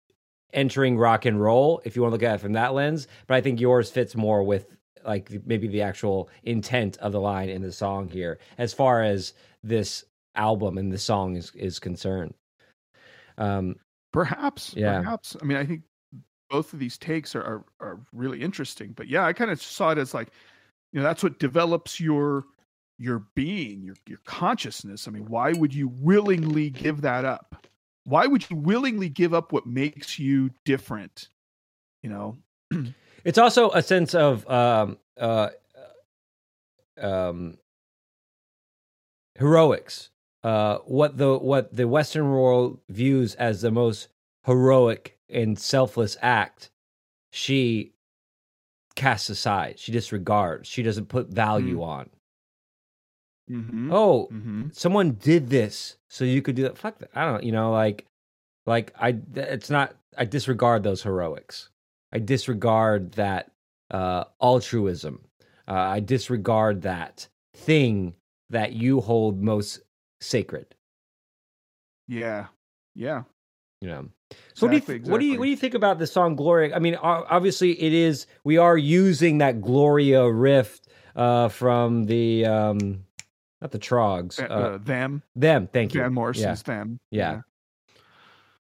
entering 0.53 0.99
rock 0.99 1.25
and 1.25 1.41
roll. 1.41 1.81
If 1.85 1.97
you 1.97 2.03
want 2.03 2.13
to 2.13 2.15
look 2.17 2.23
at 2.23 2.35
it 2.35 2.41
from 2.41 2.53
that 2.53 2.75
lens, 2.75 3.09
but 3.27 3.37
I 3.37 3.41
think 3.41 3.61
yours 3.61 3.91
fits 3.91 4.15
more 4.15 4.43
with 4.43 4.77
like 5.05 5.31
maybe 5.47 5.69
the 5.69 5.81
actual 5.81 6.29
intent 6.43 6.99
of 6.99 7.13
the 7.13 7.21
line 7.21 7.49
in 7.49 7.63
the 7.63 7.73
song 7.73 8.09
here, 8.09 8.39
as 8.59 8.75
far 8.75 9.03
as 9.03 9.33
this 9.63 10.05
album 10.35 10.77
and 10.77 10.93
the 10.93 10.99
song 10.99 11.37
is 11.37 11.53
is 11.55 11.79
concerned. 11.79 12.35
Um, 13.39 13.77
Perhaps. 14.13 14.75
Yeah. 14.77 14.99
Perhaps. 14.99 15.37
I 15.41 15.45
mean, 15.45 15.59
I 15.59 15.65
think 15.65 15.83
both 16.51 16.73
of 16.73 16.79
these 16.79 16.99
takes 16.99 17.37
are 17.37 17.43
are, 17.43 17.65
are 17.81 18.01
really 18.13 18.43
interesting. 18.43 18.93
But 18.93 19.09
yeah, 19.09 19.25
I 19.25 19.33
kind 19.33 19.51
of 19.51 19.63
saw 19.63 19.91
it 19.91 19.99
as 19.99 20.13
like, 20.13 20.29
you 20.93 21.01
know, 21.01 21.07
that's 21.07 21.23
what 21.23 21.39
develops 21.39 22.01
your 22.01 22.45
your 22.99 23.21
being, 23.37 23.83
your 23.83 23.97
your 24.09 24.19
consciousness. 24.25 25.07
I 25.07 25.13
mean, 25.13 25.27
why 25.27 25.53
would 25.53 25.73
you 25.73 25.89
willingly 26.01 26.71
give 26.71 27.03
that 27.03 27.25
up? 27.25 27.67
Why 28.09 28.27
would 28.27 28.49
you 28.49 28.57
willingly 28.57 29.09
give 29.09 29.35
up 29.35 29.53
what 29.53 29.67
makes 29.67 30.19
you 30.19 30.51
different? 30.65 31.29
You 32.03 32.11
know, 32.11 32.39
It's 33.25 33.39
also 33.39 33.71
a 33.71 33.83
sense 33.83 34.15
of 34.15 34.49
um, 34.49 34.99
uh, 35.21 35.51
um, 37.01 37.59
heroics. 39.35 40.11
Uh, 40.43 40.79
what 40.87 41.19
the 41.19 41.37
what 41.37 41.75
the 41.75 41.89
Western 41.89 42.31
world 42.31 42.81
views 42.89 43.35
as 43.35 43.61
the 43.61 43.71
most 43.71 44.09
heroic 44.47 45.19
and 45.29 45.59
selfless 45.59 46.17
act, 46.23 46.71
she 47.31 47.93
casts 48.95 49.29
aside. 49.29 49.79
She 49.79 49.93
disregards. 49.93 50.69
She 50.69 50.83
doesn't 50.83 51.11
put 51.11 51.29
value 51.29 51.83
on. 51.83 52.09
Mm-hmm. 53.51 53.91
Oh, 53.93 54.27
hmm 54.27 54.69
someone 54.73 55.13
did 55.13 55.49
this, 55.49 55.97
so 56.09 56.25
you 56.25 56.43
could 56.43 56.55
do 56.55 56.65
that. 56.65 56.79
Fuck 56.79 56.99
that. 56.99 57.11
I 57.15 57.25
don't. 57.25 57.45
You 57.45 57.53
know, 57.53 57.73
like, 57.73 58.07
like 58.67 58.93
I. 58.99 59.17
It's 59.35 59.71
not. 59.71 59.95
I 60.17 60.25
disregard 60.25 60.83
those 60.83 61.03
heroics. 61.03 61.71
I 62.13 62.19
disregard 62.19 63.13
that 63.13 63.51
uh, 63.91 64.25
altruism. 64.41 65.25
Uh, 65.67 65.73
I 65.75 66.01
disregard 66.01 66.83
that 66.83 67.29
thing 67.55 68.15
that 68.51 68.73
you 68.73 69.01
hold 69.01 69.43
most 69.43 69.81
sacred. 70.21 70.75
Yeah. 72.07 72.47
Yeah. 72.95 73.25
You 73.81 73.89
know. 73.89 74.09
So 74.55 74.67
what 74.67 74.71
do 74.71 74.77
you 74.77 74.83
Exactly, 74.83 75.11
what 75.11 75.21
do 75.21 75.27
you 75.27 75.39
what 75.39 75.45
do 75.45 75.51
you 75.51 75.57
think 75.57 75.75
about 75.75 75.99
the 75.99 76.07
song 76.07 76.37
Gloria? 76.37 76.75
I 76.75 76.81
mean, 76.81 76.97
obviously 76.97 77.81
it 77.81 77.93
is. 77.93 78.27
We 78.45 78.59
are 78.59 78.77
using 78.77 79.39
that 79.39 79.61
Gloria 79.61 80.29
riff 80.31 80.81
uh, 81.15 81.49
from 81.49 82.07
the 82.07 82.47
um, 82.47 83.05
not 83.61 83.71
the 83.73 83.79
Troggs. 83.79 84.41
Uh, 84.41 84.53
Uh, 84.53 84.79
them. 84.79 85.23
them. 85.35 85.69
Thank 85.73 85.95
you. 85.95 86.01
Van 86.01 86.13
Morrison's 86.15 86.63
them. 86.63 87.01
Yeah. 87.11 87.43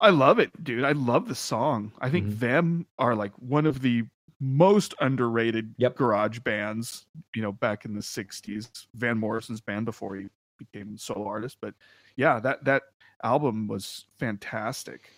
I 0.01 0.09
love 0.11 0.39
it, 0.39 0.63
dude. 0.63 0.85
I 0.85 0.93
love 0.93 1.27
the 1.27 1.35
song. 1.35 1.91
I 1.99 2.09
think 2.09 2.27
Mhm. 2.27 2.39
them 2.39 2.87
are 2.97 3.15
like 3.15 3.33
one 3.37 3.65
of 3.65 3.81
the 3.81 4.03
most 4.39 4.93
underrated 5.01 5.75
Yep. 5.77 5.97
garage 5.97 6.39
bands, 6.39 7.05
you 7.35 7.41
know, 7.41 7.51
back 7.51 7.83
in 7.83 7.93
the 7.93 8.01
60s. 8.01 8.87
Van 8.93 9.17
Morrison's 9.17 9.59
band 9.59 9.85
before 9.85 10.15
he 10.15 10.27
became 10.57 10.97
solo 10.97 11.27
artist, 11.27 11.57
but 11.59 11.73
yeah, 12.15 12.39
that 12.39 12.63
that 12.63 12.83
album 13.23 13.67
was 13.67 14.05
fantastic. 14.17 15.09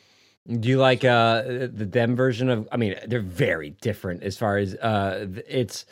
Do 0.47 0.67
you 0.67 0.79
like 0.79 1.05
uh 1.05 1.43
the 1.43 1.85
them 1.85 2.15
version 2.15 2.49
of 2.49 2.67
I 2.71 2.77
mean 2.77 2.95
they're 3.07 3.19
very 3.21 3.71
different 3.81 4.23
as 4.23 4.37
far 4.39 4.57
as 4.57 4.73
uh 4.75 5.27
it's 5.47 5.85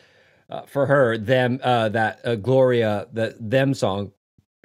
uh, 0.49 0.61
for 0.63 0.85
her 0.85 1.17
them 1.17 1.59
uh 1.63 1.89
that 1.89 2.19
uh, 2.25 2.35
Gloria 2.35 3.07
the 3.13 3.35
them 3.39 3.73
song 3.73 4.11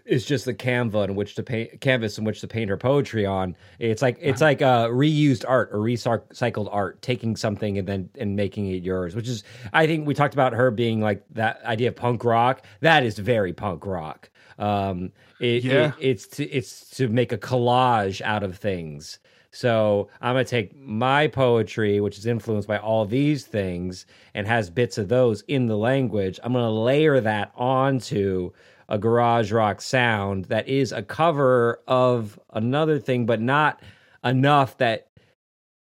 is 0.07 0.27
just 0.27 0.45
the 0.45 0.53
canva 0.53 1.05
in 1.07 1.15
which 1.15 1.35
to 1.35 1.43
paint 1.43 1.81
canvas 1.81 2.19
in 2.19 2.25
which 2.25 2.41
to 2.43 2.47
paint 2.47 2.69
her 2.69 2.77
poetry 2.77 3.25
on. 3.25 3.57
It's 3.79 4.03
like 4.03 4.19
it's 4.21 4.43
like 4.43 4.61
uh 4.61 4.89
reused 4.89 5.45
art 5.49 5.71
or 5.73 5.79
recycled 5.79 6.69
art 6.71 7.01
taking 7.01 7.37
something 7.37 7.79
and 7.79 7.89
then 7.89 8.11
and 8.19 8.37
making 8.37 8.67
it 8.71 8.83
yours, 8.83 9.17
which 9.17 9.29
is 9.29 9.45
I 9.73 9.87
think 9.87 10.07
we 10.07 10.13
talked 10.15 10.35
about 10.35 10.53
her 10.53 10.71
being 10.71 11.01
like 11.01 11.25
that 11.31 11.63
idea 11.65 11.89
of 11.89 11.97
punk 11.97 12.23
rock. 12.25 12.65
That 12.81 13.03
is 13.05 13.19
very 13.19 13.53
punk 13.55 13.87
rock. 13.87 14.29
Um 14.59 15.13
it, 15.41 15.65
Yeah. 15.65 15.93
it- 15.99 16.05
it's 16.11 16.27
to 16.37 16.45
it's 16.45 16.91
to 16.99 17.09
make 17.09 17.33
a 17.33 17.39
collage 17.39 18.21
out 18.21 18.43
of 18.43 18.59
things. 18.59 19.19
So 19.55 20.09
I'm 20.21 20.35
gonna 20.35 20.45
take 20.45 20.77
my 20.77 21.29
poetry, 21.29 22.01
which 22.01 22.19
is 22.19 22.27
influenced 22.27 22.67
by 22.67 22.79
all 22.79 23.05
these 23.05 23.47
things 23.47 24.05
and 24.35 24.47
has 24.49 24.69
bits 24.69 24.99
of 24.99 25.09
those 25.09 25.43
in 25.43 25.67
the 25.67 25.77
language. 25.77 26.41
I'm 26.43 26.53
gonna 26.53 26.71
layer 26.71 27.21
that 27.21 27.53
onto 27.55 28.51
a 28.89 28.99
garage 28.99 29.53
rock 29.53 29.81
sound 29.81 30.47
that 30.47 30.69
is 30.69 30.91
a 30.93 31.03
cover 31.03 31.81
of 31.87 32.39
another 32.51 32.99
thing, 32.99 33.27
but 33.27 33.41
not 33.41 33.81
enough 34.25 34.77
that 34.79 35.07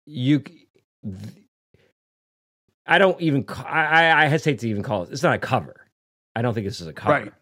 you. 0.07 0.42
I 2.87 2.99
don't 2.99 3.21
even. 3.21 3.44
I- 3.66 4.25
I 4.25 4.27
hesitate 4.29 4.61
to 4.61 4.68
even 4.68 4.83
call 4.85 5.03
it. 5.03 5.11
It's 5.11 5.23
not 5.23 5.35
a 5.35 5.38
cover. 5.38 5.87
I 6.37 6.42
don't 6.42 6.55
think 6.55 6.64
this 6.66 6.81
is 6.81 6.87
a 6.87 6.92
cover. 6.92 7.12
Right. 7.12 7.33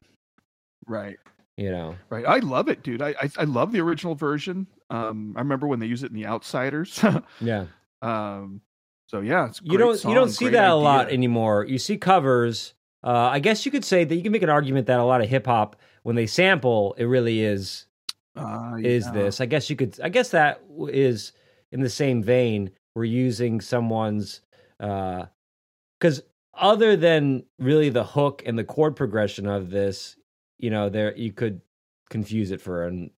Right. 0.86 1.16
You 1.56 1.70
know. 1.70 1.96
Right. 2.10 2.24
I 2.26 2.38
love 2.40 2.68
it, 2.68 2.82
dude. 2.82 3.00
I 3.02 3.14
I, 3.20 3.30
I 3.38 3.44
love 3.44 3.72
the 3.72 3.80
original 3.80 4.14
version. 4.14 4.66
Um 4.90 5.34
I 5.36 5.40
remember 5.40 5.66
when 5.66 5.78
they 5.80 5.86
use 5.86 6.02
it 6.02 6.10
in 6.10 6.14
The 6.16 6.26
Outsiders. 6.26 7.02
Yeah. 7.40 7.66
um 8.02 8.60
so 9.08 9.20
yeah, 9.20 9.50
you 9.62 9.78
don't 9.78 9.96
song, 9.98 10.10
you 10.10 10.14
don't 10.16 10.30
see 10.30 10.48
that 10.48 10.70
a 10.70 10.74
lot 10.74 11.10
anymore. 11.10 11.64
You 11.64 11.78
see 11.78 11.96
covers. 11.96 12.74
Uh, 13.04 13.28
I 13.30 13.38
guess 13.38 13.64
you 13.64 13.70
could 13.70 13.84
say 13.84 14.02
that 14.02 14.14
you 14.16 14.22
can 14.22 14.32
make 14.32 14.42
an 14.42 14.50
argument 14.50 14.88
that 14.88 14.98
a 14.98 15.04
lot 15.04 15.20
of 15.20 15.28
hip 15.28 15.46
hop, 15.46 15.76
when 16.02 16.16
they 16.16 16.26
sample, 16.26 16.94
it 16.98 17.04
really 17.04 17.40
is 17.40 17.86
Uh, 18.34 18.76
is 18.82 19.08
this. 19.12 19.40
I 19.40 19.46
guess 19.46 19.70
you 19.70 19.76
could. 19.76 19.98
I 20.02 20.08
guess 20.08 20.30
that 20.30 20.60
is 20.88 21.32
in 21.70 21.80
the 21.80 21.88
same 21.88 22.20
vein. 22.22 22.70
We're 22.96 23.04
using 23.04 23.60
someone's 23.60 24.40
uh 24.80 25.26
because 26.00 26.22
other 26.52 26.96
than 26.96 27.44
really 27.60 27.90
the 27.90 28.04
hook 28.04 28.42
and 28.44 28.58
the 28.58 28.64
chord 28.64 28.96
progression 28.96 29.46
of 29.46 29.70
this, 29.70 30.16
you 30.58 30.70
know, 30.70 30.88
there 30.88 31.16
you 31.16 31.32
could 31.32 31.60
confuse 32.10 32.50
it 32.50 32.60
for 32.60 32.86
an 32.86 33.10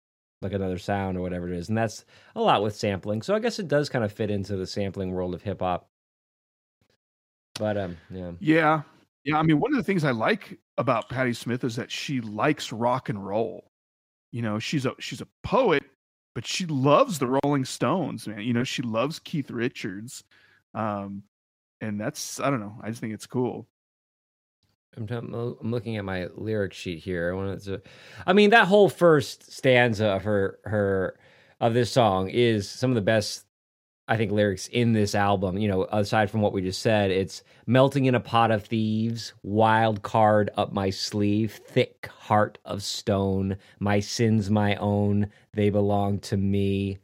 like 0.41 0.53
another 0.53 0.77
sound 0.77 1.17
or 1.17 1.21
whatever 1.21 1.51
it 1.51 1.57
is, 1.57 1.69
and 1.69 1.77
that's 1.77 2.05
a 2.35 2.41
lot 2.41 2.61
with 2.63 2.75
sampling. 2.75 3.21
So 3.21 3.35
I 3.35 3.39
guess 3.39 3.59
it 3.59 3.67
does 3.67 3.89
kind 3.89 4.05
of 4.05 4.11
fit 4.11 4.31
into 4.31 4.55
the 4.55 4.67
sampling 4.67 5.11
world 5.11 5.33
of 5.33 5.41
hip 5.41 5.61
hop. 5.61 5.89
But 7.59 7.77
um, 7.77 7.97
yeah. 8.11 8.31
Yeah. 8.39 8.81
Yeah. 9.23 9.37
I 9.37 9.43
mean, 9.43 9.59
one 9.59 9.71
of 9.71 9.77
the 9.77 9.83
things 9.83 10.03
I 10.03 10.11
like 10.11 10.59
about 10.77 11.09
Patti 11.09 11.33
Smith 11.33 11.63
is 11.63 11.75
that 11.75 11.91
she 11.91 12.21
likes 12.21 12.71
rock 12.71 13.09
and 13.09 13.25
roll. 13.25 13.71
You 14.31 14.41
know, 14.41 14.59
she's 14.59 14.85
a 14.85 14.93
she's 14.99 15.21
a 15.21 15.27
poet, 15.43 15.83
but 16.35 16.45
she 16.45 16.65
loves 16.65 17.19
the 17.19 17.39
Rolling 17.43 17.65
Stones, 17.65 18.27
man. 18.27 18.41
You 18.41 18.53
know, 18.53 18.63
she 18.63 18.81
loves 18.81 19.19
Keith 19.19 19.49
Richards. 19.49 20.23
Um, 20.73 21.23
and 21.81 21.99
that's 21.99 22.39
I 22.39 22.49
don't 22.49 22.59
know. 22.59 22.75
I 22.81 22.89
just 22.89 23.01
think 23.01 23.13
it's 23.13 23.27
cool. 23.27 23.67
I'm, 24.97 25.07
t- 25.07 25.15
I'm 25.15 25.71
looking 25.71 25.97
at 25.97 26.05
my 26.05 26.27
lyric 26.35 26.73
sheet 26.73 26.99
here. 26.99 27.31
I 27.31 27.35
wanted 27.35 27.61
to, 27.63 27.81
I 28.25 28.33
mean, 28.33 28.49
that 28.49 28.67
whole 28.67 28.89
first 28.89 29.51
stanza 29.51 30.07
of 30.07 30.23
her 30.23 30.59
her 30.65 31.17
of 31.59 31.73
this 31.73 31.91
song 31.91 32.29
is 32.29 32.69
some 32.69 32.91
of 32.91 32.95
the 32.95 33.01
best, 33.01 33.45
I 34.07 34.17
think, 34.17 34.31
lyrics 34.31 34.67
in 34.67 34.93
this 34.93 35.15
album. 35.15 35.57
You 35.57 35.67
know, 35.67 35.87
aside 35.91 36.29
from 36.29 36.41
what 36.41 36.53
we 36.53 36.61
just 36.61 36.81
said, 36.81 37.11
it's 37.11 37.43
melting 37.65 38.05
in 38.05 38.15
a 38.15 38.19
pot 38.19 38.51
of 38.51 38.65
thieves, 38.65 39.33
wild 39.43 40.01
card 40.01 40.49
up 40.55 40.71
my 40.73 40.89
sleeve, 40.89 41.59
thick 41.65 42.07
heart 42.07 42.57
of 42.65 42.83
stone, 42.83 43.57
my 43.79 43.99
sins 43.99 44.49
my 44.49 44.75
own, 44.75 45.27
they 45.53 45.69
belong 45.69 46.19
to 46.19 46.37
me, 46.37 46.97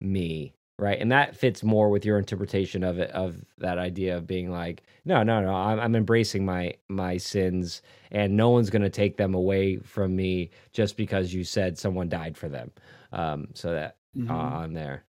me. 0.00 0.54
Right, 0.80 1.00
and 1.00 1.10
that 1.10 1.34
fits 1.34 1.64
more 1.64 1.90
with 1.90 2.04
your 2.04 2.18
interpretation 2.20 2.84
of 2.84 3.00
it, 3.00 3.10
of 3.10 3.44
that 3.58 3.78
idea 3.78 4.16
of 4.16 4.28
being 4.28 4.52
like, 4.52 4.84
no, 5.04 5.24
no, 5.24 5.40
no, 5.40 5.52
I'm, 5.52 5.80
I'm 5.80 5.96
embracing 5.96 6.44
my 6.44 6.74
my 6.86 7.16
sins, 7.16 7.82
and 8.12 8.36
no 8.36 8.50
one's 8.50 8.70
going 8.70 8.82
to 8.82 8.90
take 8.90 9.16
them 9.16 9.34
away 9.34 9.78
from 9.78 10.14
me 10.14 10.50
just 10.72 10.96
because 10.96 11.34
you 11.34 11.42
said 11.42 11.76
someone 11.76 12.08
died 12.08 12.36
for 12.36 12.48
them. 12.48 12.70
Um, 13.12 13.48
so 13.54 13.72
that 13.72 13.96
Mhm. 14.16 14.30
uh, 14.30 14.32
on 14.34 14.72
there. 14.72 15.04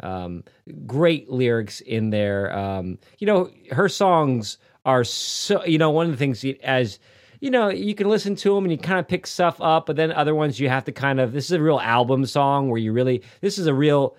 Um, 0.00 0.44
great 0.86 1.30
lyrics 1.30 1.80
in 1.82 2.10
there. 2.10 2.56
Um, 2.56 2.98
you 3.18 3.26
know, 3.26 3.50
her 3.72 3.88
songs 3.88 4.58
are 4.84 5.04
so. 5.04 5.64
You 5.64 5.78
know, 5.78 5.90
one 5.90 6.06
of 6.06 6.12
the 6.12 6.18
things 6.18 6.44
as 6.62 6.98
you 7.40 7.50
know, 7.50 7.70
you 7.70 7.94
can 7.94 8.08
listen 8.08 8.36
to 8.36 8.54
them 8.54 8.64
and 8.64 8.72
you 8.72 8.78
kind 8.78 9.00
of 9.00 9.08
pick 9.08 9.26
stuff 9.26 9.60
up, 9.60 9.86
but 9.86 9.96
then 9.96 10.12
other 10.12 10.34
ones 10.34 10.60
you 10.60 10.68
have 10.68 10.84
to 10.84 10.92
kind 10.92 11.20
of. 11.20 11.32
This 11.32 11.46
is 11.46 11.52
a 11.52 11.62
real 11.62 11.80
album 11.80 12.24
song 12.26 12.68
where 12.70 12.78
you 12.78 12.92
really. 12.92 13.22
This 13.40 13.58
is 13.58 13.66
a 13.66 13.74
real 13.74 14.16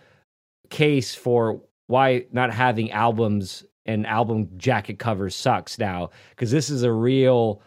case 0.73 1.13
for 1.13 1.61
why 1.87 2.25
not 2.31 2.51
having 2.51 2.91
albums 2.91 3.63
and 3.85 4.07
album 4.07 4.49
jacket 4.57 4.97
covers 4.97 5.35
sucks 5.35 5.77
now 5.77 6.09
because 6.31 6.49
this 6.49 6.69
is 6.69 6.83
a 6.83 6.91
real 6.91 7.61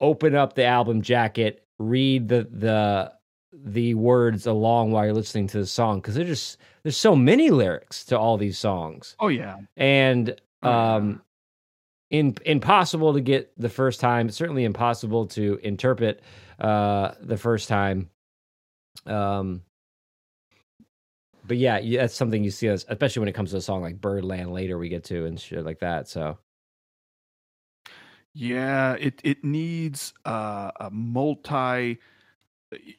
open 0.00 0.34
up 0.34 0.54
the 0.54 0.64
album 0.64 1.00
jacket 1.00 1.64
read 1.78 2.28
the 2.28 2.46
the 2.52 3.12
the 3.52 3.94
words 3.94 4.46
along 4.46 4.92
while 4.92 5.04
you're 5.04 5.14
listening 5.14 5.46
to 5.48 5.58
the 5.58 5.66
song 5.66 5.98
because 6.00 6.14
there's 6.14 6.28
just 6.28 6.58
there's 6.82 6.96
so 6.96 7.16
many 7.16 7.50
lyrics 7.50 8.04
to 8.04 8.18
all 8.18 8.36
these 8.36 8.58
songs. 8.58 9.16
Oh 9.18 9.28
yeah. 9.28 9.56
and 9.76 10.38
Oh, 10.62 10.70
um 10.70 11.22
in, 12.10 12.36
impossible 12.44 13.14
to 13.14 13.20
get 13.20 13.52
the 13.56 13.70
first 13.70 14.00
time 14.00 14.28
certainly 14.28 14.64
impossible 14.64 15.26
to 15.28 15.58
interpret 15.62 16.20
uh 16.60 17.12
the 17.20 17.38
first 17.38 17.68
time. 17.68 18.10
Um 19.06 19.62
but 21.50 21.56
yeah, 21.58 21.80
that's 21.98 22.14
something 22.14 22.44
you 22.44 22.52
see, 22.52 22.68
as- 22.68 22.86
especially 22.88 23.18
when 23.18 23.28
it 23.28 23.32
comes 23.32 23.50
to 23.50 23.56
a 23.56 23.60
song 23.60 23.82
like 23.82 24.00
Birdland 24.00 24.52
later 24.52 24.78
we 24.78 24.88
get 24.88 25.02
to 25.06 25.26
and 25.26 25.38
shit 25.40 25.64
like 25.64 25.80
that. 25.80 26.06
So 26.06 26.38
Yeah, 28.34 28.94
it 29.00 29.20
it 29.24 29.42
needs 29.42 30.14
uh, 30.24 30.70
a 30.78 30.90
multi. 30.92 31.98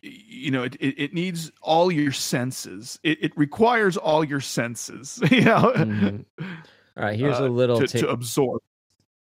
You 0.01 0.51
know, 0.51 0.63
it, 0.63 0.75
it, 0.81 1.13
needs 1.13 1.49
all 1.61 1.93
your 1.93 2.11
senses. 2.11 2.99
It, 3.03 3.23
it 3.23 3.31
requires 3.37 3.95
all 3.95 4.21
your 4.21 4.41
senses. 4.41 5.17
You 5.31 5.45
know, 5.45 5.71
Mhm. 5.73 6.25
all 6.37 6.45
right, 7.05 7.17
here's 7.17 7.39
uh, 7.39 7.45
a 7.45 7.49
little 7.49 7.79
to, 7.79 7.87
ta- 7.87 7.99
to 7.99 8.09
absorb. 8.09 8.61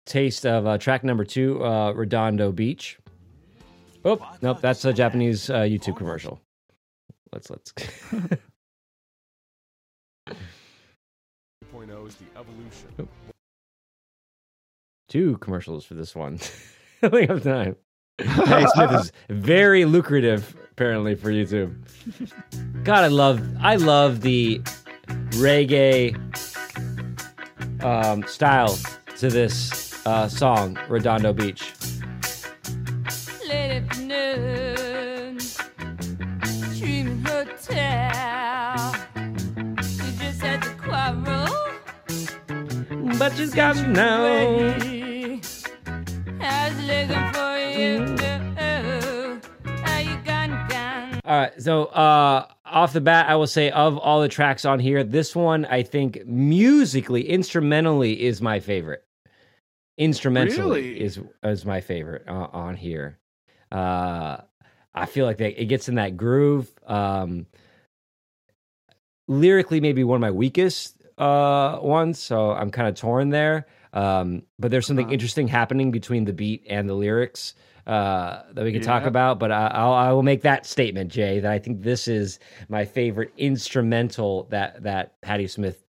taste 0.06 0.44
of 0.44 0.66
uh, 0.66 0.76
track 0.76 1.04
number 1.04 1.24
two, 1.24 1.64
uh, 1.64 1.92
Redondo 1.92 2.50
Beach. 2.50 2.98
Oh, 4.04 4.18
nope, 4.42 4.60
that's 4.60 4.84
a 4.84 4.92
Japanese 4.92 5.48
uh, 5.50 5.60
YouTube 5.60 5.96
commercial. 5.96 6.40
Let's 7.32 7.48
let's. 7.48 7.72
2.0 12.10 12.18
the 12.18 12.38
evolution. 12.38 13.08
Two 15.08 15.38
commercials 15.38 15.84
for 15.84 15.94
this 15.94 16.14
one. 16.14 16.38
I 17.02 17.08
think 17.08 17.30
of 17.30 17.42
time. 17.42 17.76
Patti 18.18 18.66
Smith 18.74 18.92
is 18.92 19.12
very 19.30 19.84
lucrative, 19.84 20.54
apparently, 20.72 21.14
for 21.14 21.30
YouTube. 21.30 21.74
God, 22.84 23.04
I 23.04 23.08
love, 23.08 23.40
I 23.60 23.76
love 23.76 24.20
the 24.20 24.60
reggae 25.38 26.14
um, 27.82 28.22
style 28.26 28.78
to 29.18 29.28
this 29.28 30.06
uh, 30.06 30.28
song, 30.28 30.78
Redondo 30.88 31.32
Beach. 31.32 31.72
But 43.20 43.36
she's 43.36 43.52
got 43.52 43.76
me 43.76 43.82
now. 43.88 44.24
I 44.24 45.40
was 46.70 46.80
looking 46.86 47.32
for 47.34 47.58
you. 47.76 47.98
Are 49.84 50.00
you 50.00 50.16
gone, 50.24 50.68
gone? 50.70 51.20
All 51.26 51.38
right, 51.38 51.52
so 51.60 51.84
uh, 51.84 52.46
off 52.64 52.94
the 52.94 53.02
bat, 53.02 53.28
I 53.28 53.36
will 53.36 53.46
say 53.46 53.70
of 53.72 53.98
all 53.98 54.22
the 54.22 54.28
tracks 54.28 54.64
on 54.64 54.78
here, 54.78 55.04
this 55.04 55.36
one 55.36 55.66
I 55.66 55.82
think 55.82 56.24
musically, 56.24 57.28
instrumentally, 57.28 58.22
is 58.22 58.40
my 58.40 58.58
favorite. 58.58 59.04
Instrumentally 59.98 60.94
Really? 60.94 61.00
is 61.02 61.20
is 61.42 61.66
my 61.66 61.82
favorite 61.82 62.24
uh, 62.26 62.48
on 62.52 62.74
here. 62.74 63.18
Uh, 63.70 64.38
I 64.94 65.04
feel 65.04 65.26
like 65.26 65.36
they, 65.36 65.50
it 65.50 65.66
gets 65.66 65.90
in 65.90 65.96
that 65.96 66.16
groove. 66.16 66.70
Um, 66.86 67.44
lyrically, 69.28 69.82
maybe 69.82 70.04
one 70.04 70.16
of 70.16 70.22
my 70.22 70.30
weakest 70.30 70.96
uh, 71.20 71.78
ones, 71.82 72.18
so 72.18 72.52
I'm 72.52 72.70
kind 72.70 72.88
of 72.88 72.96
torn 72.96 73.30
there. 73.30 73.66
Um, 73.92 74.42
but 74.58 74.70
there's 74.72 74.86
something 74.86 75.06
Uh-huh. 75.06 75.14
interesting 75.14 75.48
happening 75.48 75.90
between 75.92 76.24
the 76.24 76.32
beat 76.32 76.64
and 76.68 76.88
the 76.88 76.94
lyrics 76.94 77.54
uh, 77.86 78.42
that 78.52 78.64
we 78.64 78.72
can 78.72 78.82
talk 78.82 79.06
about. 79.06 79.38
But 79.40 79.52
I, 79.52 79.68
I'll, 79.68 79.92
I 79.92 80.12
will 80.12 80.22
make 80.22 80.42
that 80.42 80.66
statement, 80.66 81.12
Jay, 81.12 81.40
that 81.40 81.52
I 81.52 81.58
think 81.58 81.82
this 81.82 82.08
is 82.08 82.38
my 82.68 82.84
favorite 82.84 83.32
instrumental 83.38 84.44
that 84.50 84.82
that 84.84 85.20
Patti 85.22 85.48
Smith 85.48 85.84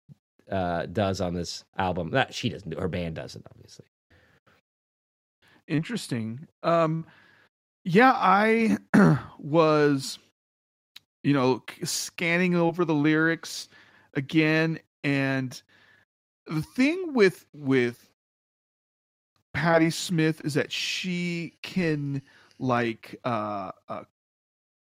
uh, 0.52 0.88
does 0.88 1.22
on 1.22 1.34
this 1.36 1.66
album. 1.78 2.12
That 2.12 2.34
she 2.34 2.50
doesn't 2.50 2.70
do, 2.70 2.78
her 2.80 2.90
band 2.90 3.16
doesn't, 3.16 3.46
obviously. 3.54 3.86
Interesting. 5.68 6.48
Um, 6.64 7.06
yeah, 7.86 8.14
I 8.16 8.78
was, 9.40 10.20
you 11.24 11.34
know, 11.34 11.64
scanning 11.84 12.56
over 12.56 12.86
the 12.86 12.94
lyrics 12.96 13.70
again, 14.16 14.80
and 15.04 15.62
the 16.48 16.62
thing 16.62 17.14
with 17.14 17.46
with 17.54 18.10
Patti 19.54 19.90
Smith 19.90 20.42
is 20.44 20.54
that 20.56 20.72
she 20.72 21.54
can 21.62 22.22
like 22.60 23.20
uh, 23.24 23.72
uh 23.88 24.04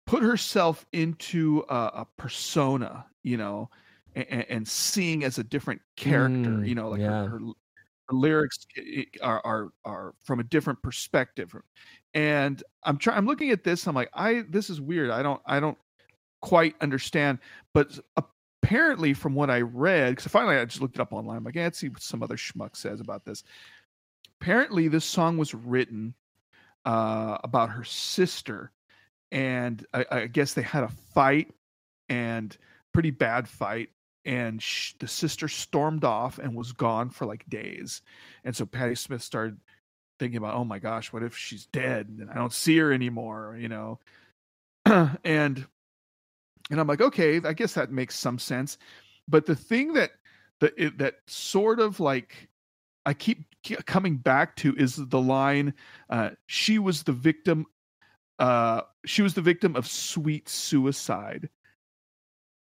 put 0.06 0.22
herself 0.22 0.86
into 0.92 1.64
a, 1.68 1.74
a 1.74 2.06
persona, 2.16 3.04
you 3.22 3.36
know, 3.36 3.68
and, 4.14 4.46
and 4.48 4.68
seeing 4.68 5.22
as 5.22 5.38
a 5.38 5.44
different 5.44 5.80
character, 5.96 6.50
Mm, 6.50 6.66
you 6.66 6.74
know, 6.74 6.88
like 6.88 7.00
yeah. 7.00 7.24
her, 7.24 7.28
her, 7.28 7.38
her 7.38 8.14
lyrics 8.16 8.66
are, 9.22 9.42
are 9.44 9.68
are 9.84 10.14
from 10.24 10.40
a 10.40 10.44
different 10.44 10.82
perspective. 10.82 11.54
And 12.14 12.62
I'm 12.84 12.96
trying. 12.96 13.18
I'm 13.18 13.26
looking 13.26 13.50
at 13.50 13.64
this. 13.64 13.86
I'm 13.86 13.94
like, 13.94 14.10
I 14.14 14.44
this 14.48 14.70
is 14.70 14.80
weird. 14.80 15.10
I 15.10 15.22
don't 15.22 15.42
I 15.46 15.60
don't 15.60 15.76
quite 16.40 16.74
understand. 16.80 17.38
But 17.74 17.98
apparently, 18.68 19.14
from 19.14 19.34
what 19.34 19.48
I 19.48 19.62
read, 19.62 20.10
because 20.10 20.30
finally 20.30 20.56
I 20.56 20.64
just 20.66 20.82
looked 20.82 20.96
it 20.96 21.00
up 21.00 21.14
online. 21.14 21.38
I'm 21.38 21.44
like, 21.44 21.54
yeah, 21.54 21.64
let's 21.64 21.78
see 21.78 21.88
what 21.88 22.02
some 22.02 22.22
other 22.22 22.36
schmuck 22.36 22.76
says 22.76 23.00
about 23.00 23.24
this. 23.24 23.42
Apparently, 24.40 24.88
this 24.88 25.06
song 25.06 25.38
was 25.38 25.54
written 25.54 26.12
uh, 26.84 27.38
about 27.42 27.70
her 27.70 27.84
sister, 27.84 28.70
and 29.32 29.86
I, 29.94 30.04
I 30.10 30.26
guess 30.26 30.52
they 30.52 30.60
had 30.60 30.84
a 30.84 30.90
fight, 31.14 31.50
and 32.10 32.54
pretty 32.92 33.10
bad 33.10 33.48
fight, 33.48 33.88
and 34.26 34.62
the 34.98 35.08
sister 35.08 35.48
stormed 35.48 36.04
off 36.04 36.38
and 36.38 36.54
was 36.54 36.72
gone 36.72 37.08
for 37.08 37.24
like 37.24 37.48
days, 37.48 38.02
and 38.44 38.54
so 38.54 38.66
Patti 38.66 38.96
Smith 38.96 39.22
started 39.22 39.56
thinking 40.18 40.36
about, 40.36 40.56
oh 40.56 40.64
my 40.64 40.78
gosh, 40.78 41.10
what 41.10 41.22
if 41.22 41.34
she's 41.34 41.64
dead 41.66 42.08
and 42.08 42.28
I 42.28 42.34
don't 42.34 42.52
see 42.52 42.76
her 42.78 42.92
anymore, 42.92 43.56
you 43.58 43.68
know, 43.68 44.00
and 45.24 45.64
and 46.70 46.80
I'm 46.80 46.86
like, 46.86 47.00
okay, 47.00 47.40
I 47.44 47.52
guess 47.52 47.74
that 47.74 47.90
makes 47.90 48.18
some 48.18 48.38
sense, 48.38 48.78
but 49.26 49.46
the 49.46 49.56
thing 49.56 49.92
that 49.94 50.12
that 50.60 50.74
it, 50.76 50.98
that 50.98 51.14
sort 51.26 51.80
of 51.80 52.00
like 52.00 52.48
I 53.06 53.14
keep 53.14 53.44
coming 53.86 54.16
back 54.16 54.56
to 54.56 54.74
is 54.76 54.96
the 54.96 55.20
line, 55.20 55.74
uh, 56.10 56.30
"She 56.46 56.78
was 56.78 57.02
the 57.04 57.12
victim, 57.12 57.66
uh, 58.38 58.82
she 59.06 59.22
was 59.22 59.34
the 59.34 59.42
victim 59.42 59.76
of 59.76 59.86
sweet 59.86 60.48
suicide." 60.48 61.48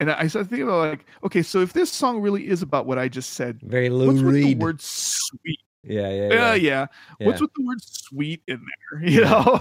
And 0.00 0.10
I, 0.10 0.20
I 0.20 0.26
started 0.28 0.48
thinking 0.48 0.68
about 0.68 0.88
like, 0.90 1.06
okay, 1.24 1.42
so 1.42 1.60
if 1.60 1.72
this 1.72 1.90
song 1.90 2.20
really 2.20 2.46
is 2.46 2.62
about 2.62 2.86
what 2.86 2.98
I 2.98 3.08
just 3.08 3.32
said, 3.32 3.60
Very 3.62 3.90
low 3.90 4.06
what's 4.06 4.22
with 4.22 4.34
the 4.34 4.54
word 4.54 4.80
sweet? 4.80 5.58
Yeah, 5.88 6.08
yeah, 6.10 6.28
Yeah, 6.28 6.28
yeah. 6.30 6.54
yeah. 6.54 6.86
yeah. 7.20 7.26
What's 7.26 7.40
with 7.40 7.50
the 7.56 7.64
word 7.64 7.82
sweet 7.82 8.42
in 8.46 8.60
there? 8.60 9.02
You 9.08 9.22
know? 9.22 9.60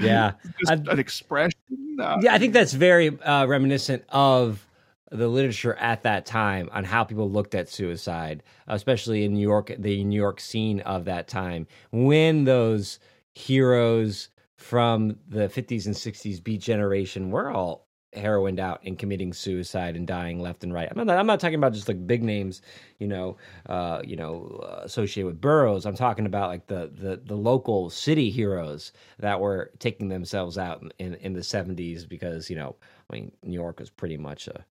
Yeah. 0.00 0.32
Just 0.58 0.70
I've- 0.72 0.90
an 0.90 0.98
expression. 0.98 1.58
Uh, 2.00 2.18
yeah, 2.22 2.34
I 2.34 2.38
think 2.38 2.52
that's 2.52 2.72
very 2.74 3.08
uh, 3.22 3.46
reminiscent 3.46 4.04
of 4.10 4.66
the 5.12 5.28
literature 5.28 5.74
at 5.76 6.02
that 6.02 6.26
time 6.26 6.68
on 6.72 6.84
how 6.84 7.04
people 7.04 7.30
looked 7.30 7.54
at 7.54 7.68
suicide, 7.68 8.42
especially 8.66 9.24
in 9.24 9.32
New 9.34 9.40
York, 9.40 9.72
the 9.78 10.02
New 10.04 10.16
York 10.20 10.40
scene 10.40 10.80
of 10.80 11.04
that 11.06 11.28
time, 11.28 11.66
when 11.92 12.44
those 12.44 12.98
heroes 13.34 14.28
from 14.56 15.16
the 15.28 15.48
50s 15.48 15.86
and 15.86 15.94
60s 15.94 16.42
beat 16.42 16.60
generation 16.60 17.30
were 17.30 17.50
all 17.50 17.85
heroined 18.16 18.60
out 18.60 18.80
and 18.84 18.98
committing 18.98 19.32
suicide 19.32 19.96
and 19.96 20.06
dying 20.06 20.40
left 20.40 20.64
and 20.64 20.72
right. 20.72 20.88
I'm 20.90 21.06
not, 21.06 21.16
I'm 21.16 21.26
not 21.26 21.40
talking 21.40 21.56
about 21.56 21.72
just 21.72 21.88
like 21.88 22.06
big 22.06 22.22
names, 22.22 22.62
you 22.98 23.06
know, 23.06 23.36
uh, 23.68 24.02
you 24.04 24.16
know, 24.16 24.62
uh, 24.62 24.80
associated 24.84 25.26
with 25.26 25.40
Burroughs. 25.40 25.86
I'm 25.86 25.96
talking 25.96 26.26
about 26.26 26.48
like 26.48 26.66
the 26.66 26.90
the 26.94 27.20
the 27.24 27.36
local 27.36 27.90
city 27.90 28.30
heroes 28.30 28.92
that 29.18 29.40
were 29.40 29.70
taking 29.78 30.08
themselves 30.08 30.58
out 30.58 30.82
in, 30.98 31.14
in, 31.16 31.32
the 31.32 31.40
70s 31.40 32.08
because, 32.08 32.48
you 32.48 32.56
know, 32.56 32.76
I 33.10 33.14
mean, 33.14 33.32
New 33.42 33.54
York 33.54 33.80
was 33.80 33.90
pretty 33.90 34.16
much 34.16 34.48
a 34.48 34.64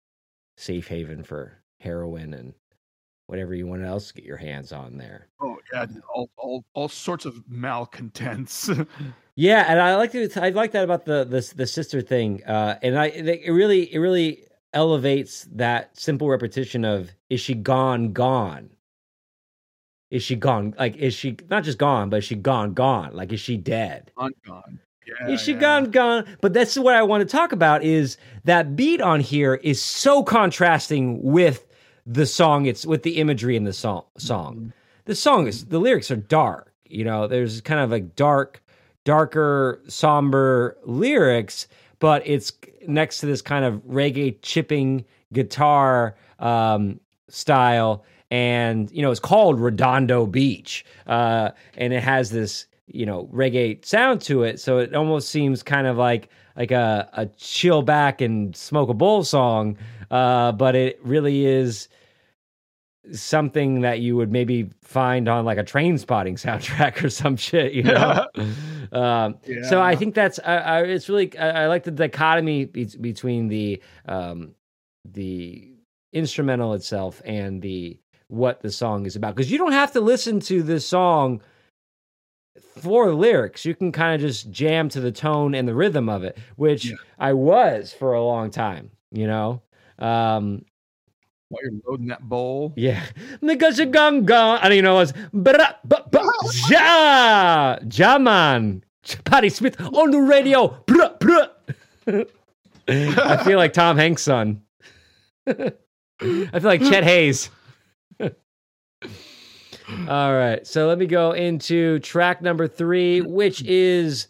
safe 0.57 0.89
haven 0.89 1.23
for 1.23 1.59
heroin 1.81 2.35
and 2.35 2.55
whatever 3.27 3.55
you 3.55 3.67
want 3.67 3.83
else 3.83 4.09
to 4.09 4.15
get 4.15 4.25
your 4.25 4.37
hands 4.37 4.73
on 4.73 4.97
there. 4.97 5.29
Oh 5.41 5.57
yeah, 5.73 5.87
all 6.15 6.31
all 6.37 6.65
all 6.75 6.89
sorts 6.89 7.25
of 7.25 7.43
malcontents. 7.49 8.71
Yeah, 9.37 9.65
and 9.69 9.81
I 9.81 9.97
like 9.97 10.15
it. 10.15 10.37
I 10.37 10.51
like 10.51 10.73
that 10.73 10.85
about 10.85 11.05
the 11.05 11.25
the, 11.25 11.53
the 11.57 11.67
sister 11.67 12.01
thing, 12.01 12.45
uh, 12.45 12.79
and 12.83 12.99
I 12.99 13.07
it 13.07 13.51
really 13.51 13.93
it 13.93 13.99
really 13.99 14.45
elevates 14.73 15.47
that 15.53 15.99
simple 15.99 16.29
repetition 16.29 16.85
of 16.85 17.11
"Is 17.31 17.41
she 17.41 17.55
gone? 17.55 18.13
Gone? 18.13 18.71
Is 20.11 20.23
she 20.23 20.37
gone? 20.37 20.75
Like 20.79 20.97
is 20.97 21.15
she 21.15 21.37
not 21.51 21.65
just 21.65 21.79
gone, 21.79 22.11
but 22.11 22.19
is 22.19 22.25
she 22.25 22.37
gone? 22.37 22.75
Gone? 22.75 23.15
Like 23.15 23.33
is 23.33 23.41
she 23.41 23.57
dead? 23.57 24.13
gone, 24.17 24.35
gone. 24.47 24.79
Yeah, 25.07 25.29
is 25.29 25.41
she 25.41 25.53
yeah. 25.53 25.59
gone? 25.59 25.91
Gone? 25.91 26.27
But 26.41 26.53
that's 26.53 26.79
what 26.79 26.95
I 26.95 27.03
want 27.03 27.29
to 27.29 27.37
talk 27.37 27.51
about. 27.51 27.83
Is 27.83 28.17
that 28.45 28.77
beat 28.77 29.01
on 29.01 29.19
here 29.19 29.55
is 29.57 29.83
so 29.83 30.23
contrasting 30.23 31.21
with 31.23 31.67
the 32.07 32.27
song. 32.27 32.67
It's 32.67 32.87
with 32.87 33.03
the 33.03 33.17
imagery 33.17 33.57
in 33.57 33.65
the 33.65 33.73
song. 33.73 34.05
Song. 34.17 34.73
The 35.07 35.15
song 35.15 35.49
is 35.49 35.67
the 35.67 35.79
lyrics 35.79 36.11
are 36.11 36.17
dark. 36.17 36.73
You 36.85 37.05
know, 37.05 37.27
there's 37.27 37.61
kind 37.63 37.81
of 37.81 37.91
like 37.91 38.15
dark, 38.15 38.63
darker, 39.05 39.81
somber 39.87 40.77
lyrics, 40.85 41.69
but 41.99 42.27
it's 42.27 42.53
next 42.87 43.21
to 43.21 43.27
this 43.27 43.43
kind 43.43 43.65
of 43.65 43.75
reggae 43.85 44.37
chipping 44.43 45.05
guitar 45.33 46.17
um, 46.39 46.99
style. 47.29 48.05
And, 48.31 48.91
you 48.91 49.03
know, 49.03 49.11
it's 49.11 49.21
called 49.21 49.61
Redondo 49.61 50.27
Beach. 50.27 50.85
Uh, 51.07 51.51
and 51.77 51.93
it 51.93 52.03
has 52.03 52.31
this, 52.31 52.67
you 52.87 53.07
know, 53.07 53.29
reggae 53.33 53.85
sound 53.85 54.21
to 54.23 54.43
it. 54.43 54.59
So 54.61 54.79
it 54.79 54.95
almost 54.95 55.29
seems 55.29 55.63
kind 55.63 55.87
of 55.87 55.97
like 55.97 56.29
like 56.57 56.71
a, 56.71 57.09
a 57.15 57.27
chill 57.37 57.83
back 57.83 58.21
and 58.21 58.55
smoke 58.57 58.89
a 58.89 58.95
bowl 58.95 59.25
song. 59.25 59.77
Uh, 60.11 60.53
but 60.53 60.75
it 60.75 61.01
really 61.03 61.47
is 61.47 61.89
something 63.13 63.83
that 63.83 64.01
you 64.01 64.17
would 64.17 64.33
maybe 64.33 64.71
find 64.83 65.29
on 65.29 65.45
like 65.45 65.59
a 65.59 65.65
Trainspotting 65.65 66.35
soundtrack 66.41 67.03
or 67.05 67.11
some 67.11 67.37
shit, 67.37 67.73
you 67.73 67.83
know? 67.83 68.27
um, 68.93 69.37
So 69.69 69.81
I 69.83 69.95
think 69.97 70.15
that's, 70.15 70.39
I, 70.45 70.57
I, 70.57 70.83
it's 70.83 71.09
really, 71.09 71.37
I, 71.39 71.65
I 71.65 71.67
like 71.67 71.85
the 71.85 71.91
dichotomy 71.91 72.65
be- 72.65 72.97
between 73.01 73.49
the, 73.49 73.83
um, 74.07 74.55
the 75.05 75.71
instrumental 76.13 76.73
itself 76.75 77.21
and 77.25 77.61
the, 77.61 77.99
what 78.29 78.63
the 78.63 78.71
song 78.71 79.05
is 79.07 79.17
about. 79.17 79.37
Cause 79.37 79.51
you 79.51 79.59
don't 79.59 79.73
have 79.73 79.93
to 79.93 80.01
listen 80.01 80.41
to 80.41 80.63
this 80.63 80.87
song 80.87 81.43
for 82.81 83.07
the 83.09 83.15
lyrics. 83.15 83.65
You 83.65 83.75
can 83.75 83.93
kind 83.93 84.15
of 84.15 84.21
just 84.27 84.51
jam 84.51 84.89
to 84.91 85.01
the 85.01 85.13
tone 85.13 85.55
and 85.55 85.69
the 85.69 85.75
rhythm 85.75 86.09
of 86.09 86.25
it, 86.25 86.39
which 86.57 86.87
Yeah. 86.87 86.97
I 87.19 87.33
was 87.35 87.93
for 87.93 88.15
a 88.15 88.25
long 88.25 88.51
time, 88.51 88.91
you 89.13 89.27
know? 89.27 89.63
Um, 89.99 90.65
While 91.55 91.63
you're 91.63 91.81
loading 91.87 92.09
that 92.09 92.29
bowl. 92.29 92.73
yeah. 92.77 93.05
Gone. 93.41 94.59
I 94.59 94.63
don't 94.63 94.73
even 94.73 94.85
know 94.85 94.97
what's. 94.97 95.13
Bra- 95.33 95.75
ba-! 95.85 96.05
Ja, 97.91 98.19
man. 98.19 98.85
Patti 99.25 99.49
Smith 99.51 99.81
on 99.81 100.11
the 100.11 100.21
radio. 100.21 100.69
Bruh, 100.87 101.19
bruh. 101.19 101.51
I 102.89 103.45
feel 103.45 103.59
like 103.59 103.73
Tom 103.73 103.97
Hanks' 103.97 104.23
son. 104.23 104.63
I 105.47 105.73
feel 106.21 106.61
like 106.63 106.81
Chet 106.81 107.05
Haze. 107.05 107.51
All 108.21 108.31
right, 110.35 110.67
so 110.67 110.89
let 110.89 110.97
me 110.99 111.07
go 111.07 111.33
into 111.33 111.99
track 112.01 112.41
number 112.41 112.67
three, 112.67 113.21
which 113.21 113.63
is 113.63 114.29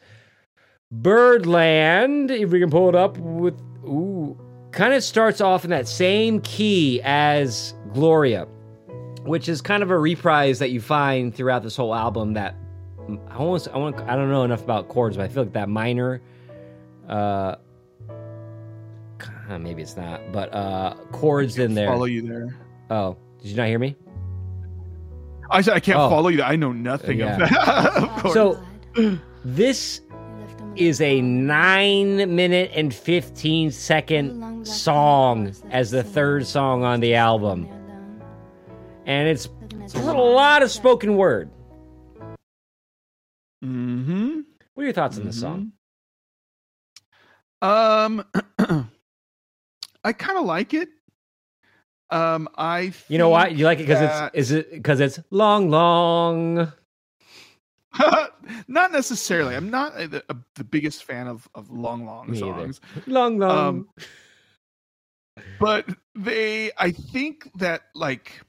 Birdland. 0.91 2.33
If 2.33 2.51
we 2.51 2.59
can 2.59 2.71
pull 2.71 2.89
it 2.89 2.97
up 2.97 3.17
with, 3.19 3.55
ooh, 3.85 4.37
kind 4.75 4.93
of 4.95 5.03
starts 5.05 5.41
off 5.41 5.65
in 5.65 5.71
that 5.71 5.89
same 5.89 6.41
key 6.41 7.01
as 7.05 7.75
Gloria, 7.93 8.47
which 9.23 9.49
is 9.49 9.61
kind 9.63 9.83
of 9.83 9.91
a 9.91 9.99
reprise 9.99 10.59
that 10.59 10.71
you 10.71 10.81
find 10.81 11.35
throughout 11.35 11.63
this 11.63 11.77
whole 11.77 11.95
album. 11.95 12.35
That 12.35 12.55
I 13.29 13.37
almost, 13.37 13.69
I 13.69 13.79
want, 13.79 13.97
I 14.01 14.17
don't 14.17 14.31
know 14.31 14.45
enough 14.45 14.63
about 14.63 14.89
chords, 14.89 15.17
but 15.17 15.25
I 15.25 15.29
feel 15.29 15.45
like 15.45 15.53
that 15.53 15.69
minor, 15.69 16.21
uh, 17.09 17.57
maybe 19.61 19.83
it's 19.83 19.97
not, 19.97 20.21
but 20.33 20.53
uh, 20.55 20.95
chords 21.13 21.59
in 21.59 21.75
there. 21.75 21.89
Follow 21.89 22.05
you 22.07 22.23
there. 22.23 22.57
Oh, 22.91 23.17
did 23.41 23.49
you 23.49 23.57
not 23.57 23.69
hear 23.69 23.79
me? 23.79 23.97
I 25.51 25.61
said 25.61 25.75
I 25.75 25.81
can't 25.81 25.99
Oh. 25.99 26.09
follow 26.09 26.29
you. 26.29 26.43
I 26.43 26.57
know 26.57 26.73
nothing 26.73 27.19
Yeah. 27.19 27.35
of 27.35 27.39
that. 27.51 28.25
of. 28.25 28.33
So 28.33 28.59
this 29.45 30.01
is 30.77 31.01
a 31.01 31.21
nine 31.21 32.35
minute 32.35 32.71
and 32.75 32.93
15 32.93 33.71
second 33.71 34.67
song 34.67 35.53
as 35.71 35.91
the 35.91 36.03
third 36.03 36.47
song 36.47 36.83
on 36.85 37.01
the 37.01 37.15
album. 37.15 37.69
And 39.07 39.29
it's, 39.29 39.49
it's 39.81 39.95
a 39.95 40.13
lot 40.13 40.63
of 40.63 40.71
spoken 40.71 41.17
word. 41.17 41.51
hmm 43.63 44.41
What 44.75 44.83
are 44.83 44.85
your 44.85 44.93
thoughts 44.93 45.19
on 45.19 45.25
the 45.25 45.33
song? 45.33 45.73
Um, 47.63 48.25
I 50.05 50.13
kind 50.13 50.39
of 50.39 50.45
like 50.45 50.75
it. 50.75 50.89
Um, 52.11 52.49
I 52.57 52.93
You 53.09 53.19
know 53.19 53.31
why? 53.31 53.49
You 53.49 53.65
like 53.65 53.79
it 53.79 53.85
because 53.87 54.03
it's 54.03 54.35
is 54.35 54.53
it 54.53 54.71
because 54.73 55.01
it's 55.01 55.19
long, 55.31 55.71
long. 55.71 56.71
not 58.69 58.93
necessarily. 58.93 59.55
I'm 59.55 59.71
not 59.71 59.95
a, 59.95 60.23
a, 60.29 60.37
the 60.57 60.65
biggest 60.65 61.05
fan 61.05 61.27
of 61.29 61.49
of 61.55 61.71
long, 61.71 62.05
long 62.05 62.31
Me 62.31 62.39
either. 62.39 62.47
songs. 62.47 62.81
Long, 63.07 63.39
long. 63.39 63.59
Um, 63.59 63.89
but 65.59 65.89
they, 66.15 66.71
I 66.79 66.91
think 66.91 67.51
that 67.57 67.83
like 67.95 68.41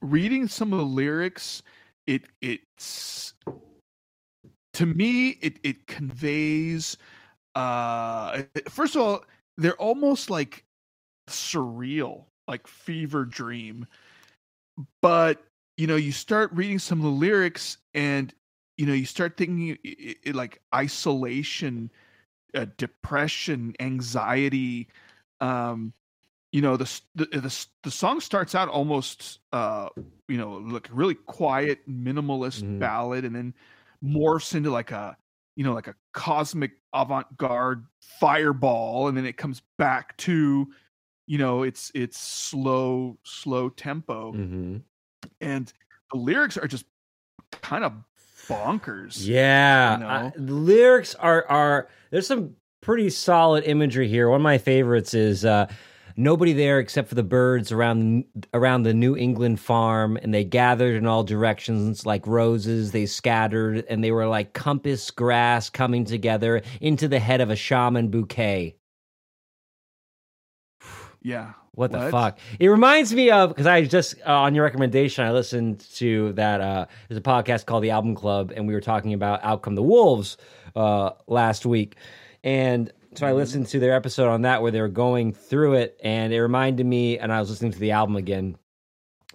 reading 0.00 0.48
some 0.48 0.72
of 0.72 0.78
the 0.78 0.84
lyrics, 0.84 1.62
it 2.06 2.22
it's 2.40 3.34
to 4.74 4.86
me 4.86 5.30
it 5.40 5.58
it 5.62 5.86
conveys. 5.86 6.96
Uh, 7.54 8.42
first 8.68 8.94
of 8.94 9.00
all, 9.02 9.24
they're 9.56 9.76
almost 9.80 10.28
like 10.30 10.64
surreal, 11.28 12.24
like 12.46 12.66
fever 12.66 13.24
dream. 13.24 13.86
But 15.00 15.42
you 15.78 15.86
know, 15.86 15.96
you 15.96 16.12
start 16.12 16.50
reading 16.52 16.78
some 16.78 16.98
of 16.98 17.04
the 17.04 17.10
lyrics, 17.10 17.78
and 17.94 18.32
you 18.76 18.86
know, 18.86 18.92
you 18.92 19.06
start 19.06 19.36
thinking 19.36 19.72
i- 19.84 19.88
i- 19.88 20.16
i- 20.28 20.30
like 20.32 20.62
isolation, 20.74 21.90
uh, 22.54 22.66
depression, 22.78 23.74
anxiety. 23.80 24.88
Um, 25.40 25.94
you 26.52 26.62
know, 26.62 26.76
the, 26.76 27.00
the 27.14 27.26
the 27.26 27.66
the 27.84 27.90
song 27.90 28.20
starts 28.20 28.54
out 28.54 28.68
almost, 28.68 29.40
uh, 29.52 29.90
you 30.28 30.38
know, 30.38 30.54
like 30.54 30.88
really 30.92 31.14
quiet, 31.16 31.88
minimalist 31.88 32.64
Mhm. 32.64 32.78
ballad, 32.78 33.24
and 33.24 33.34
then 33.36 33.54
morphs 34.04 34.54
into 34.54 34.70
like 34.70 34.90
a, 34.92 35.16
you 35.56 35.64
know, 35.64 35.74
like 35.74 35.88
a 35.88 35.96
cosmic 36.14 36.72
avant-garde 36.94 37.86
fireball, 38.00 39.08
and 39.08 39.16
then 39.16 39.26
it 39.26 39.36
comes 39.38 39.62
back 39.78 40.16
to, 40.18 40.72
you 41.26 41.38
know, 41.38 41.62
it's 41.64 41.92
it's 41.94 42.18
slow, 42.18 43.18
slow 43.24 43.68
tempo 43.70 44.38
Mhm. 44.38 44.84
and 45.40 45.72
the 46.12 46.18
lyrics 46.18 46.56
are 46.56 46.66
just 46.68 46.86
kind 47.50 47.84
of 47.84 47.92
bonkers. 48.48 49.26
Yeah, 49.26 49.94
you 49.94 50.00
know? 50.02 50.08
I- 50.08 50.32
the 50.36 50.52
lyrics 50.54 51.14
are 51.16 51.44
are 51.48 51.88
there's 52.10 52.26
some 52.26 52.56
pretty 52.80 53.10
solid 53.10 53.64
imagery 53.64 54.08
here. 54.08 54.28
One 54.28 54.40
of 54.40 54.44
my 54.44 54.58
favorites 54.58 55.12
is 55.14 55.44
uh, 55.44 55.66
nobody 56.16 56.52
there 56.52 56.78
except 56.78 57.08
for 57.08 57.14
the 57.16 57.22
birds 57.22 57.72
around 57.72 58.24
around 58.54 58.84
the 58.84 58.94
New 58.94 59.16
England 59.16 59.58
farm, 59.60 60.16
and 60.22 60.32
they 60.32 60.44
gathered 60.44 60.94
in 60.96 61.06
all 61.06 61.24
directions 61.24 62.06
like 62.06 62.26
roses. 62.26 62.92
They 62.92 63.06
scattered, 63.06 63.84
and 63.88 64.02
they 64.04 64.12
were 64.12 64.26
like 64.28 64.52
compass 64.52 65.10
grass 65.10 65.68
coming 65.68 66.04
together 66.04 66.62
into 66.80 67.08
the 67.08 67.18
head 67.18 67.40
of 67.40 67.50
a 67.50 67.56
shaman 67.56 68.08
bouquet. 68.08 68.76
Yeah. 71.22 71.54
What 71.76 71.92
the 71.92 72.10
fuck? 72.10 72.38
It 72.58 72.68
reminds 72.68 73.12
me 73.14 73.30
of 73.30 73.50
because 73.50 73.66
I 73.66 73.84
just 73.84 74.16
uh, 74.26 74.32
on 74.32 74.54
your 74.54 74.64
recommendation, 74.64 75.24
I 75.24 75.30
listened 75.30 75.80
to 75.96 76.32
that. 76.32 76.60
Uh, 76.60 76.86
there's 77.08 77.18
a 77.18 77.22
podcast 77.22 77.66
called 77.66 77.84
The 77.84 77.90
Album 77.90 78.14
Club, 78.14 78.52
and 78.56 78.66
we 78.66 78.74
were 78.74 78.80
talking 78.80 79.12
about 79.12 79.44
Out 79.44 79.62
Come 79.62 79.74
the 79.74 79.82
Wolves 79.82 80.38
uh, 80.74 81.10
last 81.28 81.64
week, 81.66 81.96
and 82.42 82.90
so 83.14 83.26
I 83.26 83.32
listened 83.32 83.66
to 83.68 83.78
their 83.78 83.94
episode 83.94 84.28
on 84.28 84.42
that 84.42 84.60
where 84.62 84.70
they 84.70 84.80
were 84.80 84.88
going 84.88 85.32
through 85.32 85.74
it, 85.74 85.98
and 86.02 86.32
it 86.32 86.40
reminded 86.42 86.84
me. 86.86 87.18
And 87.18 87.32
I 87.32 87.40
was 87.40 87.50
listening 87.50 87.72
to 87.72 87.78
the 87.78 87.92
album 87.92 88.16
again, 88.16 88.56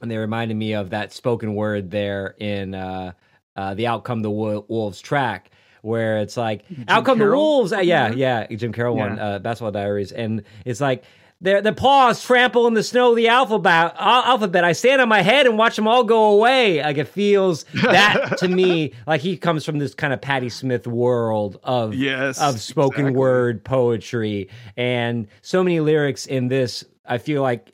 and 0.02 0.10
they 0.12 0.18
reminded 0.18 0.56
me 0.58 0.74
of 0.74 0.90
that 0.92 1.14
spoken 1.14 1.56
word 1.56 1.90
there 1.92 2.36
in 2.40 2.74
uh, 2.76 3.14
uh, 3.56 3.74
the 3.76 3.86
Out 3.88 4.04
Come 4.04 4.22
the 4.24 4.30
Wolves 4.32 5.00
track. 5.00 5.52
Where 5.84 6.20
it's 6.20 6.38
like, 6.38 6.64
out 6.88 7.06
come 7.06 7.18
the 7.18 7.26
wolves. 7.32 7.74
Uh, 7.74 7.80
yeah, 7.80 8.12
yeah, 8.12 8.46
Jim 8.46 8.72
Carroll 8.72 8.96
one, 8.96 9.18
Yeah. 9.18 9.26
uh, 9.26 9.40
Basketball 9.40 9.72
Diaries. 9.72 10.12
And 10.12 10.44
it's 10.64 10.80
like, 10.80 11.04
their 11.42 11.62
the 11.62 11.74
paws 11.74 12.24
trample 12.24 12.68
in 12.68 12.76
the 12.76 12.84
snow 12.84 13.10
of 13.10 13.16
the 13.16 13.28
alphabet. 13.28 13.96
al- 13.98 14.24
Alphabet. 14.24 14.64
I 14.64 14.74
stand 14.74 15.02
on 15.02 15.10
my 15.10 15.22
head 15.22 15.48
and 15.48 15.58
watch 15.58 15.76
them 15.76 15.88
all 15.88 16.04
go 16.04 16.26
away. 16.32 16.82
Like 16.84 16.98
it 16.98 17.08
feels 17.08 17.66
that 17.74 18.38
to 18.40 18.48
me, 18.48 18.94
like 19.08 19.22
he 19.22 19.36
comes 19.38 19.66
from 19.66 19.80
this 19.80 19.96
kind 19.96 20.14
of 20.14 20.22
Patti 20.22 20.50
Smith 20.50 20.86
world 20.88 21.60
of 21.64 21.96
Yes, 21.96 22.40
of 22.40 22.60
spoken 22.62 23.02
exactly. 23.08 23.20
word 23.20 23.64
poetry, 23.64 24.50
and 24.78 25.28
so 25.42 25.64
many 25.64 25.80
lyrics 25.80 26.28
in 26.28 26.48
this. 26.48 26.86
I 27.06 27.18
feel 27.18 27.42
like 27.42 27.74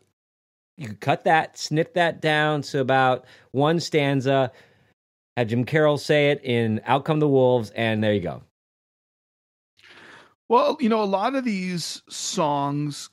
you 0.78 0.88
could 0.88 1.01
cut 1.01 1.24
that, 1.26 1.57
snip 1.57 1.93
that 1.95 2.22
down 2.22 2.61
to 2.63 2.80
about 2.80 3.26
one 3.51 3.80
stanza. 3.80 4.51
Have 5.36 5.47
Jim 5.49 5.65
Carroll 5.65 5.97
say 5.97 6.32
it 6.32 6.41
in 6.43 6.80
"Out 6.86 7.03
Come 7.05 7.20
the 7.20 7.28
Wolves," 7.28 7.70
and 7.72 8.01
there 8.03 8.13
you 8.13 8.22
go. 8.22 8.41
Well, 10.49 10.78
you 10.80 10.88
know, 10.89 11.03
a 11.03 11.05
lot 11.05 11.36
of 11.36 11.43
these 11.43 12.01
songs 12.09 13.09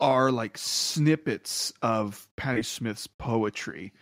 are 0.00 0.30
like 0.30 0.56
snippets 0.58 1.72
of 1.82 2.26
Patti 2.36 2.62
Smith's 2.62 3.06
poetry. 3.06 3.92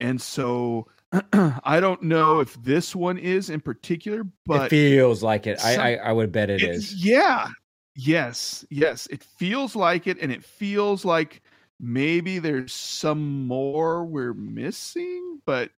And 0.00 0.20
so 0.20 0.88
I 1.32 1.80
don't 1.80 2.02
know 2.02 2.40
if 2.40 2.54
this 2.62 2.94
one 2.96 3.18
is 3.18 3.50
in 3.50 3.60
particular, 3.60 4.26
but 4.46 4.66
it 4.66 4.70
feels 4.70 5.22
like 5.22 5.46
it. 5.46 5.64
I, 5.64 5.92
I 5.92 6.08
I 6.08 6.12
would 6.12 6.32
bet 6.32 6.50
it 6.50 6.62
it- 6.62 6.70
is. 6.70 7.04
Yeah. 7.04 7.48
Yes. 7.96 8.64
Yes. 8.70 9.06
It 9.08 9.22
feels 9.22 9.76
like 9.76 10.06
it. 10.06 10.18
And 10.20 10.32
it 10.32 10.42
feels 10.44 11.04
like 11.04 11.42
maybe 11.78 12.38
there's 12.40 12.72
some 12.72 13.46
more 13.46 14.04
we're 14.04 14.34
missing. 14.34 15.40
But 15.46 15.70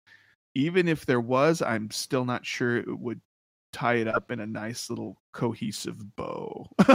even 0.53 0.88
if 0.88 1.05
there 1.05 1.20
was, 1.20 1.61
I'm 1.61 1.91
still 1.91 2.24
not 2.24 2.45
sure 2.45 2.78
it 2.78 2.99
would 2.99 3.20
tie 3.76 3.95
it 3.95 4.07
up 4.07 4.32
in 4.32 4.39
a 4.39 4.45
nice 4.45 4.89
little 4.89 5.17
cohesive 5.34 6.15
bow. 6.15 6.65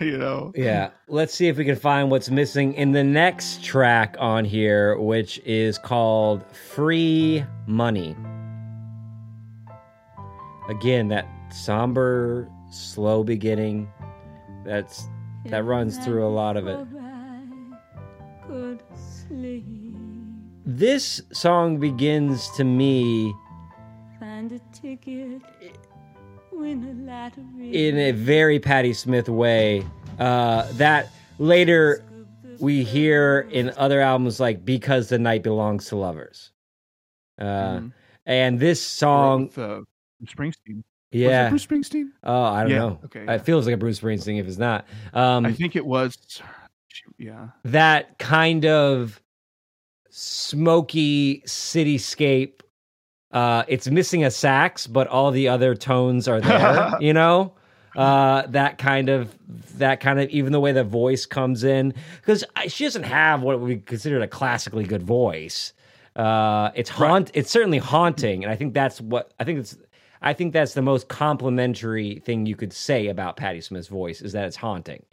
you 0.00 0.16
know? 0.16 0.52
Yeah, 0.54 0.90
let's 1.08 1.34
see 1.34 1.48
if 1.48 1.56
we 1.56 1.64
can 1.64 1.74
find 1.74 2.08
what's 2.08 2.30
missing 2.30 2.72
in 2.74 2.92
the 2.92 3.02
next 3.02 3.64
track 3.64 4.14
on 4.20 4.44
here, 4.44 4.96
which 4.96 5.40
is 5.44 5.78
called 5.78 6.44
Free 6.54 7.44
Money. 7.66 8.16
Again, 10.68 11.08
that 11.08 11.26
somber, 11.50 12.48
slow 12.70 13.24
beginning. 13.24 13.90
That's 14.64 15.08
that 15.46 15.64
runs 15.64 15.98
through 15.98 16.24
a 16.24 16.30
lot 16.30 16.56
of 16.56 16.68
it. 16.68 16.86
This 20.64 21.20
song 21.32 21.78
begins 21.80 22.48
to 22.50 22.62
me 22.62 23.34
Find 24.22 24.52
a 24.52 24.60
ticket. 24.82 25.40
Win 26.50 26.84
a 26.84 27.10
lottery. 27.10 27.88
in 27.88 27.96
a 27.96 28.10
very 28.12 28.58
Patti 28.58 28.92
Smith 28.92 29.28
way. 29.28 29.82
Uh, 30.18 30.70
that 30.72 31.10
later 31.38 32.04
we 32.58 32.82
hear 32.84 33.48
in 33.50 33.72
other 33.78 34.00
albums 34.00 34.38
like 34.38 34.64
"Because 34.64 35.08
the 35.08 35.18
Night 35.18 35.42
Belongs 35.42 35.86
to 35.88 35.96
Lovers," 35.96 36.52
uh, 37.40 37.44
Mhm. 37.44 37.92
and 38.26 38.60
this 38.60 38.82
song, 38.82 39.44
With, 39.44 39.58
uh, 39.58 39.80
Springsteen. 40.26 40.82
yeah. 41.10 41.50
Was 41.50 41.64
it 41.64 41.68
Bruce 41.68 41.88
Springsteen? 41.88 42.08
Oh, 42.22 42.42
I 42.42 42.62
don't 42.62 42.70
Yeah, 42.70 42.78
know. 42.78 42.98
okay, 43.06 43.22
It 43.22 43.26
yeah. 43.28 43.38
feels 43.38 43.64
like 43.66 43.74
a 43.74 43.78
Bruce 43.78 44.00
Springsteen 44.00 44.38
if 44.38 44.46
it's 44.46 44.58
not. 44.58 44.86
Um, 45.14 45.46
I 45.46 45.52
think 45.52 45.74
it 45.76 45.86
was. 45.86 46.16
Yeah. 47.18 47.48
that 47.64 48.18
kind 48.18 48.66
of 48.66 49.22
smoky 50.10 51.42
cityscape 51.46 52.60
uh, 53.32 53.64
it's 53.66 53.88
missing 53.88 54.24
a 54.24 54.30
sax, 54.30 54.86
but 54.86 55.08
all 55.08 55.30
the 55.30 55.48
other 55.48 55.74
tones 55.74 56.28
are 56.28 56.40
there. 56.40 56.92
you 57.00 57.12
know, 57.12 57.54
uh, 57.96 58.42
that 58.48 58.78
kind 58.78 59.08
of 59.08 59.36
that 59.78 60.00
kind 60.00 60.20
of 60.20 60.28
even 60.30 60.52
the 60.52 60.60
way 60.60 60.72
the 60.72 60.84
voice 60.84 61.26
comes 61.26 61.64
in 61.64 61.94
because 62.20 62.44
she 62.68 62.84
doesn't 62.84 63.04
have 63.04 63.42
what 63.42 63.60
we 63.60 63.78
consider 63.78 64.20
a 64.20 64.28
classically 64.28 64.84
good 64.84 65.02
voice. 65.02 65.72
Uh, 66.16 66.70
it's 66.74 66.90
haunt. 66.90 67.30
It's 67.34 67.50
certainly 67.50 67.78
haunting, 67.78 68.44
and 68.44 68.52
I 68.52 68.56
think 68.56 68.74
that's 68.74 69.00
what 69.00 69.32
I 69.40 69.44
think 69.44 69.60
it's. 69.60 69.76
I 70.24 70.34
think 70.34 70.52
that's 70.52 70.74
the 70.74 70.82
most 70.82 71.08
complimentary 71.08 72.22
thing 72.24 72.46
you 72.46 72.54
could 72.54 72.72
say 72.72 73.08
about 73.08 73.36
Patti 73.36 73.60
Smith's 73.60 73.88
voice 73.88 74.20
is 74.20 74.32
that 74.32 74.44
it's 74.44 74.56
haunting, 74.56 75.04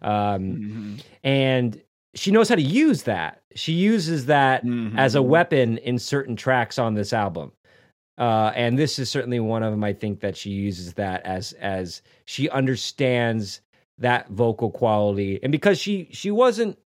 um, 0.00 0.98
and 1.22 1.82
she 2.14 2.30
knows 2.30 2.48
how 2.48 2.54
to 2.54 2.62
use 2.62 3.02
that. 3.02 3.42
She 3.54 3.72
uses 3.72 4.26
that 4.26 4.64
as 4.96 5.14
a 5.14 5.22
weapon 5.22 5.78
in 5.78 5.98
certain 5.98 6.36
tracks 6.36 6.78
on 6.78 6.94
this 6.94 7.12
album. 7.12 7.52
Uh, 8.16 8.52
and 8.54 8.78
this 8.78 8.98
is 8.98 9.10
certainly 9.10 9.40
one 9.40 9.62
of 9.62 9.72
them. 9.72 9.82
I 9.82 9.92
think 9.92 10.20
that 10.20 10.36
she 10.36 10.50
uses 10.50 10.94
that 10.94 11.24
as 11.26 11.52
as 11.54 12.02
she 12.26 12.48
understands 12.48 13.60
that 13.98 14.28
vocal 14.30 14.70
quality, 14.70 15.40
and 15.42 15.50
because 15.50 15.78
she 15.78 16.08
she 16.12 16.30
wasn't, 16.30 16.78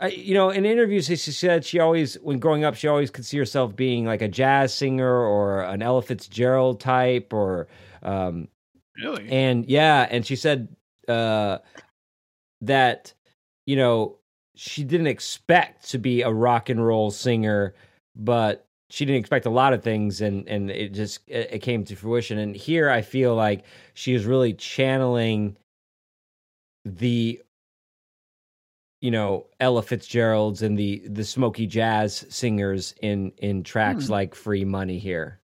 I, 0.00 0.08
you 0.08 0.34
know, 0.34 0.48
in 0.50 0.64
interviews 0.64 1.06
she 1.06 1.16
said 1.16 1.64
she 1.64 1.78
always 1.78 2.14
when 2.20 2.38
growing 2.38 2.64
up 2.64 2.74
she 2.74 2.88
always 2.88 3.10
could 3.10 3.26
see 3.26 3.36
herself 3.38 3.76
being 3.76 4.06
like 4.06 4.22
a 4.22 4.28
jazz 4.28 4.72
singer 4.72 5.14
or 5.14 5.62
an 5.62 5.82
Ella 5.82 6.02
Fitzgerald 6.02 6.80
type 6.80 7.32
or 7.32 7.68
um, 8.02 8.48
Really? 9.02 9.28
and 9.28 9.66
yeah, 9.66 10.06
and 10.10 10.26
she 10.26 10.36
said 10.36 10.68
uh, 11.06 11.58
that 12.62 13.14
you 13.66 13.76
know 13.76 14.16
she 14.56 14.84
didn't 14.84 15.06
expect 15.06 15.90
to 15.90 15.98
be 15.98 16.22
a 16.22 16.30
rock 16.32 16.68
and 16.68 16.84
roll 16.84 17.10
singer, 17.10 17.74
but 18.16 18.66
she 18.90 19.04
didn't 19.04 19.20
expect 19.20 19.46
a 19.46 19.50
lot 19.50 19.72
of 19.72 19.82
things, 19.82 20.20
and 20.20 20.48
and 20.48 20.70
it 20.70 20.94
just 20.94 21.20
it, 21.28 21.48
it 21.54 21.58
came 21.60 21.84
to 21.84 21.96
fruition. 21.96 22.38
And 22.38 22.54
here 22.56 22.88
I 22.90 23.02
feel 23.02 23.34
like 23.34 23.64
she 23.94 24.14
is 24.14 24.24
really 24.24 24.54
channeling 24.54 25.56
the 26.84 27.40
you 29.00 29.10
know 29.10 29.46
Ella 29.60 29.82
Fitzgerald's 29.82 30.62
and 30.62 30.78
the 30.78 31.02
the 31.06 31.24
smoky 31.24 31.66
jazz 31.66 32.24
singers 32.30 32.94
in 33.02 33.32
in 33.38 33.62
tracks 33.62 34.06
Hmm. 34.06 34.12
like 34.12 34.34
Free 34.34 34.64
Money 34.64 34.98
here. 34.98 35.40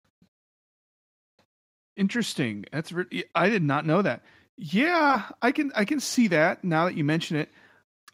Interesting. 1.96 2.66
That's 2.72 2.92
re- 2.92 3.24
I 3.36 3.50
did 3.50 3.64
not 3.64 3.86
know 3.86 4.02
that. 4.02 4.22
Yeah, 4.58 5.24
I 5.42 5.52
can 5.52 5.72
I 5.76 5.86
can 5.86 6.00
see 6.00 6.28
that 6.28 6.64
now 6.64 6.86
that 6.86 6.96
you 6.96 7.04
mention 7.04 7.38
it. 7.38 7.50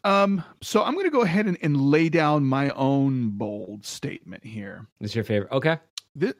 Um, 0.04 0.44
so 0.62 0.82
I'm 0.82 0.94
going 0.94 1.06
to 1.06 1.10
go 1.10 1.22
ahead 1.22 1.46
and, 1.46 1.58
and 1.62 1.80
lay 1.80 2.08
down 2.08 2.44
my 2.44 2.70
own 2.70 3.30
bold 3.30 3.84
statement 3.84 4.44
here. 4.44 4.86
Is 5.00 5.14
your 5.14 5.24
favorite? 5.24 5.52
Okay. 5.52 5.78
This 6.14 6.34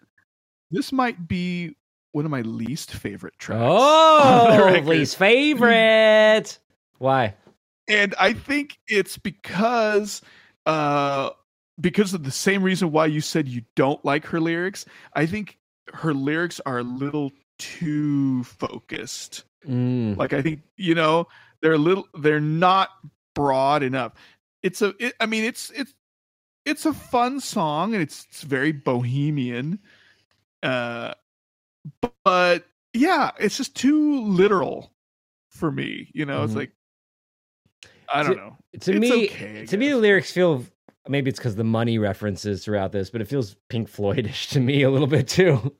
this 0.70 0.92
might 0.92 1.28
be 1.28 1.76
one 2.12 2.24
of 2.24 2.30
my 2.30 2.42
least 2.42 2.92
favorite 2.92 3.38
tracks. 3.38 3.62
Oh, 3.64 4.80
least 4.84 5.16
favorite. 5.16 6.58
Why? 6.98 7.34
and 7.88 8.14
I 8.18 8.32
think 8.32 8.78
it's 8.88 9.18
because 9.18 10.22
uh 10.66 11.30
because 11.80 12.14
of 12.14 12.24
the 12.24 12.30
same 12.30 12.62
reason 12.62 12.90
why 12.90 13.06
you 13.06 13.20
said 13.20 13.48
you 13.48 13.62
don't 13.74 14.02
like 14.04 14.24
her 14.26 14.40
lyrics. 14.40 14.86
I 15.12 15.26
think 15.26 15.58
her 15.92 16.14
lyrics 16.14 16.58
are 16.64 16.78
a 16.78 16.82
little 16.82 17.32
too 17.58 18.44
focused. 18.44 19.44
Mm. 19.66 20.16
Like 20.16 20.32
I 20.32 20.42
think 20.42 20.62
you 20.76 20.94
know 20.94 21.28
they're 21.60 21.74
a 21.74 21.78
little 21.78 22.08
they're 22.18 22.40
not 22.40 22.90
broad 23.36 23.84
enough. 23.84 24.14
It's 24.64 24.82
a 24.82 24.92
it, 24.98 25.14
I 25.20 25.26
mean 25.26 25.44
it's 25.44 25.70
it's 25.70 25.94
it's 26.64 26.84
a 26.86 26.92
fun 26.92 27.38
song 27.38 27.94
and 27.94 28.02
it's, 28.02 28.26
it's 28.28 28.42
very 28.42 28.72
bohemian. 28.72 29.78
Uh 30.64 31.14
but 32.24 32.66
yeah, 32.92 33.30
it's 33.38 33.56
just 33.56 33.76
too 33.76 34.22
literal 34.24 34.92
for 35.50 35.70
me, 35.70 36.10
you 36.12 36.26
know. 36.26 36.42
It's 36.42 36.54
Mhm. 36.54 36.56
like 36.56 36.72
I 38.12 38.22
don't 38.24 38.32
To- 38.32 38.36
know. 38.38 38.56
To 38.80 38.90
It's 38.92 38.98
me, 39.00 39.24
okay, 39.26 39.66
to 39.66 39.76
me, 39.76 39.90
the 39.90 39.96
lyrics 39.96 40.32
feel 40.32 40.64
maybe 41.08 41.30
it's 41.30 41.38
because 41.38 41.54
the 41.56 41.64
money 41.64 41.98
references 41.98 42.64
throughout 42.64 42.90
this, 42.92 43.10
but 43.10 43.20
it 43.20 43.28
feels 43.28 43.54
Pink 43.68 43.88
Floydish 43.88 44.48
to 44.50 44.60
me 44.60 44.82
a 44.82 44.90
little 44.90 45.06
bit 45.06 45.28
too. 45.28 45.74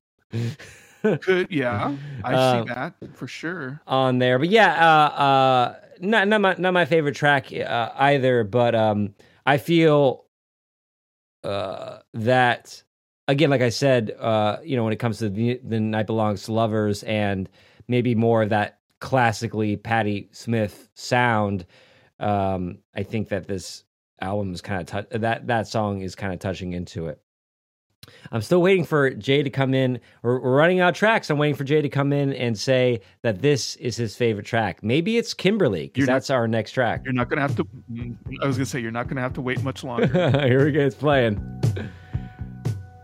Could 1.03 1.49
yeah, 1.51 1.97
I 2.25 2.35
Uh, 2.35 2.63
see 2.65 2.69
that 2.75 2.95
for 3.15 3.27
sure. 3.27 3.81
on 3.87 4.19
there. 4.19 4.39
But 4.39 4.49
yeah, 4.51 4.75
uh, 4.75 5.09
uh, 5.23 5.75
not 6.01 6.29
not 6.29 6.41
my 6.41 6.55
not 6.59 6.73
my 6.73 6.85
favorite 6.85 7.15
track 7.15 7.53
uh, 7.53 7.91
either. 7.97 8.45
But 8.45 8.75
um, 8.75 9.15
I 9.45 9.59
feel 9.59 10.25
uh, 11.45 11.99
that 12.15 12.83
again, 13.29 13.51
like 13.51 13.63
I 13.63 13.71
said, 13.71 14.13
uh, 14.19 14.59
you 14.65 14.77
know, 14.77 14.85
when 14.85 14.93
it 14.93 14.99
comes 14.99 15.19
to 15.19 15.29
the, 15.29 15.61
the 15.63 15.81
night 15.81 16.07
belongs 16.07 16.45
to 16.45 16.53
lovers 16.53 17.03
and 17.03 17.49
maybe 17.89 18.15
more 18.15 18.43
of 18.43 18.51
that 18.51 18.79
classically 19.01 19.77
Patti 19.77 20.29
Smith 20.33 20.89
sound. 20.95 21.67
Um, 22.19 22.79
I 22.95 23.03
think 23.03 23.29
that 23.29 23.47
this 23.47 23.85
album 24.21 24.53
is 24.55 24.63
kind 24.63 24.81
of 24.81 24.87
tou- 25.11 25.19
that 25.19 25.47
that 25.49 25.69
song 25.69 26.01
is 26.01 26.15
kind 26.15 26.33
of 26.33 26.39
touching 26.39 26.73
into 26.73 27.07
it. 27.07 27.21
I'm 28.33 28.43
still 28.43 28.61
waiting 28.63 28.85
for 28.85 29.11
Jay 29.11 29.43
to 29.43 29.51
come 29.51 29.75
in. 29.75 30.01
We're, 30.23 30.41
we're 30.41 30.57
running 30.57 30.81
out 30.81 30.91
of 30.91 30.95
tracks. 30.95 31.31
I'm 31.31 31.39
waiting 31.39 31.55
for 31.57 31.65
Jay 31.65 31.81
to 31.83 31.89
come 31.89 32.13
in 32.13 32.33
and 32.33 32.59
say 32.59 33.01
that 33.23 33.43
this 33.43 33.77
is 33.77 33.97
his 33.97 34.17
favorite 34.17 34.47
track. 34.47 34.83
Maybe 34.83 35.17
it's 35.19 35.35
Kimberly 35.35 35.83
because 35.89 35.99
You're 35.99 36.07
not- 36.09 36.13
that's 36.15 36.31
our 36.31 36.47
next 36.49 36.73
track. 36.73 37.03
You're 37.05 37.13
not 37.15 37.29
gonna 37.29 37.43
have 37.43 37.57
to. 37.57 37.67
I 38.43 38.47
was 38.47 38.57
gonna 38.57 38.67
say 38.67 38.81
you're 38.81 38.91
not 38.91 39.09
gonna 39.09 39.21
have 39.21 39.33
to 39.35 39.41
wait 39.41 39.63
much 39.63 39.85
longer. 39.85 40.07
Here 40.47 40.65
we 40.65 40.73
go. 40.73 40.81
It's 40.81 40.95
playing. 40.97 41.41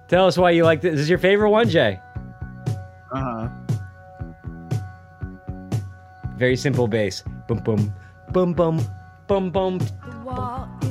Tell 0.08 0.26
us 0.26 0.36
why 0.36 0.50
you 0.50 0.64
like 0.64 0.80
this. 0.82 0.94
Is 0.94 1.00
this 1.00 1.08
your 1.08 1.18
favorite 1.18 1.50
one, 1.50 1.68
Jay? 1.68 1.98
uh-huh. 3.14 3.48
Very 6.36 6.56
simple 6.56 6.88
bass. 6.88 7.22
Boom, 7.46 7.58
boom, 7.58 7.94
boom, 8.32 8.52
boom, 8.52 8.80
boom, 9.28 9.50
boom. 9.50 9.78
The 9.78 10.81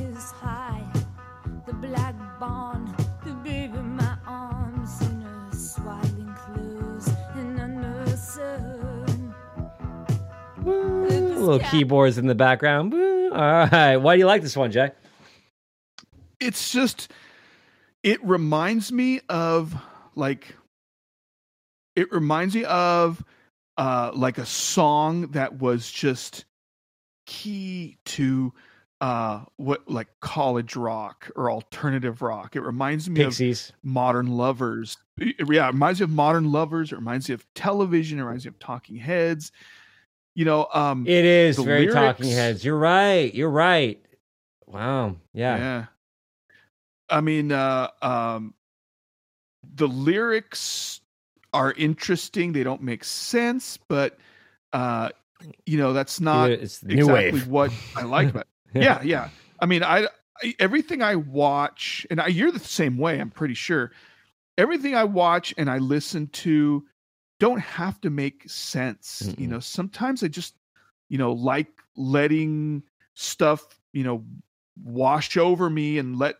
Little 11.42 11.70
keyboards 11.70 12.18
in 12.18 12.26
the 12.26 12.34
background. 12.34 12.94
All 12.94 12.98
right. 13.30 13.96
Why 13.96 14.14
do 14.14 14.20
you 14.20 14.26
like 14.26 14.42
this 14.42 14.56
one, 14.56 14.70
Jay? 14.72 14.90
it's 16.42 16.72
just 16.72 17.10
it 18.02 18.22
reminds 18.24 18.90
me 18.90 19.20
of 19.28 19.74
like 20.16 20.56
it 21.94 22.10
reminds 22.12 22.54
me 22.54 22.64
of 22.64 23.24
uh 23.78 24.10
like 24.14 24.38
a 24.38 24.46
song 24.46 25.28
that 25.28 25.60
was 25.60 25.88
just 25.90 26.44
key 27.26 27.96
to 28.04 28.52
uh 29.00 29.40
what 29.56 29.88
like 29.88 30.08
college 30.20 30.74
rock 30.74 31.30
or 31.36 31.50
alternative 31.50 32.22
rock 32.22 32.56
it 32.56 32.60
reminds 32.62 33.08
me 33.08 33.22
of 33.22 33.28
Pixies. 33.28 33.72
modern 33.84 34.26
lovers 34.26 34.96
yeah 35.18 35.32
it 35.38 35.46
reminds 35.72 36.00
me 36.00 36.04
of 36.04 36.10
modern 36.10 36.50
lovers 36.50 36.90
it 36.92 36.96
reminds 36.96 37.28
me 37.28 37.34
of 37.34 37.46
television 37.54 38.18
it 38.18 38.22
reminds 38.22 38.44
me 38.44 38.48
of 38.48 38.58
talking 38.58 38.96
heads 38.96 39.52
you 40.34 40.44
know 40.44 40.68
um 40.72 41.06
It 41.06 41.24
is 41.24 41.58
very 41.58 41.86
talking 41.86 42.30
heads. 42.30 42.64
You're 42.64 42.78
right. 42.78 43.32
You're 43.34 43.50
right. 43.50 44.02
Wow. 44.66 45.16
Yeah. 45.32 45.56
Yeah. 45.56 45.84
I 47.12 47.20
mean, 47.20 47.52
uh, 47.52 47.88
um, 48.00 48.54
the 49.74 49.86
lyrics 49.86 51.00
are 51.52 51.72
interesting. 51.72 52.52
They 52.52 52.64
don't 52.64 52.82
make 52.82 53.04
sense, 53.04 53.76
but 53.76 54.18
uh, 54.72 55.10
you 55.66 55.76
know 55.76 55.92
that's 55.92 56.20
not 56.20 56.50
it's 56.50 56.82
exactly 56.82 57.32
wave. 57.32 57.48
what 57.48 57.70
I 57.94 58.02
like 58.02 58.30
about. 58.30 58.46
It. 58.74 58.84
yeah, 58.84 59.02
yeah. 59.02 59.28
I 59.60 59.66
mean, 59.66 59.82
I, 59.82 60.08
I 60.42 60.54
everything 60.58 61.02
I 61.02 61.16
watch, 61.16 62.06
and 62.10 62.18
I, 62.22 62.28
you're 62.28 62.50
the 62.50 62.58
same 62.58 62.96
way. 62.96 63.20
I'm 63.20 63.28
pretty 63.28 63.52
sure. 63.52 63.92
Everything 64.56 64.94
I 64.94 65.04
watch 65.04 65.52
and 65.58 65.70
I 65.70 65.76
listen 65.76 66.28
to 66.28 66.82
don't 67.42 67.60
have 67.60 68.00
to 68.02 68.10
make 68.10 68.48
sense. 68.48 69.34
You 69.36 69.48
Mm-mm. 69.48 69.50
know, 69.50 69.60
sometimes 69.60 70.22
I 70.22 70.28
just, 70.28 70.56
you 71.10 71.18
know, 71.18 71.32
like 71.32 71.68
letting 71.96 72.84
stuff, 73.14 73.66
you 73.92 74.04
know, 74.04 74.24
wash 74.84 75.36
over 75.36 75.70
me 75.70 75.98
and 75.98 76.18
let, 76.18 76.36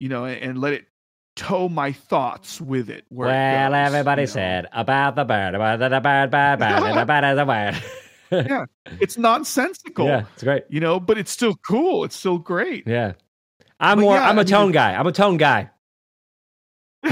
you 0.00 0.08
know, 0.08 0.26
and 0.26 0.60
let 0.60 0.74
it 0.74 0.86
tow 1.36 1.68
my 1.68 1.92
thoughts 1.92 2.60
with 2.60 2.90
it. 2.90 3.06
Where 3.10 3.32
it 3.32 3.44
Well, 3.44 3.70
goes, 3.70 3.74
everybody 3.74 4.26
you 4.26 4.28
know. 4.28 4.32
said 4.32 4.66
about 4.72 5.16
the 5.16 5.24
bird, 5.24 5.54
about 5.54 5.78
the 5.80 6.00
bird, 6.00 6.30
bird, 6.30 6.58
bird, 6.58 6.94
the 6.94 7.04
bird, 7.06 7.36
the 7.38 7.44
bird. 7.46 7.82
Yeah, 8.44 8.66
it's 9.00 9.18
nonsensical. 9.18 10.06
Yeah, 10.06 10.26
it's 10.34 10.44
great. 10.44 10.64
You 10.68 10.80
know, 10.80 11.00
but 11.00 11.18
it's 11.18 11.30
still 11.32 11.56
cool. 11.56 12.04
It's 12.04 12.16
still 12.16 12.38
great. 12.38 12.86
Yeah. 12.86 13.14
I'm 13.80 13.98
But 13.98 14.02
more. 14.02 14.16
yeah, 14.16 14.28
I'm 14.28 14.38
a 14.38 14.44
I 14.44 14.44
mean, 14.44 14.44
tone 14.44 14.72
guy. 14.72 14.94
I'm 14.94 15.06
a 15.08 15.12
tone 15.12 15.38
guy. 15.38 15.70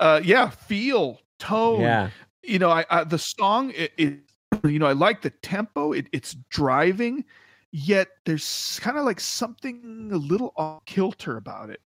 uh, 0.00 0.20
yeah, 0.24 0.50
feel, 0.50 1.20
tone. 1.42 1.80
Yeah. 1.80 2.10
You 2.42 2.58
know, 2.58 2.70
I, 2.70 2.84
I 2.90 3.04
the 3.04 3.18
song 3.18 3.72
it, 3.74 3.92
it 3.96 4.20
you 4.64 4.78
know, 4.78 4.86
I 4.86 4.92
like 4.92 5.22
the 5.22 5.30
tempo. 5.30 5.92
It, 5.92 6.06
it's 6.12 6.34
driving, 6.50 7.24
yet 7.70 8.08
there's 8.24 8.78
kind 8.82 8.98
of 8.98 9.04
like 9.04 9.20
something 9.20 10.10
a 10.12 10.16
little 10.16 10.52
off 10.56 10.84
kilter 10.84 11.36
about 11.36 11.70
it. 11.70 11.80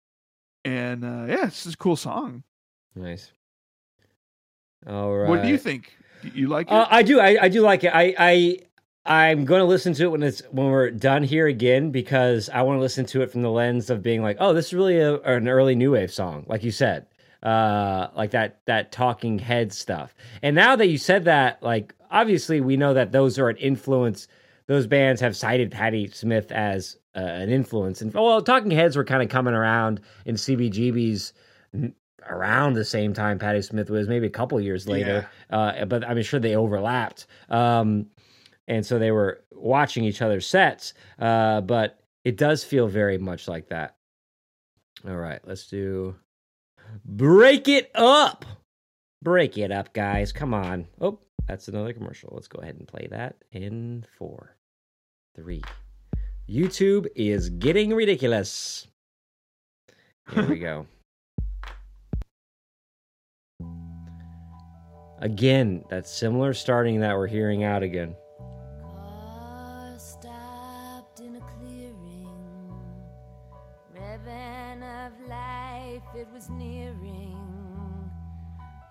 And 0.64 1.04
uh, 1.04 1.26
yeah, 1.28 1.46
it's 1.46 1.64
just 1.64 1.74
a 1.74 1.78
cool 1.78 1.96
song. 1.96 2.42
Nice. 2.94 3.32
All 4.86 5.14
right. 5.14 5.28
What 5.28 5.42
do 5.42 5.48
you 5.48 5.58
think? 5.58 5.96
You 6.22 6.48
like 6.48 6.68
it? 6.68 6.72
Uh, 6.72 6.86
I 6.90 7.02
do. 7.02 7.20
I, 7.20 7.36
I 7.42 7.48
do 7.48 7.60
like 7.60 7.84
it. 7.84 7.92
I, 7.94 8.14
I 8.18 8.58
I'm 9.06 9.44
going 9.44 9.60
to 9.60 9.66
listen 9.66 9.92
to 9.94 10.04
it 10.04 10.08
when 10.08 10.22
it's 10.22 10.40
when 10.50 10.68
we're 10.68 10.90
done 10.90 11.22
here 11.22 11.46
again 11.46 11.90
because 11.90 12.48
I 12.48 12.62
want 12.62 12.78
to 12.78 12.80
listen 12.80 13.04
to 13.06 13.22
it 13.22 13.30
from 13.30 13.42
the 13.42 13.50
lens 13.50 13.90
of 13.90 14.02
being 14.02 14.22
like, 14.22 14.38
oh, 14.40 14.54
this 14.54 14.66
is 14.66 14.74
really 14.74 14.98
a, 14.98 15.20
an 15.20 15.46
early 15.48 15.74
new 15.74 15.92
wave 15.92 16.12
song, 16.12 16.44
like 16.48 16.64
you 16.64 16.70
said, 16.70 17.06
uh, 17.44 18.08
like 18.16 18.32
that 18.32 18.60
that 18.66 18.90
Talking 18.90 19.38
Head 19.38 19.72
stuff. 19.72 20.14
And 20.42 20.56
now 20.56 20.76
that 20.76 20.86
you 20.86 20.98
said 20.98 21.24
that, 21.26 21.62
like 21.62 21.94
obviously 22.10 22.60
we 22.60 22.76
know 22.76 22.94
that 22.94 23.12
those 23.12 23.38
are 23.38 23.48
an 23.48 23.56
influence. 23.58 24.26
Those 24.66 24.86
bands 24.86 25.20
have 25.20 25.36
cited 25.36 25.70
Patti 25.70 26.08
Smith 26.08 26.50
as 26.50 26.96
uh, 27.14 27.20
an 27.20 27.50
influence, 27.50 28.00
and 28.00 28.12
well, 28.12 28.40
Talking 28.42 28.70
Heads 28.70 28.96
were 28.96 29.04
kind 29.04 29.22
of 29.22 29.28
coming 29.28 29.54
around 29.54 30.00
in 30.24 30.36
CBGB's 30.36 31.32
around 32.28 32.74
the 32.74 32.84
same 32.84 33.12
time 33.12 33.38
Patti 33.38 33.62
Smith 33.62 33.90
was, 33.90 34.08
maybe 34.08 34.26
a 34.26 34.30
couple 34.30 34.58
years 34.60 34.88
later. 34.88 35.28
Uh, 35.50 35.84
but 35.84 36.04
I'm 36.08 36.22
sure 36.22 36.40
they 36.40 36.56
overlapped. 36.56 37.26
Um, 37.50 38.06
and 38.66 38.84
so 38.84 38.98
they 38.98 39.10
were 39.10 39.44
watching 39.52 40.04
each 40.04 40.22
other's 40.22 40.46
sets. 40.46 40.94
Uh, 41.18 41.60
but 41.60 42.00
it 42.24 42.36
does 42.36 42.64
feel 42.64 42.88
very 42.88 43.18
much 43.18 43.48
like 43.48 43.68
that. 43.68 43.96
All 45.06 45.16
right, 45.16 45.40
let's 45.44 45.66
do 45.66 46.14
Break 47.04 47.68
It 47.68 47.90
Up. 47.94 48.44
Break 49.22 49.56
it 49.56 49.72
up, 49.72 49.94
guys. 49.94 50.32
Come 50.32 50.52
on. 50.52 50.86
Oh, 51.00 51.18
that's 51.48 51.68
another 51.68 51.94
commercial. 51.94 52.30
Let's 52.34 52.46
go 52.48 52.60
ahead 52.60 52.76
and 52.76 52.86
play 52.86 53.08
that 53.10 53.36
in 53.52 54.04
four, 54.18 54.54
three. 55.34 55.62
YouTube 56.46 57.06
is 57.16 57.48
getting 57.48 57.94
ridiculous. 57.94 58.86
Here 60.30 60.46
we 60.46 60.58
go. 60.58 60.86
Again, 65.20 65.84
that 65.88 66.06
similar 66.06 66.52
starting 66.52 67.00
that 67.00 67.16
we're 67.16 67.26
hearing 67.26 67.64
out 67.64 67.82
again. 67.82 68.14
It 76.16 76.28
was 76.32 76.48
nearing. 76.48 77.36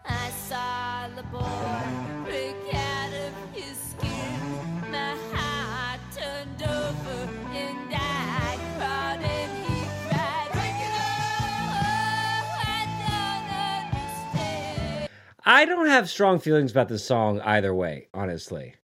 I 0.05 0.29
saw 0.31 1.07
the 1.15 1.23
boy 1.23 2.25
break 2.25 2.55
out 2.73 3.13
of 3.13 3.33
his 3.53 3.77
skin. 3.77 4.91
My 4.91 5.15
heart 5.31 6.01
turned 6.11 6.63
over 6.63 7.29
and 7.53 7.93
I 7.95 8.59
cried 8.77 9.19
and 9.23 9.65
he 9.65 9.85
cried. 10.09 10.49
Break 10.51 10.75
it 10.75 10.93
up, 10.99 12.45
I 12.59 12.85
don't 12.99 13.95
understand. 13.95 15.09
I 15.45 15.65
don't 15.65 15.87
have 15.87 16.09
strong 16.09 16.39
feelings 16.39 16.71
about 16.71 16.89
this 16.89 17.05
song 17.05 17.39
either 17.41 17.73
way, 17.73 18.09
honestly. 18.13 18.75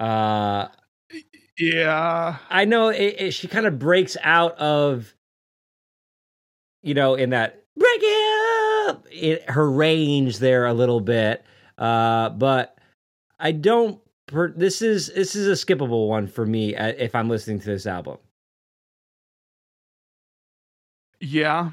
Uh, 0.00 0.66
yeah. 1.56 2.38
I 2.50 2.64
know 2.64 2.88
it, 2.88 3.14
it, 3.18 3.34
she 3.34 3.46
kind 3.46 3.66
of 3.66 3.78
breaks 3.78 4.16
out 4.22 4.58
of, 4.58 5.14
you 6.82 6.94
know, 6.94 7.14
in 7.14 7.30
that 7.30 7.64
break 8.00 8.96
it 9.10 9.50
her 9.50 9.70
range 9.70 10.38
there 10.38 10.66
a 10.66 10.74
little 10.74 11.00
bit. 11.00 11.44
Uh, 11.76 12.30
but 12.30 12.78
I 13.38 13.52
don't. 13.52 14.00
Per, 14.26 14.52
this 14.52 14.82
is 14.82 15.10
this 15.14 15.34
is 15.34 15.48
a 15.48 15.66
skippable 15.66 16.08
one 16.08 16.26
for 16.26 16.44
me 16.44 16.76
uh, 16.76 16.92
if 16.98 17.14
I'm 17.14 17.28
listening 17.28 17.60
to 17.60 17.66
this 17.66 17.86
album. 17.86 18.18
Yeah. 21.20 21.70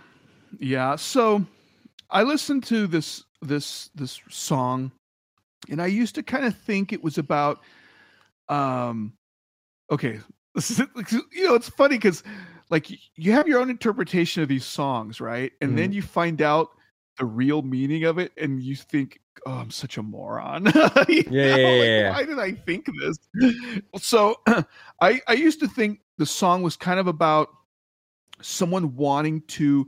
Yeah. 0.60 0.96
So 0.96 1.46
I 2.10 2.24
listened 2.24 2.64
to 2.66 2.88
this 2.88 3.24
this 3.42 3.90
this 3.96 4.22
song 4.30 4.92
and 5.70 5.82
I 5.82 5.88
used 5.88 6.16
to 6.16 6.24
kind 6.24 6.46
of 6.46 6.56
think 6.58 6.94
it 6.94 7.04
was 7.04 7.18
about 7.18 7.62
um 8.48 9.14
okay, 9.92 10.20
you 10.80 11.48
know, 11.48 11.56
it's 11.56 11.70
funny 11.70 12.00
cuz 12.00 12.24
like 12.70 12.88
you 13.16 13.32
have 13.32 13.48
your 13.48 13.60
own 13.60 13.70
interpretation 13.70 14.42
of 14.44 14.50
these 14.50 14.66
songs, 14.66 15.22
right? 15.22 15.52
And 15.62 15.78
then 15.78 15.92
you 15.92 16.02
find 16.02 16.42
out 16.42 16.70
the 17.18 17.26
real 17.26 17.62
meaning 17.62 18.04
of 18.04 18.18
it 18.18 18.32
and 18.38 18.62
you 18.62 18.76
think, 18.76 19.20
"Oh, 19.46 19.54
I'm 19.54 19.72
such 19.72 19.98
a 19.98 20.04
moron." 20.04 20.66
Yeah, 20.76 20.86
yeah, 21.08 21.10
like, 21.10 21.30
yeah, 21.30 21.84
yeah. 21.84 22.12
Why 22.12 22.24
did 22.26 22.40
I 22.40 22.52
think 22.52 22.88
this? 23.00 23.18
So 24.02 24.40
I 25.02 25.22
I 25.28 25.34
used 25.34 25.60
to 25.60 25.68
think 25.68 26.00
the 26.18 26.26
song 26.26 26.64
was 26.64 26.76
kind 26.76 27.00
of 27.00 27.08
about 27.08 27.50
someone 28.42 28.96
wanting 28.96 29.42
to 29.42 29.88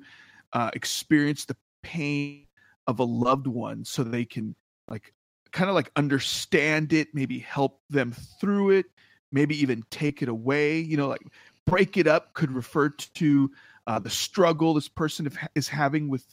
uh, 0.54 0.72
experience 0.74 1.46
the 1.46 1.56
pain 1.84 2.46
of 2.88 3.00
a 3.00 3.04
loved 3.04 3.48
one 3.48 3.84
so 3.84 4.04
they 4.04 4.26
can 4.26 4.56
like 4.90 5.14
kind 5.52 5.70
of 5.70 5.76
like 5.76 5.92
understand 5.96 6.94
it 6.94 7.10
maybe 7.14 7.40
help 7.40 7.82
them 7.90 8.14
through 8.40 8.72
it 8.72 8.86
maybe 9.32 9.60
even 9.60 9.84
take 9.90 10.22
it 10.22 10.30
away 10.30 10.80
you 10.80 10.96
know 10.96 11.08
like 11.08 11.22
break 11.68 11.98
it 11.98 12.08
up 12.08 12.34
could 12.34 12.52
refer 12.52 12.90
to 12.90 13.52
uh, 13.88 14.00
the 14.00 14.10
struggle 14.10 14.74
this 14.74 14.90
person 14.90 15.32
is 15.56 15.68
having 15.68 16.10
with 16.10 16.26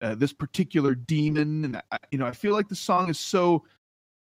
uh, 0.00 0.14
this 0.14 0.32
particular 0.32 0.94
demon. 0.94 1.64
And 1.66 1.82
I, 1.92 1.98
you 2.12 2.18
know 2.18 2.26
i 2.26 2.32
feel 2.32 2.52
like 2.54 2.68
the 2.68 2.76
song 2.76 3.10
is 3.10 3.18
so 3.20 3.64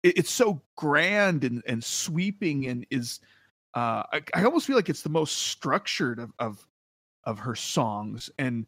it- 0.02 0.18
it's 0.18 0.30
so 0.30 0.62
grand 0.76 1.44
and, 1.44 1.62
and 1.66 1.82
sweeping 1.84 2.66
and 2.68 2.86
is 2.90 3.20
uh, 3.74 4.04
I, 4.12 4.22
I 4.34 4.44
almost 4.44 4.66
feel 4.66 4.76
like 4.76 4.88
it's 4.88 5.02
the 5.02 5.10
most 5.10 5.36
structured 5.36 6.18
of, 6.18 6.32
of 6.38 6.66
of 7.24 7.38
her 7.40 7.54
songs. 7.56 8.30
And 8.38 8.66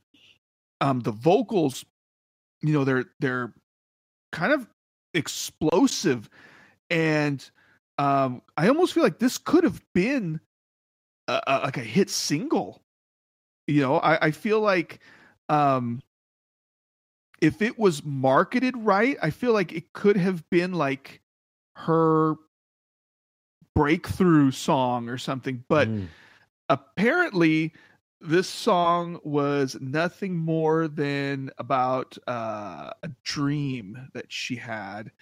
um 0.81 1.01
the 1.01 1.13
vocals 1.13 1.85
you 2.63 2.73
know 2.73 2.85
they're 2.85 3.07
they're 3.21 3.55
kind 4.33 4.53
of 4.53 4.69
explosive. 5.15 6.29
And 6.91 7.49
um 7.99 8.43
i 8.57 8.69
almost 8.69 8.95
feel 8.95 9.03
like 9.03 9.19
this 9.19 9.39
could 9.39 9.65
have 9.65 9.83
been 9.95 10.41
a, 11.29 11.41
a, 11.47 11.59
like 11.61 11.77
a 11.77 11.83
hit 11.83 12.11
single 12.11 12.83
you 13.67 13.81
know 13.81 13.99
I, 13.99 14.27
I 14.27 14.31
feel 14.31 14.61
like 14.61 15.01
um 15.49 16.01
if 17.41 17.63
it 17.63 17.79
was 17.79 18.05
marketed 18.05 18.77
right 18.77 19.17
i 19.23 19.31
feel 19.31 19.53
like 19.53 19.73
it 19.73 19.93
could 19.93 20.17
have 20.17 20.49
been 20.51 20.73
like 20.73 21.23
her 21.77 22.35
breakthrough 23.75 24.51
song 24.51 25.09
or 25.09 25.19
something 25.19 25.65
but 25.69 25.89
Mm. 25.89 26.09
apparently 26.69 27.73
this 28.21 28.49
song 28.49 29.21
was 29.23 29.77
nothing 29.81 30.37
more 30.37 30.89
than 30.89 31.51
about 31.59 32.19
uh, 32.27 32.91
a 33.03 33.09
dream 33.23 34.09
that 34.13 34.33
she 34.33 34.57
had 34.57 35.13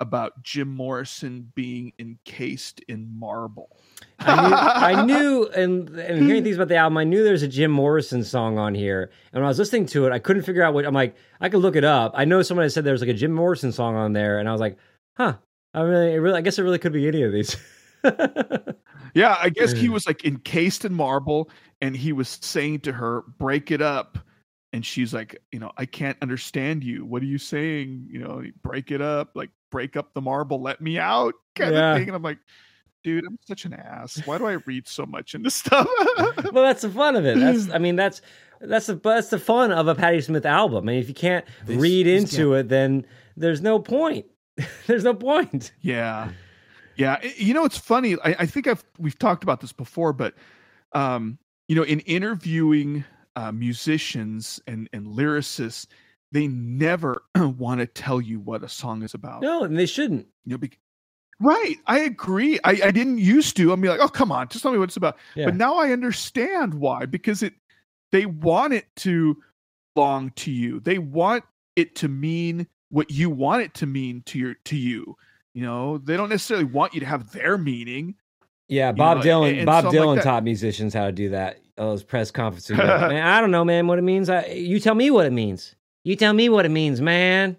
about 0.00 0.42
Jim 0.42 0.68
Morrison 0.68 1.52
being 1.54 1.92
encased 1.98 2.80
in 2.88 3.08
marble. 3.18 3.76
I 4.18 4.48
knew, 4.48 4.54
I 4.54 5.04
knew 5.06 5.46
and, 5.48 5.88
and 5.90 6.24
hearing 6.24 6.42
things 6.44 6.56
about 6.56 6.68
the 6.68 6.76
album, 6.76 6.98
I 6.98 7.04
knew 7.04 7.24
there's 7.24 7.42
a 7.42 7.48
Jim 7.48 7.70
Morrison 7.70 8.24
song 8.24 8.58
on 8.58 8.74
here. 8.74 9.10
And 9.32 9.40
when 9.40 9.44
I 9.44 9.48
was 9.48 9.58
listening 9.58 9.86
to 9.86 10.06
it, 10.06 10.12
I 10.12 10.18
couldn't 10.18 10.42
figure 10.42 10.62
out 10.62 10.74
what 10.74 10.84
I'm 10.84 10.94
like, 10.94 11.16
I 11.40 11.48
could 11.48 11.60
look 11.60 11.76
it 11.76 11.84
up. 11.84 12.12
I 12.14 12.24
know 12.24 12.42
someone 12.42 12.64
had 12.64 12.72
said 12.72 12.84
there 12.84 12.92
was 12.92 13.02
like 13.02 13.10
a 13.10 13.14
Jim 13.14 13.32
Morrison 13.32 13.72
song 13.72 13.96
on 13.96 14.12
there, 14.12 14.38
and 14.38 14.48
I 14.48 14.52
was 14.52 14.60
like, 14.60 14.76
huh. 15.16 15.34
I 15.72 15.80
really, 15.80 16.14
it 16.14 16.18
really 16.18 16.38
I 16.38 16.40
guess 16.40 16.58
it 16.58 16.62
really 16.62 16.78
could 16.78 16.92
be 16.92 17.08
any 17.08 17.22
of 17.22 17.32
these. 17.32 17.56
Yeah, 19.14 19.36
I 19.40 19.48
guess 19.48 19.70
he 19.72 19.86
mm. 19.86 19.92
was 19.92 20.06
like 20.06 20.24
encased 20.24 20.84
in 20.84 20.92
marble 20.92 21.48
and 21.80 21.96
he 21.96 22.12
was 22.12 22.28
saying 22.42 22.80
to 22.80 22.92
her, 22.92 23.22
break 23.38 23.70
it 23.70 23.80
up. 23.80 24.18
And 24.72 24.84
she's 24.84 25.14
like, 25.14 25.40
you 25.52 25.60
know, 25.60 25.70
I 25.78 25.86
can't 25.86 26.18
understand 26.20 26.82
you. 26.82 27.04
What 27.04 27.22
are 27.22 27.26
you 27.26 27.38
saying? 27.38 28.08
You 28.10 28.18
know, 28.18 28.42
break 28.62 28.90
it 28.90 29.00
up, 29.00 29.30
like 29.36 29.50
break 29.74 29.96
up 29.96 30.14
the 30.14 30.20
marble, 30.20 30.62
let 30.62 30.80
me 30.80 31.00
out, 31.00 31.34
kind 31.56 31.74
Yeah. 31.74 31.92
of 31.94 31.98
thing. 31.98 32.08
And 32.08 32.16
I'm 32.16 32.22
like, 32.22 32.38
dude, 33.02 33.24
I'm 33.26 33.36
such 33.44 33.64
an 33.64 33.72
ass. 33.74 34.22
Why 34.24 34.38
do 34.38 34.46
I 34.46 34.52
read 34.66 34.86
so 34.86 35.04
much 35.04 35.34
into 35.34 35.50
stuff? 35.50 35.88
well, 36.52 36.62
that's 36.62 36.82
the 36.82 36.90
fun 36.90 37.16
of 37.16 37.26
it. 37.26 37.38
That's 37.40 37.68
I 37.74 37.78
mean 37.78 37.96
that's 37.96 38.22
that's 38.60 38.86
the 38.86 38.94
that's 38.94 39.28
the 39.30 39.38
fun 39.40 39.72
of 39.72 39.88
a 39.88 39.94
Patti 39.96 40.20
Smith 40.20 40.46
album. 40.46 40.84
I 40.88 40.92
mean, 40.92 41.00
if 41.00 41.08
you 41.08 41.14
can't 41.14 41.44
This 41.66 41.76
read 41.76 42.06
into 42.06 42.54
it, 42.54 42.68
then 42.68 43.04
there's 43.36 43.60
no 43.60 43.80
point. 43.80 44.26
there's 44.86 45.02
no 45.02 45.12
point. 45.12 45.72
Yeah, 45.80 46.30
yeah. 46.96 47.18
You 47.36 47.52
know, 47.52 47.64
it's 47.64 47.76
funny. 47.76 48.14
I, 48.24 48.36
I 48.38 48.46
think 48.46 48.68
I've 48.68 48.84
we've 48.98 49.18
talked 49.18 49.42
about 49.42 49.60
this 49.60 49.72
before, 49.72 50.12
but 50.12 50.34
um, 50.92 51.38
you 51.66 51.74
know, 51.74 51.82
in 51.82 51.98
interviewing 52.00 53.04
uh, 53.34 53.50
musicians 53.50 54.60
and 54.68 54.88
and 54.92 55.06
lyricists, 55.08 55.88
they 56.34 56.48
never 56.48 57.22
want 57.36 57.78
to 57.80 57.86
tell 57.86 58.20
you 58.20 58.40
what 58.40 58.62
a 58.64 58.68
song 58.68 59.02
is 59.02 59.14
about. 59.14 59.40
No, 59.40 59.62
and 59.62 59.78
they 59.78 59.86
shouldn't. 59.86 60.26
You 60.44 60.52
know, 60.52 60.58
bec- 60.58 60.78
right? 61.40 61.76
I 61.86 62.00
agree. 62.00 62.58
I, 62.64 62.70
I 62.84 62.90
didn't 62.90 63.18
used 63.18 63.56
to. 63.56 63.72
I'm 63.72 63.80
be 63.80 63.88
like, 63.88 64.00
oh, 64.00 64.08
come 64.08 64.32
on, 64.32 64.48
just 64.48 64.62
tell 64.62 64.72
me 64.72 64.78
what 64.78 64.88
it's 64.90 64.96
about. 64.96 65.16
Yeah. 65.36 65.46
But 65.46 65.54
now 65.54 65.76
I 65.76 65.92
understand 65.92 66.74
why 66.74 67.06
because 67.06 67.42
it 67.42 67.54
they 68.12 68.26
want 68.26 68.72
it 68.74 68.86
to 68.96 69.36
belong 69.94 70.32
to 70.36 70.50
you. 70.50 70.80
They 70.80 70.98
want 70.98 71.44
it 71.76 71.94
to 71.96 72.08
mean 72.08 72.66
what 72.90 73.10
you 73.10 73.30
want 73.30 73.62
it 73.62 73.72
to 73.74 73.86
mean 73.86 74.22
to 74.26 74.38
your 74.38 74.54
to 74.64 74.76
you. 74.76 75.16
You 75.54 75.62
know, 75.62 75.98
they 75.98 76.16
don't 76.16 76.30
necessarily 76.30 76.64
want 76.64 76.94
you 76.94 77.00
to 77.00 77.06
have 77.06 77.30
their 77.30 77.56
meaning. 77.56 78.16
Yeah, 78.66 78.90
Bob 78.90 79.18
know, 79.18 79.22
Dylan. 79.24 79.48
and- 79.50 79.56
and 79.58 79.66
Bob 79.66 79.84
I'm 79.84 79.92
like 79.92 80.00
Dylan 80.00 80.22
taught 80.22 80.42
musicians 80.42 80.92
how 80.94 81.06
to 81.06 81.12
do 81.12 81.28
that. 81.30 81.60
Those 81.76 82.02
press 82.02 82.30
conferences. 82.32 82.76
Man, 82.76 83.24
I 83.24 83.40
don't 83.40 83.50
know, 83.50 83.64
man, 83.64 83.86
what 83.88 83.98
it 83.98 84.02
means. 84.02 84.28
I, 84.30 84.46
you 84.46 84.78
tell 84.80 84.94
me 84.94 85.10
what 85.10 85.26
it 85.26 85.32
means. 85.32 85.74
You 86.04 86.16
tell 86.16 86.32
me 86.32 86.48
what 86.48 86.66
it 86.66 86.70
means, 86.70 87.00
man. 87.00 87.56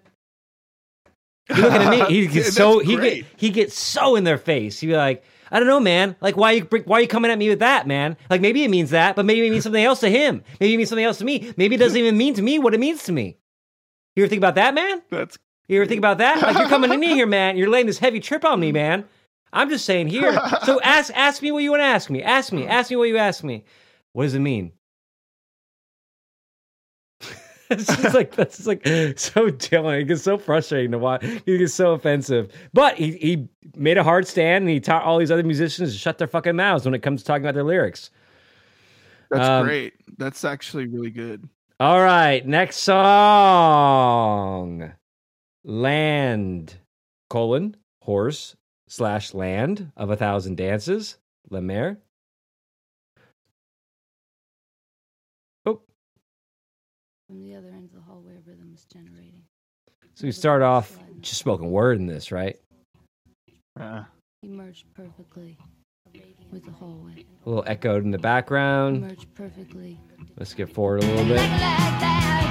He 1.48 1.60
looking 1.60 1.82
at 1.82 1.90
me. 1.90 2.14
He 2.14 2.26
gets 2.32 2.54
so 2.54 2.78
he 2.78 2.96
get 2.96 3.24
he 3.36 3.50
gets 3.50 3.78
so 3.78 4.16
in 4.16 4.24
their 4.24 4.38
face. 4.38 4.80
He'd 4.80 4.88
be 4.88 4.96
like, 4.96 5.24
I 5.50 5.58
don't 5.58 5.68
know, 5.68 5.80
man. 5.80 6.16
Like, 6.20 6.36
why 6.36 6.52
you 6.52 6.62
why 6.84 6.98
are 6.98 7.00
you 7.00 7.08
coming 7.08 7.30
at 7.30 7.38
me 7.38 7.48
with 7.48 7.60
that, 7.60 7.86
man? 7.86 8.16
Like, 8.30 8.40
maybe 8.40 8.64
it 8.64 8.70
means 8.70 8.90
that, 8.90 9.16
but 9.16 9.24
maybe 9.24 9.46
it 9.46 9.50
means 9.50 9.64
something 9.64 9.82
else 9.84 10.00
to 10.00 10.08
him. 10.08 10.42
Maybe 10.60 10.74
it 10.74 10.76
means 10.76 10.88
something 10.88 11.04
else 11.04 11.18
to 11.18 11.24
me. 11.24 11.52
Maybe 11.56 11.74
it 11.74 11.78
doesn't 11.78 11.98
even 11.98 12.16
mean 12.16 12.34
to 12.34 12.42
me 12.42 12.58
what 12.58 12.74
it 12.74 12.80
means 12.80 13.04
to 13.04 13.12
me. 13.12 13.36
You 14.14 14.24
ever 14.24 14.30
think 14.30 14.40
about 14.40 14.54
that, 14.56 14.74
man? 14.74 15.02
That's 15.10 15.36
You 15.68 15.80
ever 15.80 15.86
think 15.86 15.98
about 15.98 16.18
that? 16.18 16.40
Like, 16.40 16.56
you're 16.56 16.68
coming 16.68 16.90
to 16.90 16.96
me 16.96 17.14
here, 17.14 17.26
man. 17.26 17.56
You're 17.56 17.68
laying 17.68 17.86
this 17.86 17.98
heavy 17.98 18.20
trip 18.20 18.44
on 18.44 18.58
me, 18.60 18.72
man. 18.72 19.04
I'm 19.52 19.68
just 19.68 19.84
saying 19.84 20.08
here. 20.08 20.32
So 20.64 20.80
ask 20.80 21.12
ask 21.14 21.42
me 21.42 21.52
what 21.52 21.62
you 21.62 21.70
want 21.70 21.80
to 21.80 21.86
ask 21.86 22.10
me. 22.10 22.22
Ask 22.22 22.52
me. 22.52 22.66
Ask 22.66 22.90
me 22.90 22.96
what 22.96 23.08
you 23.08 23.18
ask 23.18 23.44
me. 23.44 23.64
What 24.12 24.24
does 24.24 24.34
it 24.34 24.40
mean? 24.40 24.72
it's 27.70 27.86
just 27.86 28.14
like 28.14 28.34
that's 28.34 28.56
just 28.56 28.66
like 28.68 28.82
so 29.18 29.50
Dylan. 29.50 30.00
It 30.00 30.04
gets 30.04 30.22
so 30.22 30.38
frustrating 30.38 30.92
to 30.92 30.98
watch. 30.98 31.24
He 31.44 31.58
gets 31.58 31.74
so 31.74 31.92
offensive. 31.92 32.52
But 32.72 32.96
he 32.96 33.12
he 33.18 33.48
made 33.74 33.98
a 33.98 34.04
hard 34.04 34.26
stand 34.26 34.62
and 34.62 34.70
he 34.70 34.80
taught 34.80 35.02
all 35.02 35.18
these 35.18 35.30
other 35.30 35.42
musicians 35.42 35.92
to 35.92 35.98
shut 35.98 36.18
their 36.18 36.28
fucking 36.28 36.56
mouths 36.56 36.84
when 36.84 36.94
it 36.94 37.02
comes 37.02 37.22
to 37.22 37.26
talking 37.26 37.44
about 37.44 37.54
their 37.54 37.64
lyrics. 37.64 38.10
that's 39.30 39.48
Um, 39.48 39.66
great. 39.66 39.94
That's 40.18 40.44
actually 40.44 40.86
really 40.86 41.10
good. 41.10 41.48
All 41.80 42.00
right, 42.00 42.46
next 42.46 42.78
song. 43.76 44.92
Land 45.64 46.76
colon 47.28 47.76
horse 48.02 48.56
slash 48.88 49.34
land 49.34 49.90
of 49.96 50.10
a 50.10 50.16
thousand 50.16 50.56
dances. 50.56 51.18
La 51.50 51.60
Mer. 51.60 51.98
From 57.26 57.40
the 57.42 57.54
other 57.56 57.68
end 57.68 57.86
of 57.86 57.92
the 57.92 58.00
hallway, 58.00 58.34
a 58.36 58.40
rhythm 58.48 58.70
is 58.72 58.84
generating. 58.84 59.42
so 60.14 60.26
we 60.26 60.32
start 60.32 60.62
off 60.62 60.96
just 61.20 61.40
spoken 61.40 61.70
word 61.70 61.98
in 61.98 62.06
this, 62.06 62.30
right? 62.30 62.56
Uh, 63.78 64.04
He 64.42 64.48
merged 64.48 64.86
perfectly 64.94 65.58
with 66.52 66.64
the 66.64 66.70
hallway. 66.70 67.24
A 67.44 67.48
little 67.48 67.64
echoed 67.66 68.04
in 68.04 68.12
the 68.12 68.18
background. 68.18 69.00
Merged 69.00 69.34
perfectly. 69.34 70.00
Let's 70.38 70.54
get 70.54 70.70
forward 70.72 71.02
a 71.02 71.06
little 71.06 71.26
bit. 71.26 72.46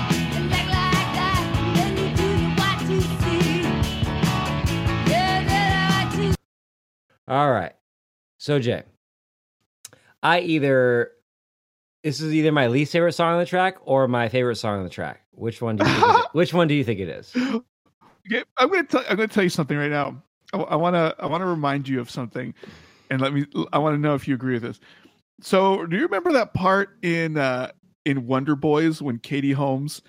All 7.27 7.51
right. 7.51 7.73
So 8.37 8.59
Jay, 8.59 8.83
I 10.21 10.41
either 10.41 11.11
this 12.05 12.21
is 12.21 12.35
either 12.35 12.51
my 12.51 12.67
least 12.67 12.91
favorite 12.91 13.13
song 13.13 13.33
on 13.33 13.39
the 13.39 13.47
track 13.47 13.77
or 13.81 14.07
my 14.07 14.29
favorite 14.29 14.57
song 14.57 14.77
on 14.77 14.83
the 14.83 14.91
track. 14.91 15.21
Which 15.31 15.59
one 15.59 15.75
do 15.75 15.83
you 15.87 15.91
think 15.91 16.19
it, 16.19 16.25
which 16.33 16.53
one 16.53 16.67
do 16.67 16.75
you 16.75 16.83
think 16.83 16.99
it 16.99 17.09
is? 17.09 17.35
okay, 17.35 18.43
I'm 18.57 18.69
gonna 18.69 18.83
tell 18.83 19.03
I'm 19.09 19.15
gonna 19.15 19.27
tell 19.27 19.43
you 19.43 19.49
something 19.49 19.75
right 19.75 19.89
now. 19.89 20.21
I 20.53 20.75
want 20.75 20.93
to 20.93 21.15
I 21.17 21.25
want 21.25 21.41
to 21.41 21.47
remind 21.47 21.87
you 21.87 21.99
of 21.99 22.11
something, 22.11 22.53
and 23.09 23.21
let 23.21 23.33
me 23.33 23.47
I 23.73 23.79
want 23.79 23.95
to 23.95 23.97
know 23.99 24.13
if 24.13 24.27
you 24.27 24.35
agree 24.35 24.53
with 24.53 24.61
this. 24.61 24.79
So, 25.41 25.87
do 25.87 25.97
you 25.97 26.03
remember 26.03 26.31
that 26.33 26.53
part 26.53 26.95
in 27.01 27.37
uh 27.37 27.71
in 28.05 28.27
Wonder 28.27 28.55
Boys 28.55 29.01
when 29.01 29.17
Katie 29.17 29.51
Holmes 29.51 30.03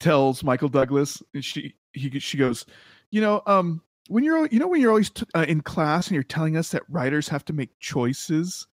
tells 0.00 0.42
Michael 0.42 0.70
Douglas 0.70 1.22
and 1.34 1.44
she 1.44 1.74
he 1.92 2.18
she 2.20 2.38
goes, 2.38 2.64
you 3.10 3.20
know, 3.20 3.42
um 3.46 3.82
when 4.08 4.24
you're 4.24 4.46
you 4.46 4.58
know 4.58 4.66
when 4.66 4.80
you're 4.80 4.90
always 4.90 5.10
t- 5.10 5.26
uh, 5.34 5.44
in 5.46 5.60
class 5.60 6.06
and 6.06 6.14
you're 6.14 6.22
telling 6.22 6.56
us 6.56 6.70
that 6.70 6.84
writers 6.88 7.28
have 7.28 7.44
to 7.44 7.52
make 7.52 7.78
choices. 7.80 8.66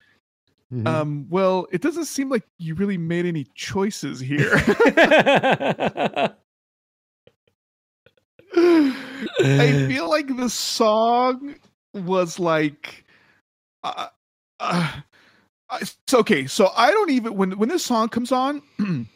Mhm. 0.72 0.86
Um 0.86 1.26
well, 1.28 1.66
it 1.70 1.82
doesn't 1.82 2.06
seem 2.06 2.30
like 2.30 2.44
you 2.58 2.74
really 2.74 2.96
made 2.98 3.26
any 3.26 3.44
choices 3.54 4.20
here. 4.20 4.52
I 8.54 9.86
feel 9.88 10.08
like 10.10 10.34
the 10.36 10.48
song 10.48 11.54
was 11.94 12.38
like, 12.38 13.04
uh, 13.84 14.08
uh, 14.60 15.00
it's 15.80 15.96
okay. 16.12 16.46
So 16.46 16.70
I 16.76 16.90
don't 16.90 17.10
even 17.10 17.36
when 17.36 17.58
when 17.58 17.68
this 17.68 17.84
song 17.84 18.08
comes 18.08 18.32
on, 18.32 18.62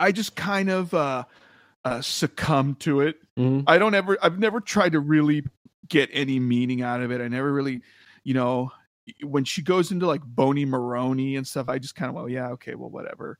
I 0.00 0.12
just 0.12 0.36
kind 0.36 0.70
of 0.70 0.92
uh, 0.94 1.24
uh, 1.84 2.00
succumb 2.00 2.76
to 2.80 3.00
it. 3.00 3.16
Mhm. 3.38 3.64
I 3.66 3.78
don't 3.78 3.94
ever. 3.94 4.16
I've 4.22 4.38
never 4.38 4.60
tried 4.60 4.92
to 4.92 5.00
really 5.00 5.44
get 5.88 6.08
any 6.12 6.40
meaning 6.40 6.82
out 6.82 7.02
of 7.02 7.10
it. 7.10 7.20
I 7.20 7.28
never 7.28 7.52
really, 7.52 7.82
you 8.22 8.34
know, 8.34 8.72
when 9.22 9.44
she 9.44 9.62
goes 9.62 9.90
into 9.92 10.06
like 10.06 10.22
Boney 10.24 10.64
Maroney 10.64 11.36
and 11.36 11.46
stuff, 11.46 11.68
I 11.68 11.78
just 11.78 11.94
kind 11.94 12.08
of 12.08 12.14
well, 12.14 12.28
yeah, 12.28 12.48
okay, 12.50 12.74
well, 12.74 12.90
whatever. 12.90 13.38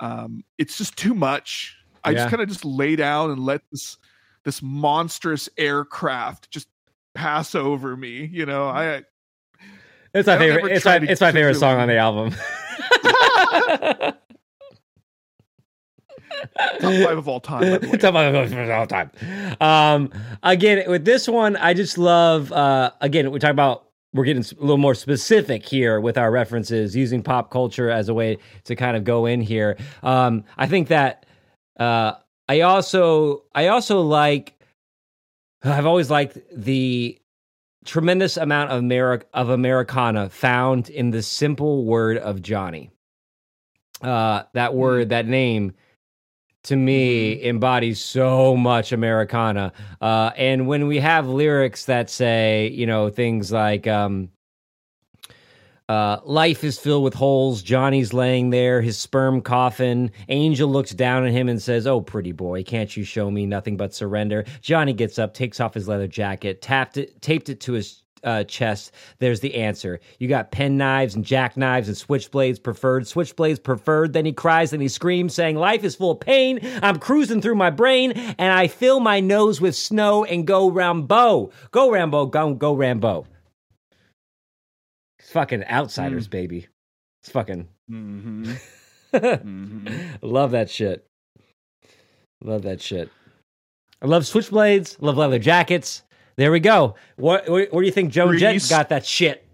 Um, 0.00 0.44
it's 0.58 0.76
just 0.78 0.96
too 0.96 1.14
much. 1.14 1.76
I 2.02 2.10
Yeah. 2.10 2.18
just 2.18 2.30
kind 2.30 2.42
of 2.42 2.48
just 2.48 2.64
lay 2.64 2.96
down 2.96 3.30
and 3.30 3.40
let 3.44 3.62
this 3.70 3.96
this 4.44 4.60
monstrous 4.62 5.48
aircraft 5.56 6.50
just 6.50 6.68
pass 7.14 7.54
over 7.54 7.96
me. 7.96 8.26
You 8.30 8.44
know, 8.46 8.68
I 8.68 9.02
It's 10.12 10.26
my 10.26 10.34
I 10.34 10.38
favorite. 10.38 10.72
It's 10.72 10.84
my 10.84 10.96
it's 10.96 11.20
my 11.20 11.32
favorite 11.32 11.54
song 11.54 11.78
on 11.78 11.88
the 11.88 11.96
album. 11.96 12.34
top 16.80 16.80
five 16.80 17.18
of 17.18 17.28
all 17.28 17.40
time. 17.40 17.60
By 17.60 17.78
the 17.78 17.88
way. 17.88 17.96
Top 17.98 18.14
five 18.14 18.34
of 18.34 18.70
all 18.70 18.86
time. 18.86 19.10
Um, 19.60 20.10
again, 20.42 20.88
with 20.90 21.04
this 21.04 21.28
one, 21.28 21.56
I 21.56 21.74
just 21.74 21.98
love. 21.98 22.52
Uh, 22.52 22.90
again, 23.00 23.30
we 23.30 23.38
talk 23.38 23.50
about 23.50 23.86
we're 24.14 24.24
getting 24.24 24.44
a 24.44 24.60
little 24.60 24.78
more 24.78 24.94
specific 24.94 25.66
here 25.66 26.00
with 26.00 26.16
our 26.16 26.30
references, 26.30 26.94
using 26.94 27.22
pop 27.22 27.50
culture 27.50 27.90
as 27.90 28.08
a 28.08 28.14
way 28.14 28.38
to 28.64 28.76
kind 28.76 28.96
of 28.96 29.04
go 29.04 29.26
in 29.26 29.40
here. 29.40 29.76
Um, 30.02 30.44
I 30.56 30.66
think 30.66 30.88
that 30.88 31.26
uh, 31.78 32.12
I 32.48 32.60
also 32.62 33.44
I 33.54 33.68
also 33.68 34.00
like. 34.00 34.54
I've 35.66 35.86
always 35.86 36.10
liked 36.10 36.38
the 36.54 37.18
tremendous 37.86 38.36
amount 38.36 38.70
of 38.70 38.82
Ameri- 38.82 39.24
of 39.32 39.48
Americana 39.48 40.28
found 40.28 40.90
in 40.90 41.10
the 41.10 41.22
simple 41.22 41.84
word 41.84 42.18
of 42.18 42.42
Johnny. 42.42 42.90
Uh, 44.02 44.42
that 44.52 44.74
word, 44.74 45.08
that 45.08 45.26
name, 45.26 45.72
to 46.64 46.76
me 46.76 47.42
embodies 47.44 48.00
so 48.00 48.56
much 48.56 48.92
Americana. 48.92 49.72
Uh, 50.00 50.30
and 50.36 50.66
when 50.66 50.86
we 50.86 50.98
have 50.98 51.28
lyrics 51.28 51.84
that 51.86 52.10
say, 52.10 52.68
you 52.68 52.86
know, 52.86 53.10
things 53.10 53.52
like, 53.52 53.86
um, 53.86 54.30
uh, 55.88 56.18
life 56.24 56.64
is 56.64 56.78
filled 56.78 57.04
with 57.04 57.12
holes. 57.12 57.62
Johnny's 57.62 58.14
laying 58.14 58.48
there, 58.48 58.80
his 58.80 58.96
sperm 58.96 59.42
coffin. 59.42 60.10
Angel 60.28 60.68
looks 60.68 60.92
down 60.92 61.26
at 61.26 61.32
him 61.32 61.48
and 61.48 61.60
says, 61.60 61.86
Oh, 61.86 62.00
pretty 62.00 62.32
boy, 62.32 62.64
can't 62.64 62.96
you 62.96 63.04
show 63.04 63.30
me 63.30 63.44
nothing 63.44 63.76
but 63.76 63.92
surrender? 63.92 64.44
Johnny 64.62 64.94
gets 64.94 65.18
up, 65.18 65.34
takes 65.34 65.60
off 65.60 65.74
his 65.74 65.86
leather 65.86 66.08
jacket, 66.08 66.62
tapped 66.62 66.96
it, 66.96 67.20
taped 67.20 67.50
it 67.50 67.60
to 67.60 67.74
his 67.74 68.03
uh, 68.24 68.44
chest. 68.44 68.92
There's 69.18 69.40
the 69.40 69.54
answer. 69.54 70.00
You 70.18 70.28
got 70.28 70.50
pen 70.50 70.76
knives 70.76 71.14
and 71.14 71.24
jackknives 71.24 71.88
and 71.88 71.96
switchblades 71.96 72.62
preferred. 72.62 73.04
Switchblades 73.04 73.62
preferred. 73.62 74.12
Then 74.12 74.24
he 74.26 74.32
cries, 74.32 74.70
then 74.70 74.80
he 74.80 74.88
screams, 74.88 75.34
saying, 75.34 75.56
Life 75.56 75.84
is 75.84 75.94
full 75.94 76.12
of 76.12 76.20
pain. 76.20 76.60
I'm 76.82 76.98
cruising 76.98 77.40
through 77.40 77.54
my 77.56 77.70
brain 77.70 78.12
and 78.12 78.52
I 78.52 78.66
fill 78.68 79.00
my 79.00 79.20
nose 79.20 79.60
with 79.60 79.76
snow 79.76 80.24
and 80.24 80.46
go 80.46 80.70
Rambo. 80.70 81.50
Go 81.70 81.90
Rambo, 81.90 82.26
go, 82.26 82.54
go 82.54 82.74
Rambo. 82.74 83.26
It's 85.18 85.30
fucking 85.30 85.64
outsiders, 85.64 86.28
baby. 86.28 86.68
It's 87.22 87.30
fucking. 87.30 87.68
Mhm. 87.90 88.58
Mhm. 89.14 90.18
Love 90.22 90.50
that 90.52 90.68
shit. 90.70 91.06
Love 92.42 92.62
that 92.62 92.80
shit. 92.82 93.08
I 94.02 94.06
love 94.06 94.24
switchblades. 94.24 94.96
Love 95.00 95.16
leather 95.16 95.38
jackets. 95.38 96.02
There 96.36 96.50
we 96.50 96.60
go. 96.60 96.96
What, 97.16 97.48
where, 97.48 97.66
where 97.70 97.82
do 97.82 97.86
you 97.86 97.92
think 97.92 98.12
Joan 98.12 98.38
Jett 98.38 98.52
Grease. 98.52 98.68
got 98.68 98.88
that 98.88 99.06
shit? 99.06 99.46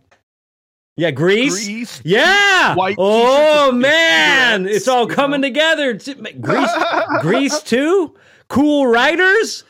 Yeah, 0.97 1.11
Grease. 1.11 1.65
Grease. 1.65 2.01
Yeah. 2.05 2.75
White 2.75 2.97
oh 2.99 3.73
man, 3.73 4.67
it's 4.67 4.89
all 4.89 5.07
coming 5.07 5.41
know? 5.41 5.49
together. 5.49 5.95
Grease. 5.95 6.71
Grease 7.21 7.63
too. 7.63 8.15
Cool 8.49 8.87
Riders. 8.87 9.65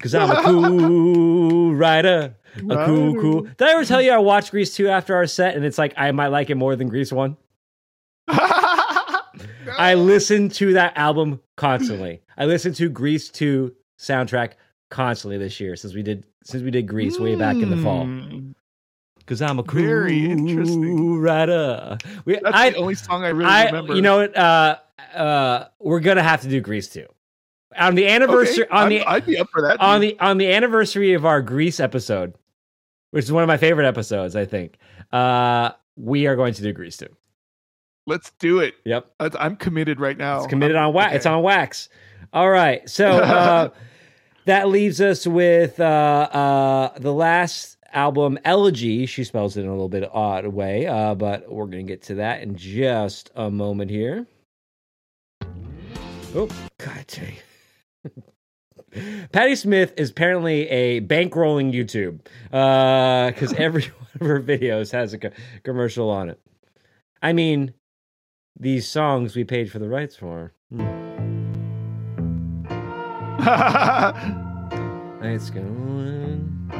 Cause 0.00 0.14
I'm 0.14 0.30
a 0.30 0.42
cool 0.44 1.74
rider. 1.74 2.36
A 2.56 2.86
cool, 2.86 3.14
cool. 3.20 3.42
Did 3.42 3.62
I 3.62 3.72
ever 3.72 3.84
tell 3.84 4.02
you 4.02 4.10
I 4.10 4.18
watched 4.18 4.50
Grease 4.50 4.74
2 4.74 4.88
after 4.88 5.14
our 5.14 5.26
set 5.26 5.54
and 5.54 5.64
it's 5.64 5.78
like 5.78 5.94
I 5.96 6.12
might 6.12 6.28
like 6.28 6.50
it 6.50 6.56
more 6.56 6.76
than 6.76 6.88
Grease 6.88 7.12
1? 7.12 7.36
I 8.28 9.94
listen 9.96 10.48
to 10.50 10.74
that 10.74 10.96
album 10.96 11.40
constantly. 11.56 12.22
I 12.36 12.46
listen 12.46 12.72
to 12.74 12.88
Grease 12.88 13.30
2 13.30 13.74
soundtrack 13.98 14.52
constantly 14.90 15.38
this 15.38 15.60
year 15.60 15.76
since 15.76 15.94
we 15.94 16.02
did 16.02 16.24
since 16.44 16.62
we 16.62 16.70
did 16.70 16.86
Grease 16.86 17.18
way 17.18 17.34
back 17.34 17.56
in 17.56 17.70
the 17.70 17.76
fall. 17.78 18.04
Mm. 18.04 18.54
Because 19.18 19.42
I'm 19.42 19.58
a 19.58 19.62
cool 19.62 19.82
Very 19.82 20.24
interesting. 20.24 21.18
writer. 21.20 21.98
We, 22.24 22.38
That's 22.42 22.56
I, 22.56 22.70
the 22.70 22.76
only 22.78 22.94
song 22.94 23.24
I 23.24 23.28
really 23.28 23.50
I, 23.50 23.66
remember. 23.66 23.94
you 23.94 24.00
know 24.00 24.16
what? 24.18 24.34
Uh, 24.34 24.76
uh, 25.14 25.64
we're 25.80 26.00
gonna 26.00 26.22
have 26.22 26.40
to 26.42 26.48
do 26.48 26.60
Grease 26.62 26.88
too. 26.88 27.06
on 27.76 27.94
the 27.94 28.08
anniversary 28.08 28.64
Okay, 28.64 28.72
on 28.72 28.78
I'm- 28.84 28.88
the 28.88 29.04
I'd 29.04 29.26
be 29.26 29.38
up 29.38 29.48
for 29.50 29.60
that. 29.62 29.80
on 29.80 30.00
dude. 30.00 30.18
the 30.18 30.20
on 30.24 30.38
the 30.38 30.50
anniversary 30.52 31.12
of 31.12 31.26
our 31.26 31.42
Grease 31.42 31.78
episode, 31.80 32.34
which 33.10 33.24
is 33.24 33.32
one 33.32 33.42
of 33.42 33.48
my 33.48 33.58
favorite 33.58 33.86
episodes. 33.86 34.34
I 34.34 34.46
think 34.46 34.78
uh, 35.12 35.72
we 35.96 36.26
are 36.26 36.34
going 36.36 36.54
to 36.54 36.62
do 36.62 36.72
Grease 36.72 36.96
too. 36.96 37.14
Let's 38.06 38.30
do 38.38 38.60
it. 38.60 38.74
Yep. 38.86 39.10
I- 39.20 39.30
I'm 39.38 39.56
committed 39.56 40.00
right 40.00 40.16
now. 40.16 40.38
It's 40.38 40.46
committed 40.46 40.76
on 40.76 40.94
wax. 40.94 41.14
It's 41.16 41.26
Oh, 41.26 41.34
on 41.36 41.42
wax. 41.42 41.90
All 42.32 42.48
right. 42.48 42.88
So 42.88 43.10
uh, 43.18 43.68
that 44.48 44.68
leaves 44.68 44.98
us 44.98 45.26
with 45.26 45.78
uh, 45.78 45.84
uh, 45.84 46.98
the 46.98 47.12
last 47.12 47.76
album, 47.92 48.38
Elegy. 48.46 49.04
She 49.04 49.22
spells 49.22 49.58
it 49.58 49.60
in 49.60 49.66
a 49.66 49.72
little 49.72 49.90
bit 49.90 50.08
odd 50.10 50.46
way, 50.46 50.86
uh, 50.86 51.14
but 51.14 51.52
we're 51.52 51.66
going 51.66 51.86
to 51.86 51.92
get 51.92 52.02
to 52.04 52.14
that 52.14 52.40
in 52.40 52.56
just 52.56 53.30
a 53.34 53.50
moment 53.50 53.90
here. 53.90 54.26
Oh, 56.34 56.48
God 56.78 57.04
dang. 57.08 57.36
Patti 59.32 59.54
Smith 59.54 59.92
is 59.98 60.08
apparently 60.08 60.66
a 60.70 61.02
bankrolling 61.02 61.74
YouTube 61.74 62.20
because 62.50 63.52
every 63.58 63.82
one 63.82 64.08
of 64.14 64.26
her 64.26 64.40
videos 64.40 64.92
has 64.92 65.12
a 65.12 65.18
co- 65.18 65.30
commercial 65.62 66.08
on 66.08 66.30
it. 66.30 66.40
I 67.20 67.34
mean, 67.34 67.74
these 68.58 68.88
songs 68.88 69.36
we 69.36 69.44
paid 69.44 69.70
for 69.70 69.78
the 69.78 69.90
rights 69.90 70.16
for. 70.16 70.54
Hmm. 70.74 71.17
It's 75.20 75.50
going. 75.50 76.70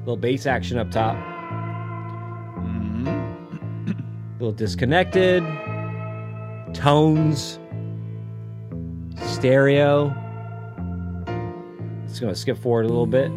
Little 0.00 0.16
bass 0.16 0.46
action 0.46 0.78
up 0.78 0.90
top. 0.90 1.16
Mhm. 2.56 4.02
little 4.38 4.52
disconnected. 4.52 5.42
Tones. 6.74 7.58
Stereo. 9.16 10.14
Just 12.06 12.20
gonna 12.20 12.34
skip 12.34 12.58
forward 12.58 12.86
a 12.86 12.88
little 12.88 13.06
bit. 13.06 13.30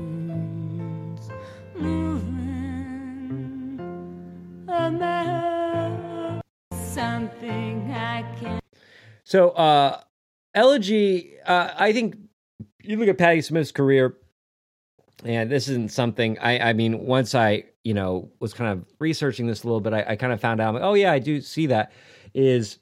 Something 6.71 7.91
I 7.91 8.23
can 8.39 8.59
So, 9.23 9.49
uh, 9.51 10.02
Elegy, 10.55 11.39
uh, 11.45 11.71
I 11.77 11.93
think 11.93 12.17
you 12.83 12.97
look 12.97 13.07
at 13.07 13.17
Patti 13.17 13.41
Smith's 13.41 13.71
career, 13.71 14.17
and 15.23 15.49
this 15.51 15.67
isn't 15.69 15.91
something 15.91 16.37
I, 16.39 16.69
I 16.69 16.73
mean, 16.73 17.05
once 17.05 17.33
I, 17.33 17.65
you 17.83 17.93
know, 17.93 18.29
was 18.39 18.53
kind 18.53 18.71
of 18.71 18.85
researching 18.99 19.47
this 19.47 19.63
a 19.63 19.67
little 19.67 19.81
bit, 19.81 19.93
I, 19.93 20.05
I 20.09 20.15
kind 20.15 20.33
of 20.33 20.41
found 20.41 20.61
out, 20.61 20.73
like, 20.73 20.83
oh, 20.83 20.93
yeah, 20.93 21.11
I 21.11 21.19
do 21.19 21.41
see 21.41 21.67
that. 21.67 21.91
Is 22.33 22.79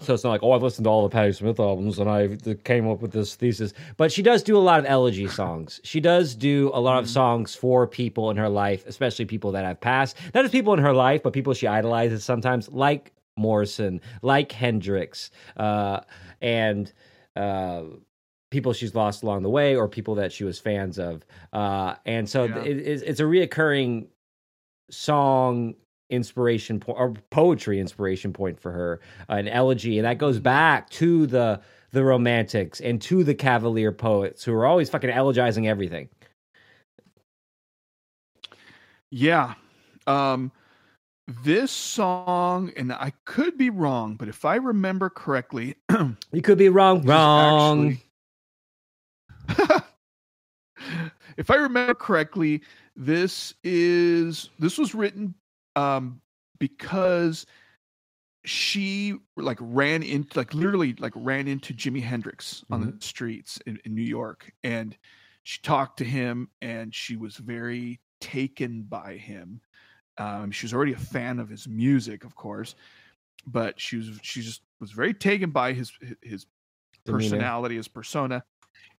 so 0.00 0.14
it's 0.14 0.24
not 0.24 0.30
like, 0.30 0.42
oh, 0.42 0.52
I've 0.52 0.62
listened 0.62 0.84
to 0.84 0.90
all 0.90 1.02
the 1.02 1.10
Patti 1.10 1.32
Smith 1.32 1.60
albums 1.60 1.98
and 1.98 2.08
I 2.08 2.36
came 2.64 2.88
up 2.88 3.02
with 3.02 3.12
this 3.12 3.34
thesis. 3.34 3.74
But 3.96 4.10
she 4.10 4.22
does 4.22 4.42
do 4.42 4.56
a 4.56 4.58
lot 4.58 4.78
of 4.78 4.86
elegy 4.86 5.28
songs. 5.28 5.80
She 5.84 6.00
does 6.00 6.34
do 6.34 6.70
a 6.72 6.80
lot 6.80 6.98
of 6.98 7.08
songs 7.08 7.54
for 7.54 7.86
people 7.86 8.30
in 8.30 8.36
her 8.38 8.48
life, 8.48 8.86
especially 8.86 9.26
people 9.26 9.52
that 9.52 9.64
have 9.64 9.80
passed. 9.80 10.16
Not 10.34 10.42
just 10.42 10.52
people 10.52 10.72
in 10.72 10.78
her 10.78 10.94
life, 10.94 11.22
but 11.22 11.32
people 11.32 11.52
she 11.52 11.66
idolizes 11.66 12.24
sometimes, 12.24 12.70
like 12.70 13.12
Morrison, 13.36 14.00
like 14.22 14.52
Hendrix, 14.52 15.30
uh, 15.56 16.00
and 16.40 16.92
uh, 17.36 17.82
people 18.50 18.72
she's 18.72 18.94
lost 18.94 19.22
along 19.22 19.42
the 19.42 19.50
way, 19.50 19.76
or 19.76 19.88
people 19.88 20.14
that 20.16 20.32
she 20.32 20.44
was 20.44 20.58
fans 20.58 20.98
of. 20.98 21.24
Uh, 21.52 21.94
and 22.06 22.28
so 22.28 22.44
Yeah. 22.44 22.58
it, 22.62 22.76
it's, 22.78 23.02
it's 23.02 23.20
a 23.20 23.24
reoccurring 23.24 24.06
song 24.90 25.74
inspiration 26.10 26.80
point 26.80 26.98
or 26.98 27.12
poetry 27.30 27.78
inspiration 27.78 28.32
point 28.32 28.58
for 28.58 28.72
her 28.72 29.00
an 29.28 29.46
elegy 29.46 29.96
and 29.96 30.04
that 30.04 30.18
goes 30.18 30.40
back 30.40 30.90
to 30.90 31.24
the 31.28 31.60
the 31.92 32.02
romantics 32.02 32.80
and 32.80 33.00
to 33.00 33.22
the 33.22 33.32
cavalier 33.32 33.92
poets 33.92 34.42
who 34.42 34.52
are 34.52 34.66
always 34.66 34.90
fucking 34.90 35.08
elegizing 35.08 35.68
everything 35.68 36.08
Yeah. 39.10 39.54
Um 40.08 40.50
this 41.44 41.70
song 41.70 42.72
and 42.76 42.92
I 42.92 43.12
could 43.24 43.56
be 43.58 43.70
wrong, 43.70 44.16
but 44.16 44.28
if 44.28 44.44
I 44.44 44.56
remember 44.56 45.10
correctly, 45.10 45.76
you 46.32 46.42
could 46.42 46.58
be 46.58 46.68
wrong. 46.68 47.04
wrong. 47.04 47.98
actually- 47.98 48.06
if 51.36 51.50
I 51.50 51.56
remember 51.56 51.94
correctly, 51.94 52.62
this 52.96 53.54
is 53.64 54.50
this 54.58 54.78
was 54.78 54.94
written 54.94 55.34
um 55.76 56.20
because 56.58 57.46
she 58.44 59.16
like 59.36 59.58
ran 59.60 60.02
into 60.02 60.38
like 60.38 60.54
literally 60.54 60.94
like 60.98 61.12
ran 61.14 61.46
into 61.48 61.74
Jimi 61.74 62.02
Hendrix 62.02 62.64
on 62.70 62.80
the 62.80 62.94
streets 63.04 63.58
in, 63.66 63.78
in 63.84 63.94
New 63.94 64.02
York 64.02 64.50
and 64.64 64.96
she 65.42 65.60
talked 65.62 65.98
to 65.98 66.04
him 66.04 66.48
and 66.62 66.94
she 66.94 67.16
was 67.16 67.36
very 67.36 68.00
taken 68.20 68.82
by 68.82 69.16
him. 69.16 69.60
Um, 70.20 70.50
she 70.50 70.66
was 70.66 70.74
already 70.74 70.92
a 70.92 70.98
fan 70.98 71.38
of 71.38 71.48
his 71.48 71.66
music, 71.66 72.24
of 72.24 72.34
course, 72.36 72.74
but 73.46 73.80
she 73.80 73.96
was 73.96 74.10
she 74.22 74.42
just 74.42 74.60
was 74.80 74.92
very 74.92 75.14
taken 75.14 75.50
by 75.50 75.72
his 75.72 75.90
his 76.22 76.46
personality, 77.06 77.76
his 77.76 77.88
persona. 77.88 78.44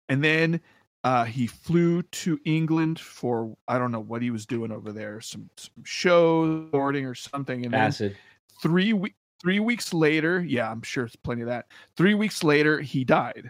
And 0.09 0.23
then 0.23 0.59
uh, 1.03 1.23
he 1.25 1.47
flew 1.47 2.01
to 2.03 2.39
England 2.43 2.99
for 2.99 3.55
I 3.67 3.77
don't 3.77 3.91
know 3.91 3.99
what 4.01 4.21
he 4.21 4.31
was 4.31 4.45
doing 4.45 4.71
over 4.71 4.91
there, 4.91 5.21
some, 5.21 5.49
some 5.57 5.83
show 5.83 6.63
boarding 6.71 7.05
or 7.05 7.15
something. 7.15 7.65
And 7.65 7.73
then 7.73 7.81
acid 7.81 8.17
three 8.61 8.93
we- 8.93 9.15
three 9.41 9.59
weeks 9.59 9.93
later, 9.93 10.41
yeah, 10.41 10.69
I'm 10.71 10.81
sure 10.83 11.05
it's 11.05 11.15
plenty 11.15 11.41
of 11.41 11.47
that. 11.47 11.65
Three 11.97 12.13
weeks 12.15 12.43
later, 12.43 12.79
he 12.79 13.03
died. 13.03 13.49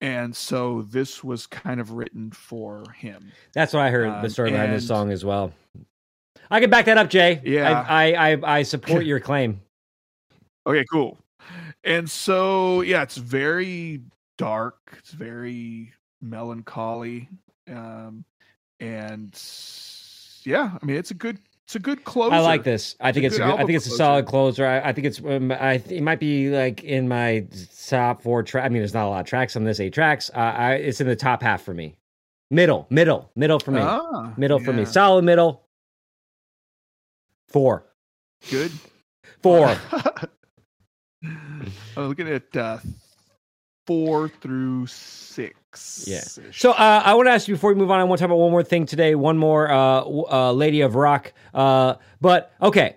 And 0.00 0.34
so 0.36 0.82
this 0.82 1.24
was 1.24 1.46
kind 1.46 1.80
of 1.80 1.92
written 1.92 2.30
for 2.30 2.84
him. 2.94 3.32
that's 3.54 3.72
what 3.72 3.80
i 3.82 3.90
heard 3.90 4.10
the 4.10 4.18
Um, 4.18 4.28
story 4.30 4.50
behind 4.50 4.72
this 4.72 4.86
song 4.86 5.10
as 5.10 5.24
well 5.24 5.52
i 6.50 6.60
can 6.60 6.70
back 6.70 6.84
that 6.86 6.98
up 6.98 7.08
jay 7.10 7.40
Yeah. 7.44 7.84
i 7.88 8.12
i 8.14 8.30
i, 8.32 8.58
I 8.58 8.62
support 8.62 9.04
your 9.06 9.20
claim 9.20 9.60
Okay, 10.66 10.84
cool. 10.90 11.18
And 11.84 12.08
so 12.10 12.80
yeah, 12.80 13.02
it's 13.02 13.18
very 13.18 14.00
dark. 14.38 14.78
It's 14.98 15.10
very 15.10 15.92
melancholy. 16.22 17.28
Um 17.70 18.24
and 18.80 19.38
yeah, 20.44 20.78
I 20.80 20.86
mean 20.86 20.96
it's 20.96 21.10
a 21.10 21.14
good 21.14 21.38
it's 21.66 21.76
a 21.76 21.78
good 21.78 22.04
closer. 22.04 22.34
I 22.34 22.40
like 22.40 22.62
this. 22.64 22.96
I 23.00 23.12
think 23.12 23.26
it's 23.26 23.36
a 23.36 23.40
good 23.40 23.46
I 23.50 23.56
think 23.58 23.70
it's 23.76 23.84
a 23.86 23.90
closer. 23.90 23.96
solid 23.98 24.26
closer. 24.26 24.66
I, 24.66 24.80
I 24.88 24.92
think 24.94 25.06
it's 25.06 25.20
um, 25.20 25.52
I 25.52 25.76
th- 25.78 25.98
it 25.98 26.02
might 26.02 26.20
be 26.20 26.48
like 26.48 26.82
in 26.82 27.08
my 27.08 27.46
top 27.88 28.22
four 28.22 28.42
track. 28.42 28.64
I 28.64 28.68
mean, 28.70 28.80
there's 28.80 28.94
not 28.94 29.06
a 29.06 29.10
lot 29.10 29.20
of 29.20 29.26
tracks 29.26 29.54
on 29.56 29.64
this. 29.64 29.80
Eight 29.80 29.92
tracks. 29.92 30.30
Uh, 30.34 30.38
I 30.38 30.74
it's 30.76 31.00
in 31.02 31.06
the 31.06 31.16
top 31.16 31.42
half 31.42 31.62
for 31.62 31.74
me. 31.74 31.94
Middle, 32.50 32.86
middle, 32.88 33.30
middle 33.36 33.58
for 33.58 33.70
me. 33.72 33.80
Ah, 33.82 34.32
middle 34.38 34.58
for 34.60 34.72
me. 34.72 34.84
Solid 34.86 35.24
middle. 35.24 35.63
Four, 37.54 37.86
Good. 38.50 38.72
four. 39.40 39.68
I'm 41.22 42.08
looking 42.08 42.28
at 42.28 42.56
uh, 42.56 42.78
four 43.86 44.28
through 44.28 44.88
six. 44.88 46.04
Yeah. 46.04 46.24
So 46.50 46.72
uh, 46.72 47.02
I 47.04 47.14
want 47.14 47.28
to 47.28 47.30
ask 47.30 47.46
you 47.46 47.54
before 47.54 47.72
we 47.72 47.76
move 47.76 47.92
on. 47.92 48.00
I 48.00 48.02
want 48.02 48.18
to 48.18 48.22
talk 48.22 48.26
about 48.26 48.40
one 48.40 48.50
more 48.50 48.64
thing 48.64 48.86
today. 48.86 49.14
One 49.14 49.38
more 49.38 49.70
uh, 49.70 50.02
uh, 50.02 50.52
lady 50.52 50.80
of 50.80 50.96
rock. 50.96 51.32
Uh, 51.54 51.94
but 52.20 52.52
okay, 52.60 52.96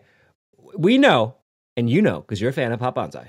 we 0.76 0.98
know, 0.98 1.36
and 1.76 1.88
you 1.88 2.02
know, 2.02 2.22
because 2.22 2.42
you're 2.42 2.50
a 2.50 2.54
fan 2.54 2.72
of 2.72 2.80
Pop 2.80 2.96
Bonsai, 2.96 3.28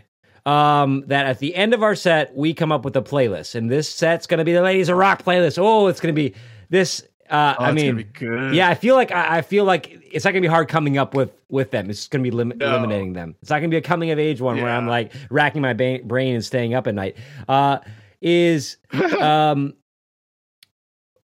um, 0.50 1.04
that 1.08 1.26
at 1.26 1.40
the 1.40 1.54
end 1.54 1.74
of 1.74 1.82
our 1.82 1.94
set 1.94 2.34
we 2.34 2.54
come 2.54 2.72
up 2.72 2.86
with 2.86 2.96
a 2.96 3.02
playlist, 3.02 3.54
and 3.54 3.70
this 3.70 3.86
set's 3.86 4.26
going 4.26 4.38
to 4.38 4.46
be 4.46 4.54
the 4.54 4.62
ladies 4.62 4.88
of 4.88 4.96
rock 4.96 5.24
playlist. 5.24 5.58
Oh, 5.58 5.88
it's 5.88 6.00
going 6.00 6.14
to 6.14 6.18
be 6.18 6.34
this. 6.70 7.06
Uh, 7.30 7.54
Oh, 7.58 7.64
I 7.64 7.72
mean, 7.72 7.86
gonna 7.86 7.96
be 7.96 8.04
good. 8.04 8.54
yeah, 8.54 8.68
I 8.68 8.74
feel 8.74 8.94
like 8.94 9.10
I, 9.12 9.38
I 9.38 9.42
feel 9.42 9.64
like 9.64 10.00
it's 10.10 10.24
not 10.24 10.30
gonna 10.32 10.40
be 10.40 10.46
hard 10.46 10.68
coming 10.68 10.96
up 10.98 11.14
with 11.14 11.32
with 11.50 11.70
them. 11.70 11.90
It's 11.90 12.08
gonna 12.08 12.22
be 12.24 12.30
lim- 12.30 12.52
No. 12.56 12.68
eliminating 12.68 13.12
them. 13.12 13.36
It's 13.42 13.50
not 13.50 13.58
gonna 13.58 13.68
be 13.68 13.76
a 13.76 13.82
coming 13.82 14.10
of 14.10 14.18
age 14.18 14.40
one 14.40 14.56
where 14.60 14.70
I'm 14.70 14.86
like 14.86 15.12
racking 15.30 15.60
my 15.62 15.72
ba- 15.74 16.00
brain 16.04 16.34
and 16.34 16.44
staying 16.44 16.74
up 16.74 16.86
at 16.86 16.94
night. 16.94 17.16
Uh, 17.48 17.78
is 18.22 18.76
um 19.20 19.74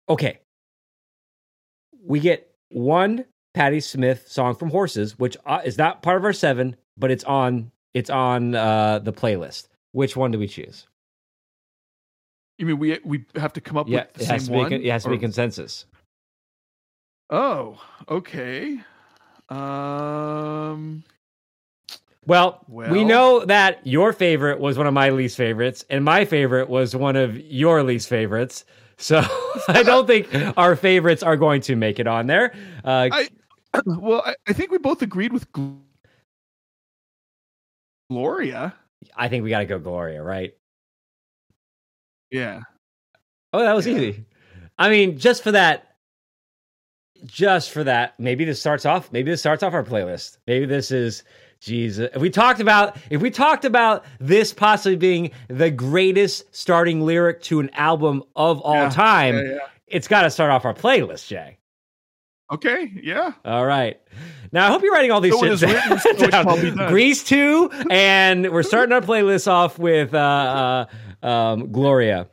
okay. 0.08 0.40
We 2.02 2.20
get 2.20 2.50
one 2.70 3.24
Patti 3.54 3.80
Smith 3.80 4.28
song 4.28 4.54
from 4.54 4.70
Horses, 4.70 5.18
which 5.18 5.36
uh, 5.44 5.60
is 5.64 5.76
not 5.76 6.02
part 6.02 6.16
of 6.16 6.24
our 6.24 6.32
seven, 6.32 6.76
but 6.96 7.10
it's 7.10 7.24
on 7.24 7.70
it's 7.94 8.10
on 8.10 8.54
uh, 8.54 9.00
the 9.00 9.12
playlist. 9.12 9.68
Which 9.92 10.16
one 10.16 10.30
do 10.30 10.38
we 10.38 10.46
choose? 10.46 10.86
You 12.58 12.66
mean 12.66 12.78
we 12.78 12.98
we 13.04 13.24
have 13.36 13.52
to 13.54 13.60
come 13.60 13.76
up 13.76 13.88
Yeah, 13.88 14.00
with 14.04 14.12
the 14.14 14.22
it 14.22 14.26
same 14.26 14.32
has 14.34 14.44
to 14.46 14.50
be 14.52 14.56
one? 14.58 14.72
it 14.72 14.86
has 14.90 15.02
to 15.04 15.10
be 15.10 15.18
consensus. 15.18 15.86
Oh, 17.30 17.80
okay. 18.08 18.80
Um. 19.48 21.04
Well, 22.26 22.64
we 22.68 23.02
know 23.02 23.44
that 23.46 23.84
your 23.86 24.12
favorite 24.12 24.60
was 24.60 24.76
one 24.78 24.86
of 24.86 24.94
my 24.94 25.10
least 25.10 25.36
favorites, 25.36 25.84
and 25.90 26.04
my 26.04 26.24
favorite 26.24 26.68
was 26.68 26.94
one 26.94 27.16
of 27.16 27.36
your 27.38 27.82
least 27.82 28.08
favorites. 28.08 28.64
So 28.98 29.22
I 29.68 29.82
don't 29.82 30.06
think 30.06 30.28
our 30.56 30.76
favorites 30.76 31.22
are 31.22 31.36
going 31.36 31.60
to 31.62 31.76
make 31.76 31.98
it 31.98 32.06
on 32.06 32.26
there. 32.26 32.52
Uh, 32.84 33.08
I- 33.12 33.28
Well, 33.86 34.22
I, 34.26 34.34
I 34.48 34.52
think 34.52 34.72
we 34.72 34.78
both 34.78 35.00
agreed 35.02 35.32
with 35.32 35.50
Gl- 35.52 35.78
Gloria. 38.10 38.74
I 39.16 39.28
think 39.28 39.44
we 39.44 39.50
got 39.50 39.60
to 39.60 39.66
go 39.66 39.78
Gloria, 39.78 40.22
right? 40.22 40.52
Yeah. 42.30 42.60
Oh, 43.52 43.60
that 43.60 43.72
was 43.74 43.86
Yeah. 43.86 43.96
easy. 43.96 44.24
I 44.78 44.90
mean, 44.90 45.18
just 45.18 45.42
for 45.44 45.52
that, 45.52 45.89
just 47.24 47.70
for 47.70 47.84
that, 47.84 48.18
maybe 48.18 48.44
this 48.44 48.60
starts 48.60 48.84
off. 48.86 49.10
Maybe 49.12 49.30
this 49.30 49.40
starts 49.40 49.62
off 49.62 49.72
our 49.74 49.84
playlist. 49.84 50.38
Maybe 50.46 50.66
this 50.66 50.90
is 50.90 51.22
Jesus. 51.60 52.08
If 52.14 52.22
we 52.22 52.30
talked 52.30 52.60
about 52.60 52.96
if 53.10 53.20
we 53.20 53.30
talked 53.30 53.64
about 53.64 54.04
this 54.18 54.52
possibly 54.52 54.96
being 54.96 55.30
the 55.48 55.70
greatest 55.70 56.54
starting 56.56 57.02
lyric 57.02 57.42
to 57.42 57.60
an 57.60 57.70
album 57.74 58.22
of 58.36 58.60
all 58.60 58.74
Yeah, 58.74 58.88
time, 58.90 59.34
yeah, 59.36 59.42
yeah. 59.42 59.58
it's 59.86 60.08
got 60.08 60.22
to 60.22 60.30
start 60.30 60.50
off 60.50 60.64
our 60.64 60.74
playlist, 60.74 61.26
Jay. 61.26 61.58
Okay, 62.52 62.90
yeah. 63.02 63.32
All 63.44 63.64
right. 63.64 64.00
Now 64.50 64.66
I 64.66 64.70
hope 64.70 64.82
you're 64.82 64.92
writing 64.92 65.12
all 65.12 65.20
these 65.20 65.38
So 65.38 65.44
it 65.44 65.58
shit 65.58 65.70
is 65.70 65.74
written, 65.74 65.98
so 66.00 66.12
down. 66.28 66.44
shall 66.44 66.60
be 66.60 66.70
done. 66.72 66.90
Grease 66.90 67.22
two, 67.22 67.70
and 67.90 68.50
we're 68.50 68.64
starting 68.64 68.92
our 68.92 69.00
playlist 69.00 69.46
off 69.46 69.78
with 69.78 70.12
uh, 70.14 70.86
uh, 71.22 71.26
um, 71.26 71.70
Gloria 71.70 72.26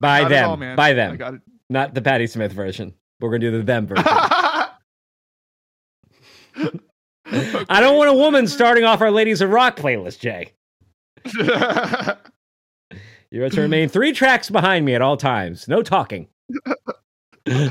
by 0.00 0.26
them, 0.28 0.48
all, 0.50 0.56
by 0.56 0.88
I 0.88 0.92
them, 0.94 1.16
got 1.16 1.34
it. 1.34 1.40
not 1.68 1.94
the 1.94 2.02
Patti 2.02 2.26
Smith 2.26 2.50
version. 2.52 2.94
We're 3.22 3.30
gonna 3.30 3.38
do 3.38 3.50
the 3.52 3.62
them 3.62 3.86
version. 3.86 4.04
I 7.68 7.80
don't 7.80 7.96
want 7.96 8.10
a 8.10 8.14
woman 8.14 8.48
starting 8.48 8.84
off 8.84 9.00
our 9.00 9.10
Ladies 9.10 9.40
of 9.40 9.50
Rock 9.50 9.76
playlist, 9.76 10.18
Jay. 10.18 10.52
You're 13.30 13.48
to 13.48 13.60
remain 13.62 13.88
three 13.88 14.12
tracks 14.12 14.50
behind 14.50 14.84
me 14.84 14.94
at 14.94 15.00
all 15.00 15.16
times. 15.16 15.66
No 15.68 15.82
talking. 15.82 16.26
all 17.46 17.70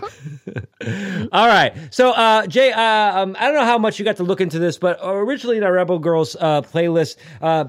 right. 1.33 1.73
So, 1.91 2.11
uh, 2.11 2.47
Jay, 2.47 2.71
uh, 2.71 3.21
um, 3.21 3.35
I 3.39 3.45
don't 3.45 3.55
know 3.55 3.65
how 3.65 3.77
much 3.77 3.99
you 3.99 4.05
got 4.05 4.17
to 4.17 4.23
look 4.23 4.41
into 4.41 4.57
this, 4.57 4.79
but 4.79 4.99
originally 5.03 5.57
in 5.57 5.63
our 5.63 5.73
Rebel 5.73 5.99
Girls 5.99 6.35
uh, 6.39 6.61
playlist, 6.63 7.17
uh, 7.41 7.65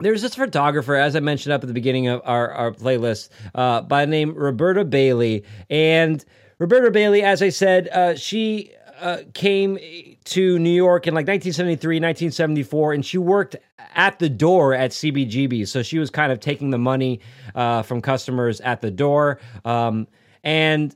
there's 0.00 0.22
this 0.22 0.34
photographer, 0.34 0.96
as 0.96 1.14
I 1.14 1.20
mentioned 1.20 1.52
up 1.52 1.62
at 1.62 1.68
the 1.68 1.74
beginning 1.74 2.08
of 2.08 2.22
our, 2.24 2.50
our 2.50 2.72
playlist, 2.72 3.28
uh, 3.54 3.82
by 3.82 4.04
the 4.04 4.10
name 4.10 4.34
Roberta 4.34 4.84
Bayley. 4.84 5.44
And 5.70 6.24
Roberta 6.58 6.90
Bayley, 6.90 7.22
as 7.22 7.40
I 7.40 7.50
said, 7.50 7.88
uh, 7.88 8.16
she 8.16 8.72
uh, 9.00 9.18
came 9.32 9.78
to 10.24 10.58
New 10.58 10.70
York 10.70 11.06
in 11.06 11.14
like 11.14 11.28
1973, 11.28 11.96
1974, 11.96 12.92
and 12.94 13.06
she 13.06 13.16
worked 13.16 13.54
at 13.94 14.18
the 14.18 14.28
door 14.28 14.74
at 14.74 14.90
CBGB. 14.90 15.68
So 15.68 15.82
she 15.82 15.98
was 15.98 16.10
kind 16.10 16.32
of 16.32 16.40
taking 16.40 16.70
the 16.70 16.78
money 16.78 17.20
uh, 17.54 17.82
from 17.82 18.00
customers 18.00 18.60
at 18.60 18.80
the 18.80 18.90
door. 18.90 19.38
Um, 19.64 20.08
and 20.42 20.94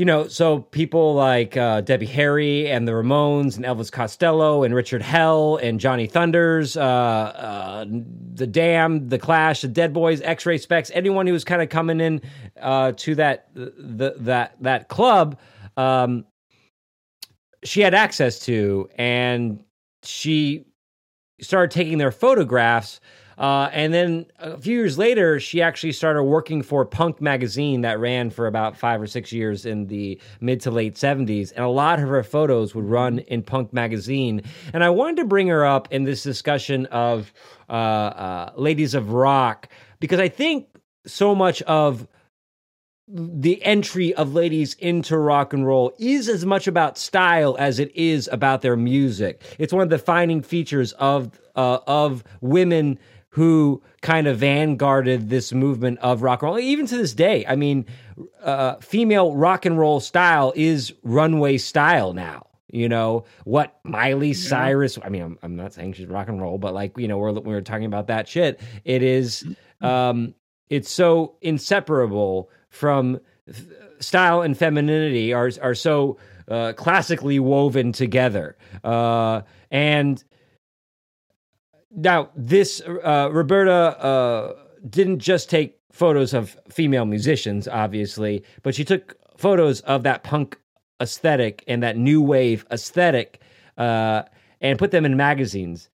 you 0.00 0.06
know, 0.06 0.26
so 0.28 0.60
people 0.60 1.12
like 1.12 1.58
uh, 1.58 1.82
Debbie 1.82 2.06
Harry 2.06 2.70
and 2.70 2.88
the 2.88 2.92
Ramones 2.92 3.58
and 3.58 3.66
Elvis 3.66 3.92
Costello 3.92 4.62
and 4.62 4.74
Richard 4.74 5.02
Hell 5.02 5.58
and 5.58 5.78
Johnny 5.78 6.06
Thunders, 6.06 6.74
uh, 6.74 6.80
uh, 6.80 7.84
the 8.32 8.46
Damned, 8.46 9.10
the 9.10 9.18
Clash, 9.18 9.60
the 9.60 9.68
Dead 9.68 9.92
Boys, 9.92 10.22
X 10.22 10.46
Ray 10.46 10.56
Spex, 10.56 10.90
anyone 10.94 11.26
who 11.26 11.34
was 11.34 11.44
kind 11.44 11.60
of 11.60 11.68
coming 11.68 12.00
in 12.00 12.22
uh, 12.62 12.92
to 12.92 13.14
that 13.16 13.50
the, 13.52 14.14
that 14.20 14.56
that 14.62 14.88
club, 14.88 15.38
um, 15.76 16.24
she 17.62 17.82
had 17.82 17.92
access 17.92 18.38
to, 18.46 18.88
and 18.96 19.62
she 20.02 20.64
started 21.42 21.72
taking 21.72 21.98
their 21.98 22.10
photographs. 22.10 23.00
Uh, 23.40 23.70
and 23.72 23.94
then 23.94 24.26
a 24.38 24.58
few 24.58 24.76
years 24.76 24.98
later, 24.98 25.40
she 25.40 25.62
actually 25.62 25.92
started 25.92 26.24
working 26.24 26.62
for 26.62 26.84
Punk 26.84 27.22
magazine 27.22 27.80
that 27.80 27.98
ran 27.98 28.28
for 28.28 28.46
about 28.46 28.76
five 28.76 29.00
or 29.00 29.06
six 29.06 29.32
years 29.32 29.64
in 29.64 29.86
the 29.86 30.20
mid 30.42 30.60
to 30.60 30.70
late 30.70 30.94
70s. 30.94 31.50
And 31.56 31.64
a 31.64 31.68
lot 31.68 31.98
of 31.98 32.06
her 32.06 32.22
photos 32.22 32.74
would 32.74 32.84
run 32.84 33.20
in 33.20 33.42
Punk 33.42 33.72
magazine. 33.72 34.42
And 34.74 34.84
I 34.84 34.90
wanted 34.90 35.16
to 35.16 35.24
bring 35.24 35.48
her 35.48 35.64
up 35.64 35.88
in 35.90 36.04
this 36.04 36.22
discussion 36.22 36.84
of 36.86 37.32
uh, 37.70 37.72
uh, 37.72 38.52
Ladies 38.56 38.94
of 38.94 39.12
Rock 39.12 39.68
because 40.00 40.20
I 40.20 40.28
think 40.28 40.66
so 41.06 41.34
much 41.34 41.62
of 41.62 42.06
the 43.08 43.62
entry 43.64 44.14
of 44.14 44.34
ladies 44.34 44.74
into 44.74 45.16
rock 45.18 45.52
and 45.52 45.66
roll 45.66 45.92
is 45.98 46.28
as 46.28 46.44
much 46.46 46.66
about 46.68 46.96
style 46.96 47.56
as 47.58 47.78
it 47.78 47.90
is 47.96 48.28
about 48.30 48.60
their 48.60 48.76
music. 48.76 49.42
It's 49.58 49.72
one 49.72 49.82
of 49.82 49.88
the 49.88 49.96
defining 49.96 50.42
features 50.42 50.92
of 50.92 51.40
uh, 51.56 51.78
of 51.86 52.22
women 52.40 52.98
who 53.30 53.82
kind 54.02 54.26
of 54.26 54.38
vanguarded 54.38 55.28
this 55.30 55.52
movement 55.52 55.98
of 56.00 56.22
rock 56.22 56.42
and 56.42 56.50
roll. 56.50 56.58
Even 56.58 56.86
to 56.86 56.96
this 56.96 57.14
day, 57.14 57.44
I 57.46 57.56
mean, 57.56 57.86
uh, 58.42 58.76
female 58.76 59.34
rock 59.34 59.64
and 59.66 59.78
roll 59.78 60.00
style 60.00 60.52
is 60.56 60.92
runway 61.02 61.58
style 61.58 62.12
now. 62.12 62.46
You 62.72 62.88
know 62.88 63.24
what 63.44 63.78
Miley 63.82 64.32
Cyrus? 64.32 64.98
I 65.02 65.08
mean, 65.08 65.22
I'm, 65.22 65.38
I'm 65.42 65.56
not 65.56 65.72
saying 65.72 65.94
she's 65.94 66.06
rock 66.06 66.28
and 66.28 66.40
roll, 66.40 66.58
but 66.58 66.72
like 66.72 66.96
you 66.96 67.08
know, 67.08 67.18
we're 67.18 67.32
we 67.32 67.40
we're 67.40 67.60
talking 67.62 67.86
about 67.86 68.06
that 68.08 68.28
shit. 68.28 68.60
It 68.84 69.02
is, 69.02 69.44
um, 69.80 70.34
it's 70.68 70.90
so 70.90 71.36
inseparable 71.40 72.48
from 72.68 73.20
style 73.98 74.42
and 74.42 74.56
femininity 74.56 75.32
are 75.32 75.50
are 75.60 75.74
so 75.74 76.18
uh, 76.48 76.72
classically 76.74 77.38
woven 77.38 77.92
together. 77.92 78.56
Uh, 78.84 79.42
and 79.70 80.22
now 81.90 82.30
this 82.34 82.80
uh, 82.80 83.28
Roberta 83.32 83.72
uh, 83.72 84.54
didn't 84.88 85.18
just 85.18 85.50
take 85.50 85.78
photos 85.92 86.32
of 86.32 86.56
female 86.68 87.04
musicians, 87.04 87.66
obviously, 87.68 88.44
but 88.62 88.74
she 88.74 88.84
took 88.84 89.16
photos 89.36 89.80
of 89.82 90.02
that 90.04 90.22
punk 90.22 90.58
aesthetic 91.00 91.64
and 91.66 91.82
that 91.82 91.96
new 91.96 92.22
wave 92.22 92.64
aesthetic 92.70 93.40
uh, 93.78 94.22
and 94.60 94.78
put 94.78 94.90
them 94.90 95.04
in 95.04 95.16
magazines 95.16 95.88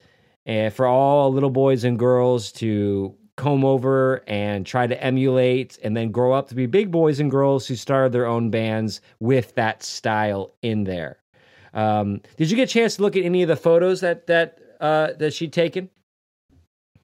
and 0.45 0.73
for 0.73 0.85
all 0.85 1.31
little 1.31 1.49
boys 1.49 1.83
and 1.83 1.97
girls 1.97 2.51
to 2.51 3.15
comb 3.35 3.63
over 3.63 4.23
and 4.27 4.65
try 4.65 4.87
to 4.87 5.01
emulate 5.03 5.77
and 5.83 5.95
then 5.95 6.11
grow 6.11 6.33
up 6.33 6.47
to 6.49 6.55
be 6.55 6.65
big 6.65 6.91
boys 6.91 7.19
and 7.19 7.29
girls 7.29 7.67
who 7.67 7.75
started 7.75 8.11
their 8.11 8.25
own 8.25 8.49
bands 8.49 8.99
with 9.19 9.53
that 9.55 9.83
style 9.83 10.53
in 10.61 10.83
there. 10.85 11.17
Um, 11.73 12.21
did 12.37 12.49
you 12.49 12.57
get 12.57 12.69
a 12.69 12.73
chance 12.73 12.95
to 12.95 13.03
look 13.03 13.15
at 13.15 13.23
any 13.23 13.43
of 13.43 13.47
the 13.47 13.55
photos 13.55 14.01
that 14.01 14.27
that 14.27 14.59
uh, 14.79 15.13
that 15.19 15.33
she'd 15.33 15.53
taken? 15.53 15.89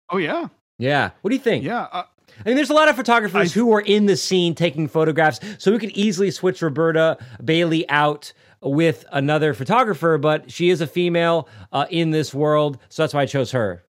oh 0.09 0.17
yeah, 0.17 0.47
Yeah. 0.77 1.11
What 1.21 1.29
do 1.29 1.35
you 1.35 1.41
think? 1.41 1.63
yeah. 1.63 1.87
Uh, 1.91 2.03
I 2.43 2.49
mean, 2.49 2.55
there's 2.55 2.69
a 2.71 2.73
lot 2.73 2.89
of 2.89 2.95
photographers 2.95 3.51
I- 3.51 3.53
who 3.59 3.67
were 3.67 3.81
in 3.81 4.05
the 4.07 4.17
scene 4.17 4.55
taking 4.55 4.87
photographs, 4.87 5.39
so 5.59 5.71
we 5.71 5.79
could 5.79 5.91
easily 5.91 6.31
switch 6.31 6.61
Roberta 6.61 7.17
Bayley 7.43 7.87
out 7.89 8.33
with 8.61 9.05
another 9.11 9.53
photographer, 9.53 10.17
but 10.17 10.51
she 10.51 10.69
is 10.69 10.81
a 10.81 10.87
female 10.87 11.47
uh, 11.71 11.85
in 11.89 12.11
this 12.11 12.33
world, 12.33 12.79
so 12.89 13.03
that's 13.03 13.13
why 13.13 13.21
I 13.21 13.25
chose 13.25 13.51
her. 13.51 13.83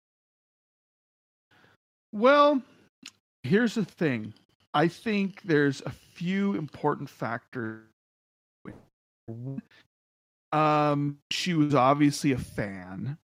Well, 2.13 2.61
here's 3.43 3.75
the 3.75 3.85
thing. 3.85 4.33
I 4.73 4.87
think 4.87 5.41
there's 5.43 5.81
a 5.85 5.91
few 5.91 6.55
important 6.55 7.09
factors. 7.09 7.83
Um, 10.51 11.17
she 11.31 11.53
was 11.53 11.73
obviously 11.75 12.31
a 12.33 12.37
fan. 12.37 13.17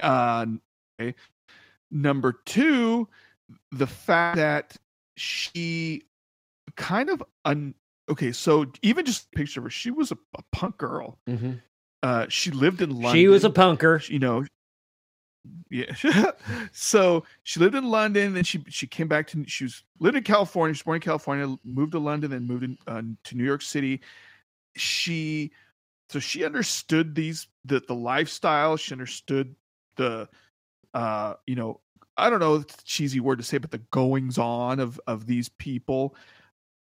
Uh, 0.00 0.46
okay. 1.00 1.14
Number 1.90 2.40
two, 2.44 3.08
the 3.70 3.86
fact 3.86 4.36
that 4.36 4.76
she 5.16 6.02
kind 6.76 7.10
of 7.10 7.22
un. 7.44 7.74
Okay, 8.08 8.32
so 8.32 8.66
even 8.82 9.04
just 9.04 9.30
picture 9.32 9.60
of 9.60 9.64
her, 9.64 9.70
she 9.70 9.90
was 9.90 10.10
a, 10.10 10.18
a 10.36 10.42
punk 10.52 10.78
girl. 10.78 11.18
Uh, 12.02 12.26
she 12.28 12.50
lived 12.50 12.82
in 12.82 12.90
London. 12.90 13.12
She 13.12 13.28
was 13.28 13.44
a 13.44 13.50
punker. 13.50 14.08
you 14.08 14.18
know 14.18 14.44
yeah 15.70 15.92
so 16.72 17.24
she 17.42 17.58
lived 17.58 17.74
in 17.74 17.84
london 17.84 18.36
and 18.36 18.46
she 18.46 18.62
she 18.68 18.86
came 18.86 19.08
back 19.08 19.26
to 19.26 19.44
she 19.46 19.64
was 19.64 19.82
lived 19.98 20.16
in 20.16 20.22
california 20.22 20.74
she 20.74 20.78
was 20.78 20.84
born 20.84 20.96
in 20.96 21.00
california 21.00 21.56
moved 21.64 21.92
to 21.92 21.98
london 21.98 22.30
then 22.30 22.46
moved 22.46 22.64
in, 22.64 22.78
uh, 22.86 23.02
to 23.24 23.36
new 23.36 23.44
york 23.44 23.62
city 23.62 24.00
she 24.76 25.50
so 26.10 26.18
she 26.18 26.44
understood 26.44 27.14
these 27.14 27.48
the 27.64 27.82
the 27.88 27.94
lifestyle 27.94 28.76
she 28.76 28.92
understood 28.92 29.54
the 29.96 30.28
uh 30.94 31.34
you 31.46 31.54
know 31.54 31.80
i 32.16 32.28
don't 32.28 32.40
know 32.40 32.56
it's 32.56 32.74
a 32.74 32.84
cheesy 32.84 33.20
word 33.20 33.38
to 33.38 33.44
say 33.44 33.58
but 33.58 33.70
the 33.70 33.78
goings 33.90 34.38
on 34.38 34.80
of 34.80 35.00
of 35.06 35.26
these 35.26 35.48
people 35.48 36.14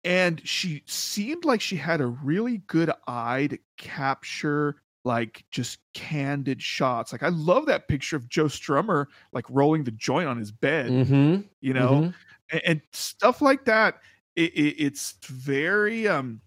and 0.03 0.45
she 0.47 0.83
seemed 0.85 1.45
like 1.45 1.61
she 1.61 1.75
had 1.75 2.01
a 2.01 2.07
really 2.07 2.57
good 2.67 2.91
eye 3.07 3.47
to 3.47 3.59
capture 3.77 4.77
like 5.03 5.45
just 5.51 5.79
candid 5.93 6.61
shots. 6.61 7.11
Like 7.11 7.23
I 7.23 7.29
love 7.29 7.65
that 7.67 7.87
picture 7.87 8.15
of 8.15 8.29
Joe 8.29 8.45
Strummer 8.45 9.05
like 9.31 9.45
rolling 9.49 9.83
the 9.83 9.91
joint 9.91 10.27
on 10.27 10.37
his 10.37 10.51
bed, 10.51 10.89
Mm-hmm. 10.89 11.41
you 11.59 11.73
know, 11.73 12.13
and, 12.51 12.61
and 12.65 12.81
stuff 12.93 13.41
like 13.41 13.65
that. 13.65 13.99
It, 14.35 14.53
it, 14.53 14.75
it's 14.83 15.17
very 15.25 16.07
um, 16.07 16.41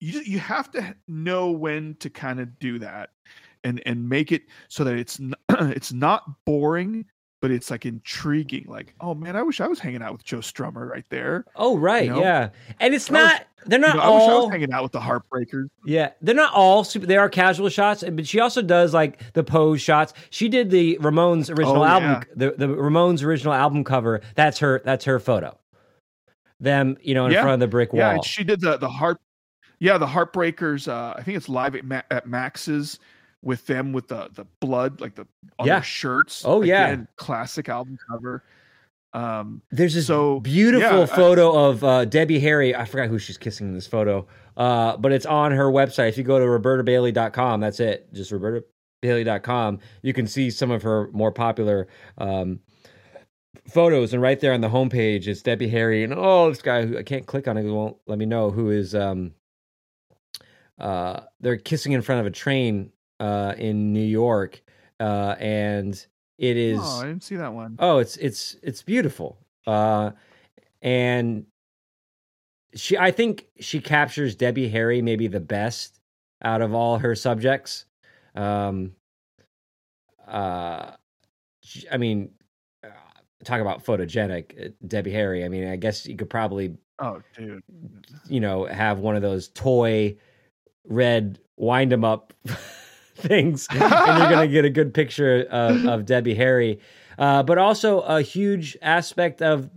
you 0.00 0.20
you 0.20 0.38
have 0.38 0.70
to 0.72 0.94
know 1.06 1.50
when 1.50 1.94
to 2.00 2.10
kind 2.10 2.40
of 2.40 2.58
do 2.58 2.78
that, 2.80 3.10
and 3.64 3.82
and 3.86 4.08
make 4.08 4.32
it 4.32 4.42
so 4.68 4.84
that 4.84 4.94
it's 4.96 5.18
n- 5.20 5.34
it's 5.50 5.92
not 5.92 6.44
boring, 6.44 7.04
but 7.42 7.50
it's 7.50 7.70
like 7.70 7.86
intriguing. 7.86 8.66
Like 8.68 8.94
oh 9.00 9.14
man, 9.14 9.36
I 9.36 9.42
wish 9.42 9.60
I 9.60 9.66
was 9.68 9.78
hanging 9.78 10.02
out 10.02 10.12
with 10.12 10.24
Joe 10.24 10.38
Strummer 10.38 10.88
right 10.88 11.04
there. 11.10 11.44
Oh, 11.56 11.76
right, 11.76 12.04
You 12.04 12.10
know? 12.10 12.20
yeah. 12.20 12.50
And 12.80 12.94
it's 12.94 13.10
I 13.10 13.14
not. 13.14 13.46
They're 13.66 13.78
You 13.78 13.86
not 13.88 13.96
know, 13.96 14.02
I 14.02 14.08
wish 14.14 14.22
I 14.28 14.34
was 14.38 14.50
hanging 14.50 14.72
out 14.72 14.82
with 14.84 14.92
the 14.92 15.00
Heartbreakers. 15.00 15.66
Yeah, 15.84 16.12
they're 16.22 16.34
not 16.34 16.54
all 16.54 16.82
super. 16.82 17.04
They 17.04 17.18
are 17.18 17.28
casual 17.28 17.68
shots, 17.68 18.02
but 18.02 18.26
she 18.26 18.40
also 18.40 18.62
does 18.62 18.94
like 18.94 19.34
the 19.34 19.44
pose 19.44 19.82
shots. 19.82 20.14
She 20.30 20.48
did 20.48 20.70
the 20.70 20.96
Ramones 21.02 21.50
original 21.50 21.82
Oh, 21.82 21.84
album, 21.84 22.10
yeah. 22.10 22.22
the 22.36 22.50
the 22.56 22.68
Ramones 22.74 23.22
original 23.22 23.52
album 23.52 23.84
cover. 23.84 24.22
That's 24.34 24.58
her. 24.60 24.80
That's 24.84 25.04
her 25.04 25.20
photo. 25.20 25.58
Them, 26.58 26.96
you 27.02 27.14
know, 27.14 27.26
in 27.26 27.32
Yeah. 27.32 27.42
front 27.42 27.54
of 27.54 27.60
the 27.60 27.68
brick 27.68 27.90
Yeah, 27.92 28.06
wall. 28.08 28.14
and 28.16 28.24
she 28.24 28.44
did 28.44 28.60
the 28.60 28.76
the 28.78 28.88
heart. 28.88 29.18
Yeah, 29.78 29.96
the 29.98 30.06
Heartbreakers. 30.06 30.88
Uh, 30.88 31.14
I 31.18 31.22
think 31.22 31.36
it's 31.38 31.48
live 31.48 31.74
at, 31.74 31.84
Ma- 31.86 32.02
at 32.10 32.26
Max's. 32.26 32.98
With 33.42 33.66
them 33.66 33.92
with 33.92 34.08
the 34.08 34.28
the 34.34 34.44
blood 34.60 35.00
like 35.00 35.14
the 35.14 35.26
on 35.58 35.66
Yeah. 35.66 35.76
their 35.76 35.82
shirts. 35.82 36.42
Oh, 36.44 36.60
yeah. 36.62 36.88
Again, 36.88 37.08
classic 37.16 37.68
album 37.70 37.98
cover. 38.10 38.44
Um, 39.12 39.62
There's 39.70 39.94
this 39.94 40.06
So, 40.06 40.40
beautiful 40.40 40.98
yeah, 40.98 41.02
I- 41.02 41.06
photo 41.06 41.68
of 41.68 41.82
uh, 41.82 42.04
Debbie 42.04 42.38
Harry. 42.38 42.76
I 42.76 42.84
forgot 42.84 43.08
who 43.08 43.18
she's 43.18 43.38
kissing 43.38 43.66
in 43.68 43.74
this 43.74 43.86
photo, 43.86 44.26
uh, 44.56 44.96
but 44.98 45.10
it's 45.12 45.26
on 45.26 45.52
her 45.52 45.64
website. 45.70 46.10
If 46.10 46.18
you 46.18 46.22
go 46.22 46.38
to 46.38 46.44
robertabayley.com, 46.44 47.60
that's 47.60 47.80
it. 47.80 48.12
Just 48.12 48.30
robertabayley.com. 48.30 49.78
You 50.02 50.12
can 50.12 50.26
see 50.26 50.50
some 50.50 50.70
of 50.70 50.82
her 50.82 51.08
more 51.12 51.32
popular 51.32 51.88
um, 52.18 52.60
photos. 53.66 54.12
And 54.12 54.22
right 54.22 54.38
there 54.38 54.52
on 54.52 54.60
the 54.60 54.68
homepage, 54.68 55.26
is 55.26 55.42
Debbie 55.42 55.68
Harry. 55.70 56.04
And 56.04 56.14
oh, 56.14 56.50
this 56.50 56.62
guy 56.62 56.86
who 56.86 56.98
I 56.98 57.02
can't 57.02 57.26
click 57.26 57.48
on 57.48 57.56
it, 57.56 57.64
it 57.66 57.70
won't 57.72 57.96
let 58.06 58.18
me 58.18 58.26
know 58.26 58.50
who 58.50 58.70
is. 58.70 58.94
Um, 58.94 59.32
uh, 60.78 61.20
they're 61.40 61.56
kissing 61.56 61.92
in 61.92 62.02
front 62.02 62.20
of 62.20 62.26
a 62.26 62.30
train 62.30 62.90
uh, 63.20 63.54
in 63.56 63.92
New 63.92 64.04
York. 64.04 64.60
Uh, 64.98 65.36
and 65.38 65.94
it 66.38 66.56
is. 66.56 66.80
oh, 66.82 67.00
I 67.02 67.06
didn't 67.06 67.22
see 67.22 67.36
that 67.36 67.52
one. 67.52 67.76
Oh, 67.78 67.98
it's 67.98 68.16
it's 68.16 68.56
it's 68.62 68.82
beautiful. 68.82 69.38
Uh 69.66 70.10
and 70.82 71.44
she 72.74 72.96
I 72.98 73.10
think 73.10 73.46
she 73.60 73.80
captures 73.80 74.34
Debbie 74.34 74.68
Harry 74.68 75.02
maybe 75.02 75.26
the 75.28 75.40
best 75.40 76.00
out 76.42 76.62
of 76.62 76.72
all 76.74 76.98
her 76.98 77.14
subjects. 77.14 77.84
Um 78.34 78.92
uh 80.26 80.92
I 81.92 81.96
mean 81.98 82.30
uh, 82.84 82.88
talk 83.44 83.60
about 83.60 83.84
photogenic 83.84 84.66
uh, 84.66 84.70
Debbie 84.86 85.12
Harry. 85.12 85.44
I 85.44 85.48
mean, 85.48 85.68
I 85.68 85.76
guess 85.76 86.06
you 86.06 86.16
could 86.16 86.30
probably 86.30 86.76
Oh, 86.98 87.22
dude. 87.36 87.62
you 88.28 88.40
know, 88.40 88.64
have 88.66 88.98
one 88.98 89.16
of 89.16 89.22
those 89.22 89.48
toy 89.48 90.16
red 90.86 91.38
wind 91.56 91.92
'em 91.92 92.04
up 92.04 92.32
things, 93.20 93.68
and 93.70 93.80
you're 93.80 94.30
gonna 94.30 94.48
get 94.48 94.64
a 94.64 94.70
good 94.70 94.92
picture 94.94 95.46
of, 95.50 95.86
of 95.86 96.06
Debbie 96.06 96.34
Harry. 96.34 96.80
Uh, 97.18 97.42
but 97.42 97.58
also 97.58 98.00
a 98.00 98.22
huge 98.22 98.76
aspect 98.80 99.42
of, 99.42 99.68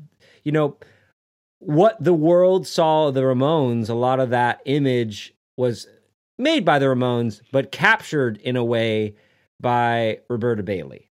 you 0.44 0.52
know, 0.52 0.78
what 1.60 2.02
the 2.02 2.14
world 2.14 2.66
saw 2.68 3.08
of 3.08 3.14
the 3.14 3.22
Ramones. 3.22 3.90
A 3.90 3.94
lot 3.94 4.20
of 4.20 4.30
that 4.30 4.62
image 4.66 5.34
was 5.58 5.88
made 6.38 6.66
by 6.66 6.80
the 6.80 6.86
Ramones, 6.86 7.42
but 7.52 7.72
captured 7.72 8.38
in 8.38 8.56
a 8.56 8.64
way 8.64 9.16
by 9.60 10.20
Roberta 10.30 10.64
Bayley. 10.64 11.10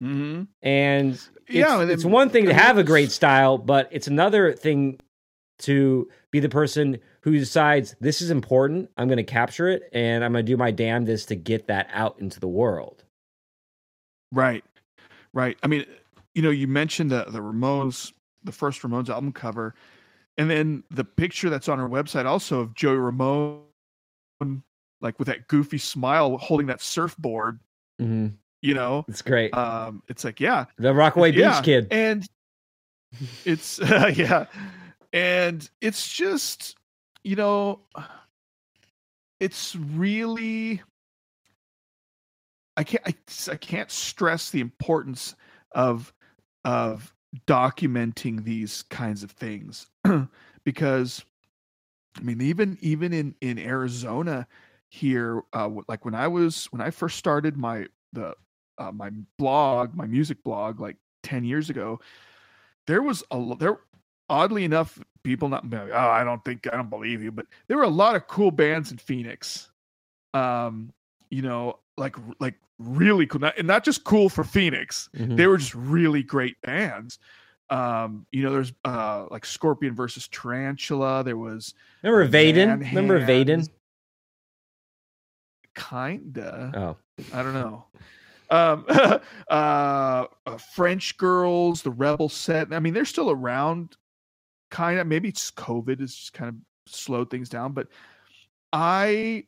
hmm 0.00 0.42
And 0.62 1.12
it's, 1.12 1.30
Yeah, 1.48 1.80
and 1.80 1.90
it's 1.90 2.04
one 2.04 2.28
thing 2.30 2.46
to 2.46 2.54
have 2.54 2.78
a 2.78 2.84
great 2.84 3.10
style, 3.10 3.58
but 3.58 3.88
it's 3.90 4.06
another 4.08 4.52
thing 4.52 4.98
to 5.60 6.08
be 6.30 6.40
the 6.40 6.48
person 6.48 6.98
who 7.22 7.32
decides 7.32 7.94
this 8.00 8.20
is 8.20 8.30
important. 8.30 8.90
I'm 8.96 9.08
going 9.08 9.16
to 9.18 9.22
capture 9.24 9.68
it, 9.68 9.88
and 9.92 10.24
I'm 10.24 10.32
going 10.32 10.44
to 10.44 10.52
do 10.52 10.56
my 10.56 10.70
damnedest 10.70 11.28
to 11.28 11.36
get 11.36 11.66
that 11.68 11.88
out 11.92 12.18
into 12.20 12.40
the 12.40 12.48
world. 12.48 13.04
Right. 14.32 14.64
Right. 15.32 15.56
I 15.62 15.66
mean, 15.66 15.84
you 16.34 16.42
know, 16.42 16.50
you 16.50 16.66
mentioned 16.66 17.10
the 17.10 17.24
the 17.28 17.40
Ramones, 17.40 18.12
the 18.44 18.52
first 18.52 18.82
Ramones 18.82 19.08
album 19.08 19.32
cover, 19.32 19.74
and 20.38 20.50
then 20.50 20.82
the 20.90 21.04
picture 21.04 21.48
that's 21.50 21.68
on 21.68 21.78
our 21.80 21.88
website 21.88 22.24
also 22.26 22.60
of 22.60 22.74
Joey 22.74 22.96
Ramone, 22.96 23.62
like 25.00 25.18
with 25.18 25.28
that 25.28 25.48
goofy 25.48 25.78
smile, 25.78 26.36
holding 26.38 26.66
that 26.68 26.80
surfboard. 26.80 27.58
hmm 27.98 28.28
You 28.62 28.74
know, 28.74 29.04
It's 29.08 29.22
great. 29.22 29.54
um, 29.56 30.02
it's 30.08 30.24
like 30.24 30.40
yeah, 30.40 30.64
the 30.78 30.92
Rockaway 30.94 31.30
Beach 31.30 31.40
yeah, 31.40 31.60
Kid. 31.62 31.88
and 31.90 32.26
it's 33.44 33.78
yeah, 34.14 34.46
and 35.12 35.68
it's 35.80 36.12
just 36.12 36.76
you 37.24 37.36
know, 37.36 37.80
it's 39.40 39.74
really 39.76 40.82
I 42.76 42.84
can't 42.84 43.02
I, 43.06 43.14
I 43.52 43.56
can't 43.56 43.90
stress 43.90 44.50
the 44.50 44.60
importance 44.60 45.34
of 45.72 46.12
of 46.64 47.14
documenting 47.46 48.44
these 48.44 48.82
kinds 48.82 49.22
of 49.22 49.30
things 49.30 49.86
because 50.64 51.24
I 52.16 52.22
mean 52.22 52.40
even 52.40 52.78
even 52.80 53.12
in 53.12 53.34
in 53.40 53.58
Arizona 53.58 54.46
here 54.90 55.42
uh 55.52 55.70
like 55.88 56.04
when 56.04 56.14
I 56.14 56.28
was 56.28 56.66
when 56.66 56.80
I 56.80 56.90
first 56.90 57.16
started 57.16 57.56
my 57.56 57.86
the 58.12 58.34
uh, 58.78 58.92
my 58.92 59.10
blog 59.38 59.94
my 59.94 60.06
music 60.06 60.42
blog 60.44 60.80
like 60.80 60.96
10 61.22 61.44
years 61.44 61.70
ago 61.70 62.00
there 62.86 63.02
was 63.02 63.22
a 63.30 63.56
there 63.58 63.78
oddly 64.28 64.64
enough 64.64 64.98
people 65.22 65.48
not 65.48 65.68
like, 65.70 65.90
oh 65.92 65.96
I 66.10 66.24
don't 66.24 66.44
think 66.44 66.66
I 66.72 66.76
don't 66.76 66.90
believe 66.90 67.22
you 67.22 67.30
but 67.32 67.46
there 67.68 67.76
were 67.76 67.82
a 67.84 67.88
lot 67.88 68.16
of 68.16 68.26
cool 68.26 68.50
bands 68.50 68.90
in 68.90 68.98
Phoenix 68.98 69.70
um 70.34 70.92
you 71.30 71.42
know 71.42 71.78
like 71.96 72.16
like 72.40 72.54
really 72.78 73.26
cool 73.26 73.40
not, 73.40 73.56
and 73.58 73.66
not 73.66 73.84
just 73.84 74.04
cool 74.04 74.28
for 74.28 74.44
Phoenix 74.44 75.08
Mhm. 75.16 75.36
they 75.36 75.46
were 75.46 75.58
just 75.58 75.74
really 75.74 76.22
great 76.22 76.60
bands 76.62 77.18
um 77.70 78.26
you 78.32 78.42
know 78.42 78.52
there's 78.52 78.72
uh 78.84 79.26
like 79.30 79.44
scorpion 79.46 79.94
versus 79.94 80.28
tarantula 80.28 81.22
there 81.24 81.36
was 81.36 81.74
Remember 82.02 82.28
Vaden? 82.28 82.80
Remember 82.92 83.20
Vaden? 83.20 83.68
Kinda 85.74 86.72
Oh, 86.74 87.24
i 87.32 87.42
don't 87.42 87.54
know 87.54 87.84
um 88.50 88.84
uh, 88.88 89.18
uh 89.48 90.26
french 90.74 91.16
girls 91.16 91.82
the 91.82 91.90
rebel 91.90 92.28
set 92.28 92.72
i 92.72 92.78
mean 92.78 92.92
they're 92.92 93.04
still 93.04 93.30
around 93.30 93.96
kind 94.72 94.98
of 94.98 95.06
maybe 95.06 95.28
it's 95.28 95.50
covid 95.50 96.00
has 96.00 96.14
just 96.14 96.32
kind 96.32 96.48
of 96.48 96.56
slowed 96.92 97.30
things 97.30 97.48
down 97.50 97.72
but 97.72 97.86
i 98.72 99.44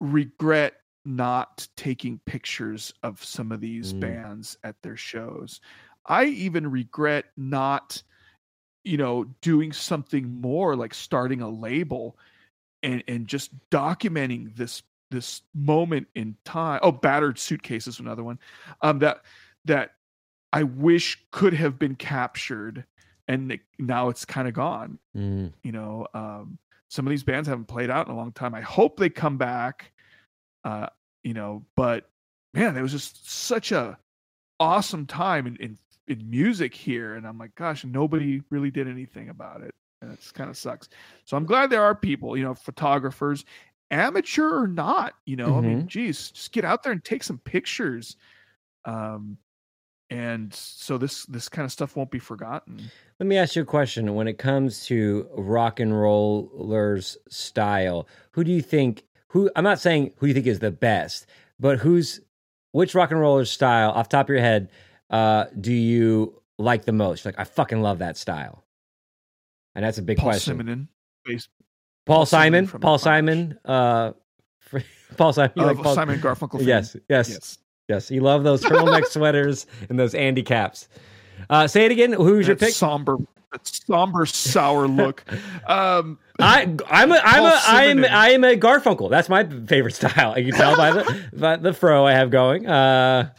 regret 0.00 0.74
not 1.04 1.66
taking 1.76 2.20
pictures 2.26 2.92
of 3.02 3.24
some 3.24 3.50
of 3.50 3.60
these 3.60 3.92
Mm. 3.94 4.00
bands 4.00 4.56
at 4.62 4.76
their 4.82 4.96
shows 4.96 5.60
i 6.06 6.26
even 6.26 6.70
regret 6.70 7.24
not 7.36 8.02
you 8.84 8.96
know 8.98 9.24
doing 9.40 9.72
something 9.72 10.40
more 10.40 10.76
like 10.76 10.92
starting 10.94 11.40
a 11.40 11.48
label 11.48 12.18
and 12.82 13.02
and 13.08 13.26
just 13.26 13.50
documenting 13.70 14.54
this 14.56 14.82
this 15.10 15.42
moment 15.54 16.06
in 16.14 16.36
time 16.44 16.80
oh 16.82 16.92
battered 16.92 17.38
suitcase 17.38 17.86
is 17.86 17.98
another 17.98 18.22
one 18.24 18.38
um 18.82 18.98
that 18.98 19.22
that 19.64 19.92
i 20.52 20.62
wish 20.62 21.24
could 21.30 21.54
have 21.54 21.78
been 21.78 21.94
captured 21.94 22.84
and 23.32 23.52
it- 23.52 23.60
now 23.78 24.08
it's 24.08 24.24
kind 24.24 24.46
of 24.48 24.54
gone. 24.54 24.98
Mm. 25.16 25.52
you 25.62 25.72
know 25.72 26.06
um 26.14 26.58
some 26.88 27.06
of 27.06 27.10
these 27.10 27.22
bands 27.24 27.48
haven't 27.48 27.68
played 27.68 27.88
out 27.90 28.06
in 28.06 28.12
a 28.12 28.16
long 28.16 28.32
time. 28.32 28.54
I 28.54 28.60
hope 28.60 28.96
they 28.98 29.08
come 29.08 29.38
back 29.38 29.92
uh 30.64 30.86
you 31.22 31.34
know 31.34 31.64
but 31.76 32.10
man 32.54 32.76
it 32.76 32.82
was 32.82 32.92
just 32.92 33.28
such 33.30 33.72
a 33.72 33.98
awesome 34.60 35.06
time 35.06 35.46
in 35.46 35.56
in, 35.56 35.78
in 36.08 36.30
music 36.30 36.74
here 36.74 37.14
and 37.14 37.26
i'm 37.26 37.38
like 37.38 37.54
gosh 37.54 37.84
nobody 37.84 38.40
really 38.50 38.70
did 38.70 38.86
anything 38.88 39.28
about 39.28 39.60
it 39.62 39.74
and 40.02 40.12
it's 40.12 40.30
kind 40.32 40.50
of 40.50 40.56
sucks. 40.56 40.88
So 41.24 41.36
i'm 41.36 41.46
glad 41.46 41.70
there 41.70 41.82
are 41.82 41.94
people 41.94 42.36
you 42.36 42.44
know 42.44 42.54
photographers 42.54 43.44
amateur 43.90 44.48
or 44.62 44.66
not 44.68 45.14
you 45.26 45.36
know 45.36 45.56
i 45.56 45.60
mean 45.60 45.88
geez 45.88 46.30
just 46.30 46.52
get 46.52 46.64
out 46.64 46.82
there 46.82 46.92
and 46.92 47.02
take 47.04 47.22
some 47.22 47.38
pictures. 47.38 48.16
Um 48.84 49.38
and 50.12 50.54
so 50.54 50.98
this 50.98 51.24
this 51.26 51.48
kind 51.48 51.64
of 51.64 51.72
stuff 51.72 51.96
won't 51.96 52.10
be 52.10 52.18
forgotten 52.18 52.90
Let 53.18 53.26
me 53.26 53.36
ask 53.36 53.56
you 53.56 53.62
a 53.62 53.64
question. 53.66 54.14
When 54.14 54.28
it 54.28 54.38
comes 54.38 54.84
to 54.86 55.28
rock 55.36 55.80
and 55.80 55.98
rollers 55.98 57.16
style, 57.28 58.08
who 58.32 58.44
do 58.44 58.50
you 58.50 58.62
think? 58.62 59.04
Who 59.28 59.50
I'm 59.56 59.64
not 59.64 59.80
saying 59.80 60.12
who 60.18 60.26
you 60.26 60.34
think 60.34 60.46
is 60.46 60.58
the 60.58 60.70
best, 60.72 61.26
but 61.60 61.78
who's 61.78 62.20
which 62.72 62.94
rock 62.94 63.10
and 63.10 63.20
roller 63.20 63.44
style 63.44 63.90
off 63.92 64.08
the 64.08 64.16
top 64.16 64.26
of 64.26 64.30
your 64.30 64.40
head 64.40 64.70
uh, 65.10 65.44
do 65.60 65.72
you 65.72 66.42
like 66.58 66.84
the 66.84 66.92
most? 66.92 67.24
Like 67.24 67.38
I 67.38 67.44
fucking 67.44 67.80
love 67.80 67.98
that 67.98 68.16
style, 68.16 68.64
and 69.74 69.84
that's 69.84 69.98
a 69.98 70.02
big 70.02 70.18
paul 70.18 70.30
question. 70.30 70.58
Simonon, 70.58 70.88
bass 71.24 71.48
Paul, 72.06 72.16
Paul 72.16 72.26
Simon 72.26 72.66
Simon, 72.66 72.80
Paul 72.80 72.98
Simon, 72.98 73.58
uh, 73.64 74.12
Paul 75.16 75.32
Simon, 75.32 75.52
you 75.54 75.64
like 75.64 75.76
Paul- 75.78 75.94
Simon 75.94 76.18
Garfunkel. 76.20 76.66
Yes, 76.66 76.96
yes, 77.08 77.28
yes. 77.28 77.58
Yes. 77.88 78.10
You 78.10 78.20
love 78.20 78.44
those 78.44 78.62
turtleneck 78.62 79.06
sweaters 79.10 79.66
and 79.88 79.98
those 79.98 80.14
Andy 80.14 80.42
caps. 80.42 80.88
Uh, 81.50 81.66
say 81.66 81.84
it 81.84 81.92
again. 81.92 82.12
Who's 82.12 82.46
your 82.46 82.56
pick? 82.56 82.72
somber, 82.74 83.16
that 83.52 83.66
somber, 83.66 84.26
sour 84.26 84.86
look. 84.88 85.24
Um, 85.66 86.18
I 86.38 86.62
I'm 86.88 87.12
a 87.12 87.20
I'm 87.22 87.44
a 87.44 87.60
I'm 87.66 87.98
Simonon. 87.98 88.10
I 88.10 88.30
am 88.30 88.44
a 88.44 88.56
Garfunkel. 88.56 89.10
That's 89.10 89.28
my 89.28 89.44
favorite 89.66 89.94
style. 89.94 90.38
You 90.38 90.50
can 90.52 90.60
tell 90.60 90.76
by 90.76 90.92
the 90.92 91.22
by 91.32 91.56
the 91.56 91.72
fro 91.72 92.06
I 92.06 92.12
have 92.12 92.30
going. 92.30 92.66
Uh, 92.66 93.30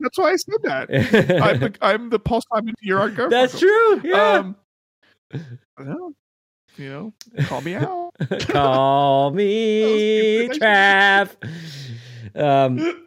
that's 0.00 0.18
why 0.18 0.32
I 0.32 0.36
said 0.36 0.62
that. 0.62 1.42
I'm 1.42 1.60
the, 1.60 1.74
I'm 1.80 2.10
the 2.10 2.18
Paul 2.18 2.42
Simon. 2.52 2.74
You're 2.80 3.00
our 3.00 3.10
Garfunkel. 3.10 3.30
that's 3.30 3.58
true. 3.58 4.00
Yeah. 4.02 4.52
Um, 5.78 6.16
you 6.76 6.88
know, 6.88 7.12
call 7.44 7.60
me 7.60 7.74
out. 7.74 8.10
Call 8.48 9.30
me. 9.32 10.48
Trav. 10.48 11.36
Um. 12.34 13.03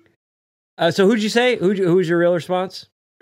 Uh, 0.78 0.92
so 0.92 1.08
who'd 1.08 1.24
you 1.24 1.30
say? 1.30 1.58
Who 1.58 1.74
who's 1.74 2.08
your 2.08 2.20
real 2.20 2.34
response? 2.34 2.88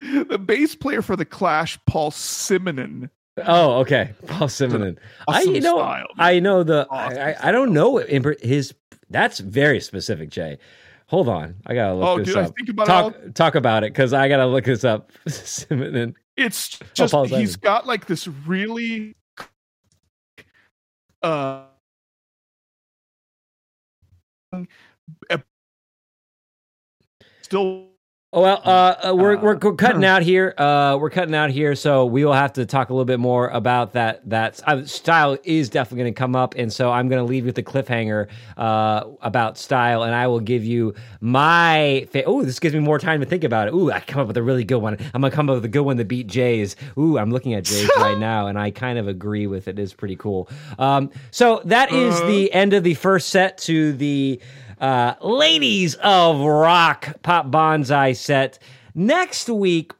the 0.00 0.38
bass 0.38 0.74
player 0.74 1.02
for 1.02 1.16
the 1.16 1.24
Clash, 1.24 1.78
Paul 1.86 2.10
Simonon. 2.10 3.10
Oh, 3.46 3.80
okay. 3.80 4.12
Paul 4.26 4.48
Simonon. 4.48 4.96
I 5.26 5.42
you 5.42 5.60
know 5.60 5.78
style. 5.78 6.06
I 6.18 6.40
know 6.40 6.62
the 6.62 6.86
Awesome 6.88 7.18
I, 7.18 7.32
I, 7.32 7.48
I 7.48 7.52
don't 7.52 7.72
know 7.72 7.96
his 7.98 8.74
that's 9.10 9.38
very 9.40 9.80
specific, 9.80 10.30
Jay. 10.30 10.58
Hold 11.06 11.28
on. 11.28 11.56
I 11.66 11.74
gotta 11.74 11.94
look 11.94 12.08
Oh, 12.08 12.18
this 12.18 12.28
dude, 12.28 12.36
I 12.38 12.42
up. 12.44 12.54
think 12.56 12.68
about 12.70 12.86
it 12.86 12.88
talk 12.88 13.34
talk 13.34 13.54
about 13.54 13.84
it 13.84 13.92
because 13.92 14.12
I 14.12 14.28
gotta 14.28 14.46
look 14.46 14.64
this 14.64 14.84
up. 14.84 15.10
Simonon. 15.28 16.14
It's 16.36 16.78
just 16.94 17.12
Paul 17.12 17.24
he's 17.24 17.56
got 17.56 17.86
like 17.86 18.06
this 18.06 18.26
really 18.28 19.16
uh 21.22 21.64
still 27.42 27.94
Oh, 28.36 28.40
well, 28.40 28.60
uh, 28.64 29.10
uh, 29.10 29.14
we're, 29.14 29.36
Uh, 29.36 29.40
we're 29.40 29.56
we're 29.58 29.76
cutting 29.76 30.04
out 30.04 30.22
here. 30.22 30.54
Uh, 30.58 30.98
we're 31.00 31.08
cutting 31.08 31.36
out 31.36 31.50
here, 31.50 31.76
so 31.76 32.04
we 32.04 32.24
will 32.24 32.32
have 32.32 32.52
to 32.54 32.66
talk 32.66 32.90
a 32.90 32.92
little 32.92 33.04
bit 33.04 33.20
more 33.20 33.46
about 33.50 33.92
that. 33.92 34.28
That 34.28 34.60
uh, 34.66 34.84
style 34.86 35.38
is 35.44 35.70
definitely 35.70 36.02
going 36.02 36.14
to 36.14 36.18
come 36.18 36.34
up, 36.34 36.56
and 36.56 36.72
so 36.72 36.90
I'm 36.90 37.08
going 37.08 37.20
to 37.20 37.24
leave 37.24 37.44
you 37.44 37.46
with 37.46 37.54
the 37.54 37.62
cliffhanger 37.62 38.26
uh, 38.56 39.04
about 39.20 39.56
style, 39.56 40.02
and 40.02 40.12
I 40.12 40.26
will 40.26 40.40
give 40.40 40.64
you 40.64 40.96
my. 41.20 42.08
Fa- 42.10 42.24
oh, 42.24 42.42
this 42.42 42.58
gives 42.58 42.74
me 42.74 42.80
more 42.80 42.98
time 42.98 43.20
to 43.20 43.26
think 43.26 43.44
about 43.44 43.68
it. 43.68 43.74
Ooh, 43.74 43.92
I 43.92 44.00
come 44.00 44.20
up 44.20 44.26
with 44.26 44.36
a 44.36 44.42
really 44.42 44.64
good 44.64 44.78
one. 44.78 44.96
I'm 45.14 45.20
gonna 45.20 45.30
come 45.30 45.48
up 45.48 45.54
with 45.54 45.64
a 45.66 45.68
good 45.68 45.82
one 45.82 45.98
to 45.98 46.04
beat 46.04 46.26
Jay's. 46.26 46.74
Ooh, 46.98 47.18
I'm 47.18 47.30
looking 47.30 47.54
at 47.54 47.62
Jay's 47.62 47.88
right 47.98 48.18
now, 48.18 48.48
and 48.48 48.58
I 48.58 48.72
kind 48.72 48.98
of 48.98 49.06
agree 49.06 49.46
with 49.46 49.68
it. 49.68 49.78
It's 49.78 49.94
pretty 49.94 50.16
cool. 50.16 50.48
Um, 50.76 51.12
so 51.30 51.62
that 51.66 51.92
is 51.92 52.20
the 52.22 52.52
end 52.52 52.72
of 52.72 52.82
the 52.82 52.94
first 52.94 53.28
set 53.28 53.58
to 53.58 53.92
the 53.92 54.40
uh, 54.84 55.14
Ladies 55.22 55.94
of 55.94 56.40
Rock 56.40 57.22
Pop 57.22 57.46
Bonsai 57.46 58.14
set. 58.14 58.58
Next 58.94 59.48
week, 59.48 59.92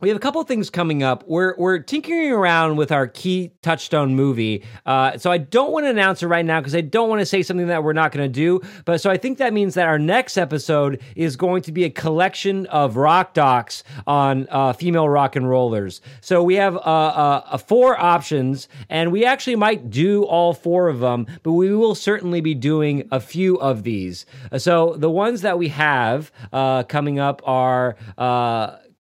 we 0.00 0.08
have 0.08 0.16
a 0.16 0.20
couple 0.20 0.42
things 0.44 0.68
coming 0.68 1.02
up. 1.02 1.24
We're 1.26 1.54
we're 1.56 1.78
tinkering 1.78 2.30
around 2.30 2.76
with 2.76 2.92
our 2.92 3.06
key 3.06 3.52
touchstone 3.62 4.14
movie. 4.14 4.62
Uh, 4.84 5.16
so 5.16 5.30
I 5.30 5.38
don't 5.38 5.72
want 5.72 5.86
to 5.86 5.90
announce 5.90 6.22
it 6.22 6.26
right 6.26 6.44
now 6.44 6.60
because 6.60 6.74
I 6.74 6.82
don't 6.82 7.08
want 7.08 7.20
to 7.20 7.26
say 7.26 7.42
something 7.42 7.68
that 7.68 7.82
we're 7.82 7.94
not 7.94 8.12
going 8.12 8.30
to 8.30 8.32
do. 8.32 8.60
But 8.84 9.00
so 9.00 9.10
I 9.10 9.16
think 9.16 9.38
that 9.38 9.54
means 9.54 9.74
that 9.74 9.86
our 9.86 9.98
next 9.98 10.36
episode 10.36 11.00
is 11.14 11.36
going 11.36 11.62
to 11.62 11.72
be 11.72 11.84
a 11.84 11.90
collection 11.90 12.66
of 12.66 12.96
rock 12.96 13.32
docs 13.32 13.84
on 14.06 14.46
uh, 14.50 14.74
female 14.74 15.08
rock 15.08 15.34
and 15.34 15.48
rollers. 15.48 16.02
So 16.20 16.42
we 16.42 16.56
have 16.56 16.76
uh, 16.76 16.80
uh, 16.80 17.42
uh, 17.46 17.58
four 17.58 17.98
options, 17.98 18.68
and 18.90 19.12
we 19.12 19.24
actually 19.24 19.56
might 19.56 19.88
do 19.88 20.24
all 20.24 20.52
four 20.52 20.88
of 20.88 21.00
them, 21.00 21.26
but 21.42 21.52
we 21.52 21.74
will 21.74 21.94
certainly 21.94 22.42
be 22.42 22.54
doing 22.54 23.08
a 23.10 23.20
few 23.20 23.56
of 23.56 23.82
these. 23.82 24.26
So 24.58 24.94
the 24.98 25.10
ones 25.10 25.40
that 25.40 25.58
we 25.58 25.68
have 25.68 26.30
uh, 26.52 26.82
coming 26.82 27.18
up 27.18 27.40
are. 27.46 27.96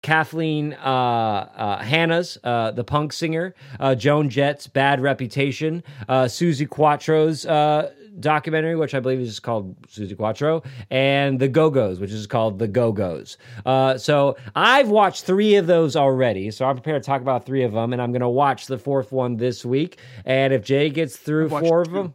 Kathleen 0.04 0.74
uh, 0.74 1.48
uh, 1.56 1.82
Hanna's, 1.82 2.36
uh, 2.44 2.70
the 2.72 2.84
punk 2.84 3.14
singer, 3.14 3.54
uh, 3.80 3.94
Joan 3.94 4.28
Jett's 4.28 4.66
Bad 4.66 5.00
Reputation, 5.00 5.82
uh, 6.10 6.24
Suzi 6.24 6.68
Quatro's 6.68 7.46
uh, 7.46 7.90
documentary, 8.20 8.76
which 8.76 8.94
I 8.94 9.00
believe 9.00 9.18
is 9.18 9.40
called 9.40 9.74
Susie 9.88 10.14
Quattro, 10.14 10.62
and 10.90 11.40
The 11.40 11.48
Go 11.48 11.70
Go's, 11.70 12.00
which 12.00 12.10
is 12.10 12.26
called 12.26 12.58
The 12.58 12.68
Go 12.68 12.92
Go's. 12.92 13.38
Uh, 13.64 13.96
so 13.96 14.36
I've 14.54 14.88
watched 14.88 15.24
three 15.24 15.56
of 15.56 15.66
those 15.66 15.96
already, 15.96 16.50
so 16.50 16.66
I'm 16.66 16.76
prepared 16.76 17.02
to 17.02 17.06
talk 17.06 17.22
about 17.22 17.46
three 17.46 17.62
of 17.62 17.72
them, 17.72 17.94
and 17.94 18.02
I'm 18.02 18.12
going 18.12 18.20
to 18.20 18.28
watch 18.28 18.66
the 18.66 18.78
fourth 18.78 19.10
one 19.10 19.38
this 19.38 19.64
week. 19.64 19.98
And 20.26 20.52
if 20.52 20.62
Jay 20.62 20.90
gets 20.90 21.16
through 21.16 21.48
four 21.48 21.80
of 21.80 21.88
two. 21.88 21.94
them, 21.94 22.14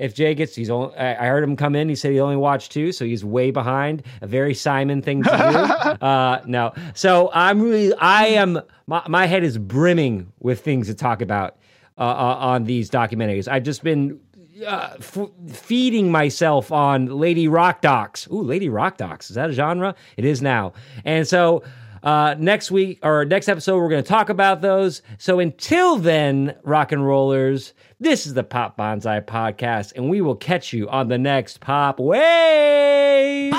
if 0.00 0.14
Jay 0.14 0.34
gets, 0.34 0.54
he's 0.54 0.70
only. 0.70 0.96
I 0.96 1.26
heard 1.26 1.44
him 1.44 1.56
come 1.56 1.76
in. 1.76 1.88
He 1.88 1.94
said 1.94 2.12
he 2.12 2.20
only 2.20 2.36
watched 2.36 2.72
two, 2.72 2.90
so 2.90 3.04
he's 3.04 3.24
way 3.24 3.50
behind. 3.50 4.02
A 4.22 4.26
very 4.26 4.54
Simon 4.54 5.02
thing 5.02 5.22
to 5.22 5.28
do. 5.28 5.34
uh, 6.06 6.42
no, 6.46 6.72
so 6.94 7.30
I'm 7.34 7.60
really. 7.60 7.94
I 7.94 8.26
am. 8.28 8.60
My, 8.86 9.02
my 9.08 9.26
head 9.26 9.44
is 9.44 9.58
brimming 9.58 10.32
with 10.40 10.60
things 10.62 10.86
to 10.88 10.94
talk 10.94 11.20
about 11.20 11.58
uh, 11.98 12.02
uh, 12.02 12.36
on 12.40 12.64
these 12.64 12.90
documentaries. 12.90 13.46
I've 13.46 13.62
just 13.62 13.84
been 13.84 14.18
uh, 14.66 14.94
f- 14.98 15.28
feeding 15.52 16.10
myself 16.10 16.72
on 16.72 17.06
Lady 17.06 17.46
Rock 17.46 17.82
Docs. 17.82 18.26
Ooh, 18.32 18.42
Lady 18.42 18.68
Rock 18.68 18.96
Docs. 18.96 19.30
Is 19.30 19.36
that 19.36 19.50
a 19.50 19.52
genre? 19.52 19.94
It 20.16 20.24
is 20.24 20.40
now. 20.42 20.72
And 21.04 21.28
so 21.28 21.62
uh, 22.02 22.34
next 22.38 22.70
week 22.70 22.98
or 23.02 23.24
next 23.24 23.48
episode, 23.48 23.78
we're 23.78 23.88
going 23.88 24.02
to 24.02 24.08
talk 24.08 24.28
about 24.28 24.60
those. 24.60 25.02
So 25.18 25.40
until 25.40 25.96
then, 25.96 26.56
rock 26.62 26.92
and 26.92 27.06
rollers, 27.06 27.74
this 27.98 28.26
is 28.26 28.34
the 28.34 28.44
Pop 28.44 28.76
Bonsai 28.76 29.24
Podcast, 29.24 29.94
and 29.96 30.08
we 30.08 30.20
will 30.20 30.36
catch 30.36 30.72
you 30.72 30.88
on 30.88 31.08
the 31.08 31.18
next 31.18 31.60
Pop 31.60 32.00
Way. 32.00 33.50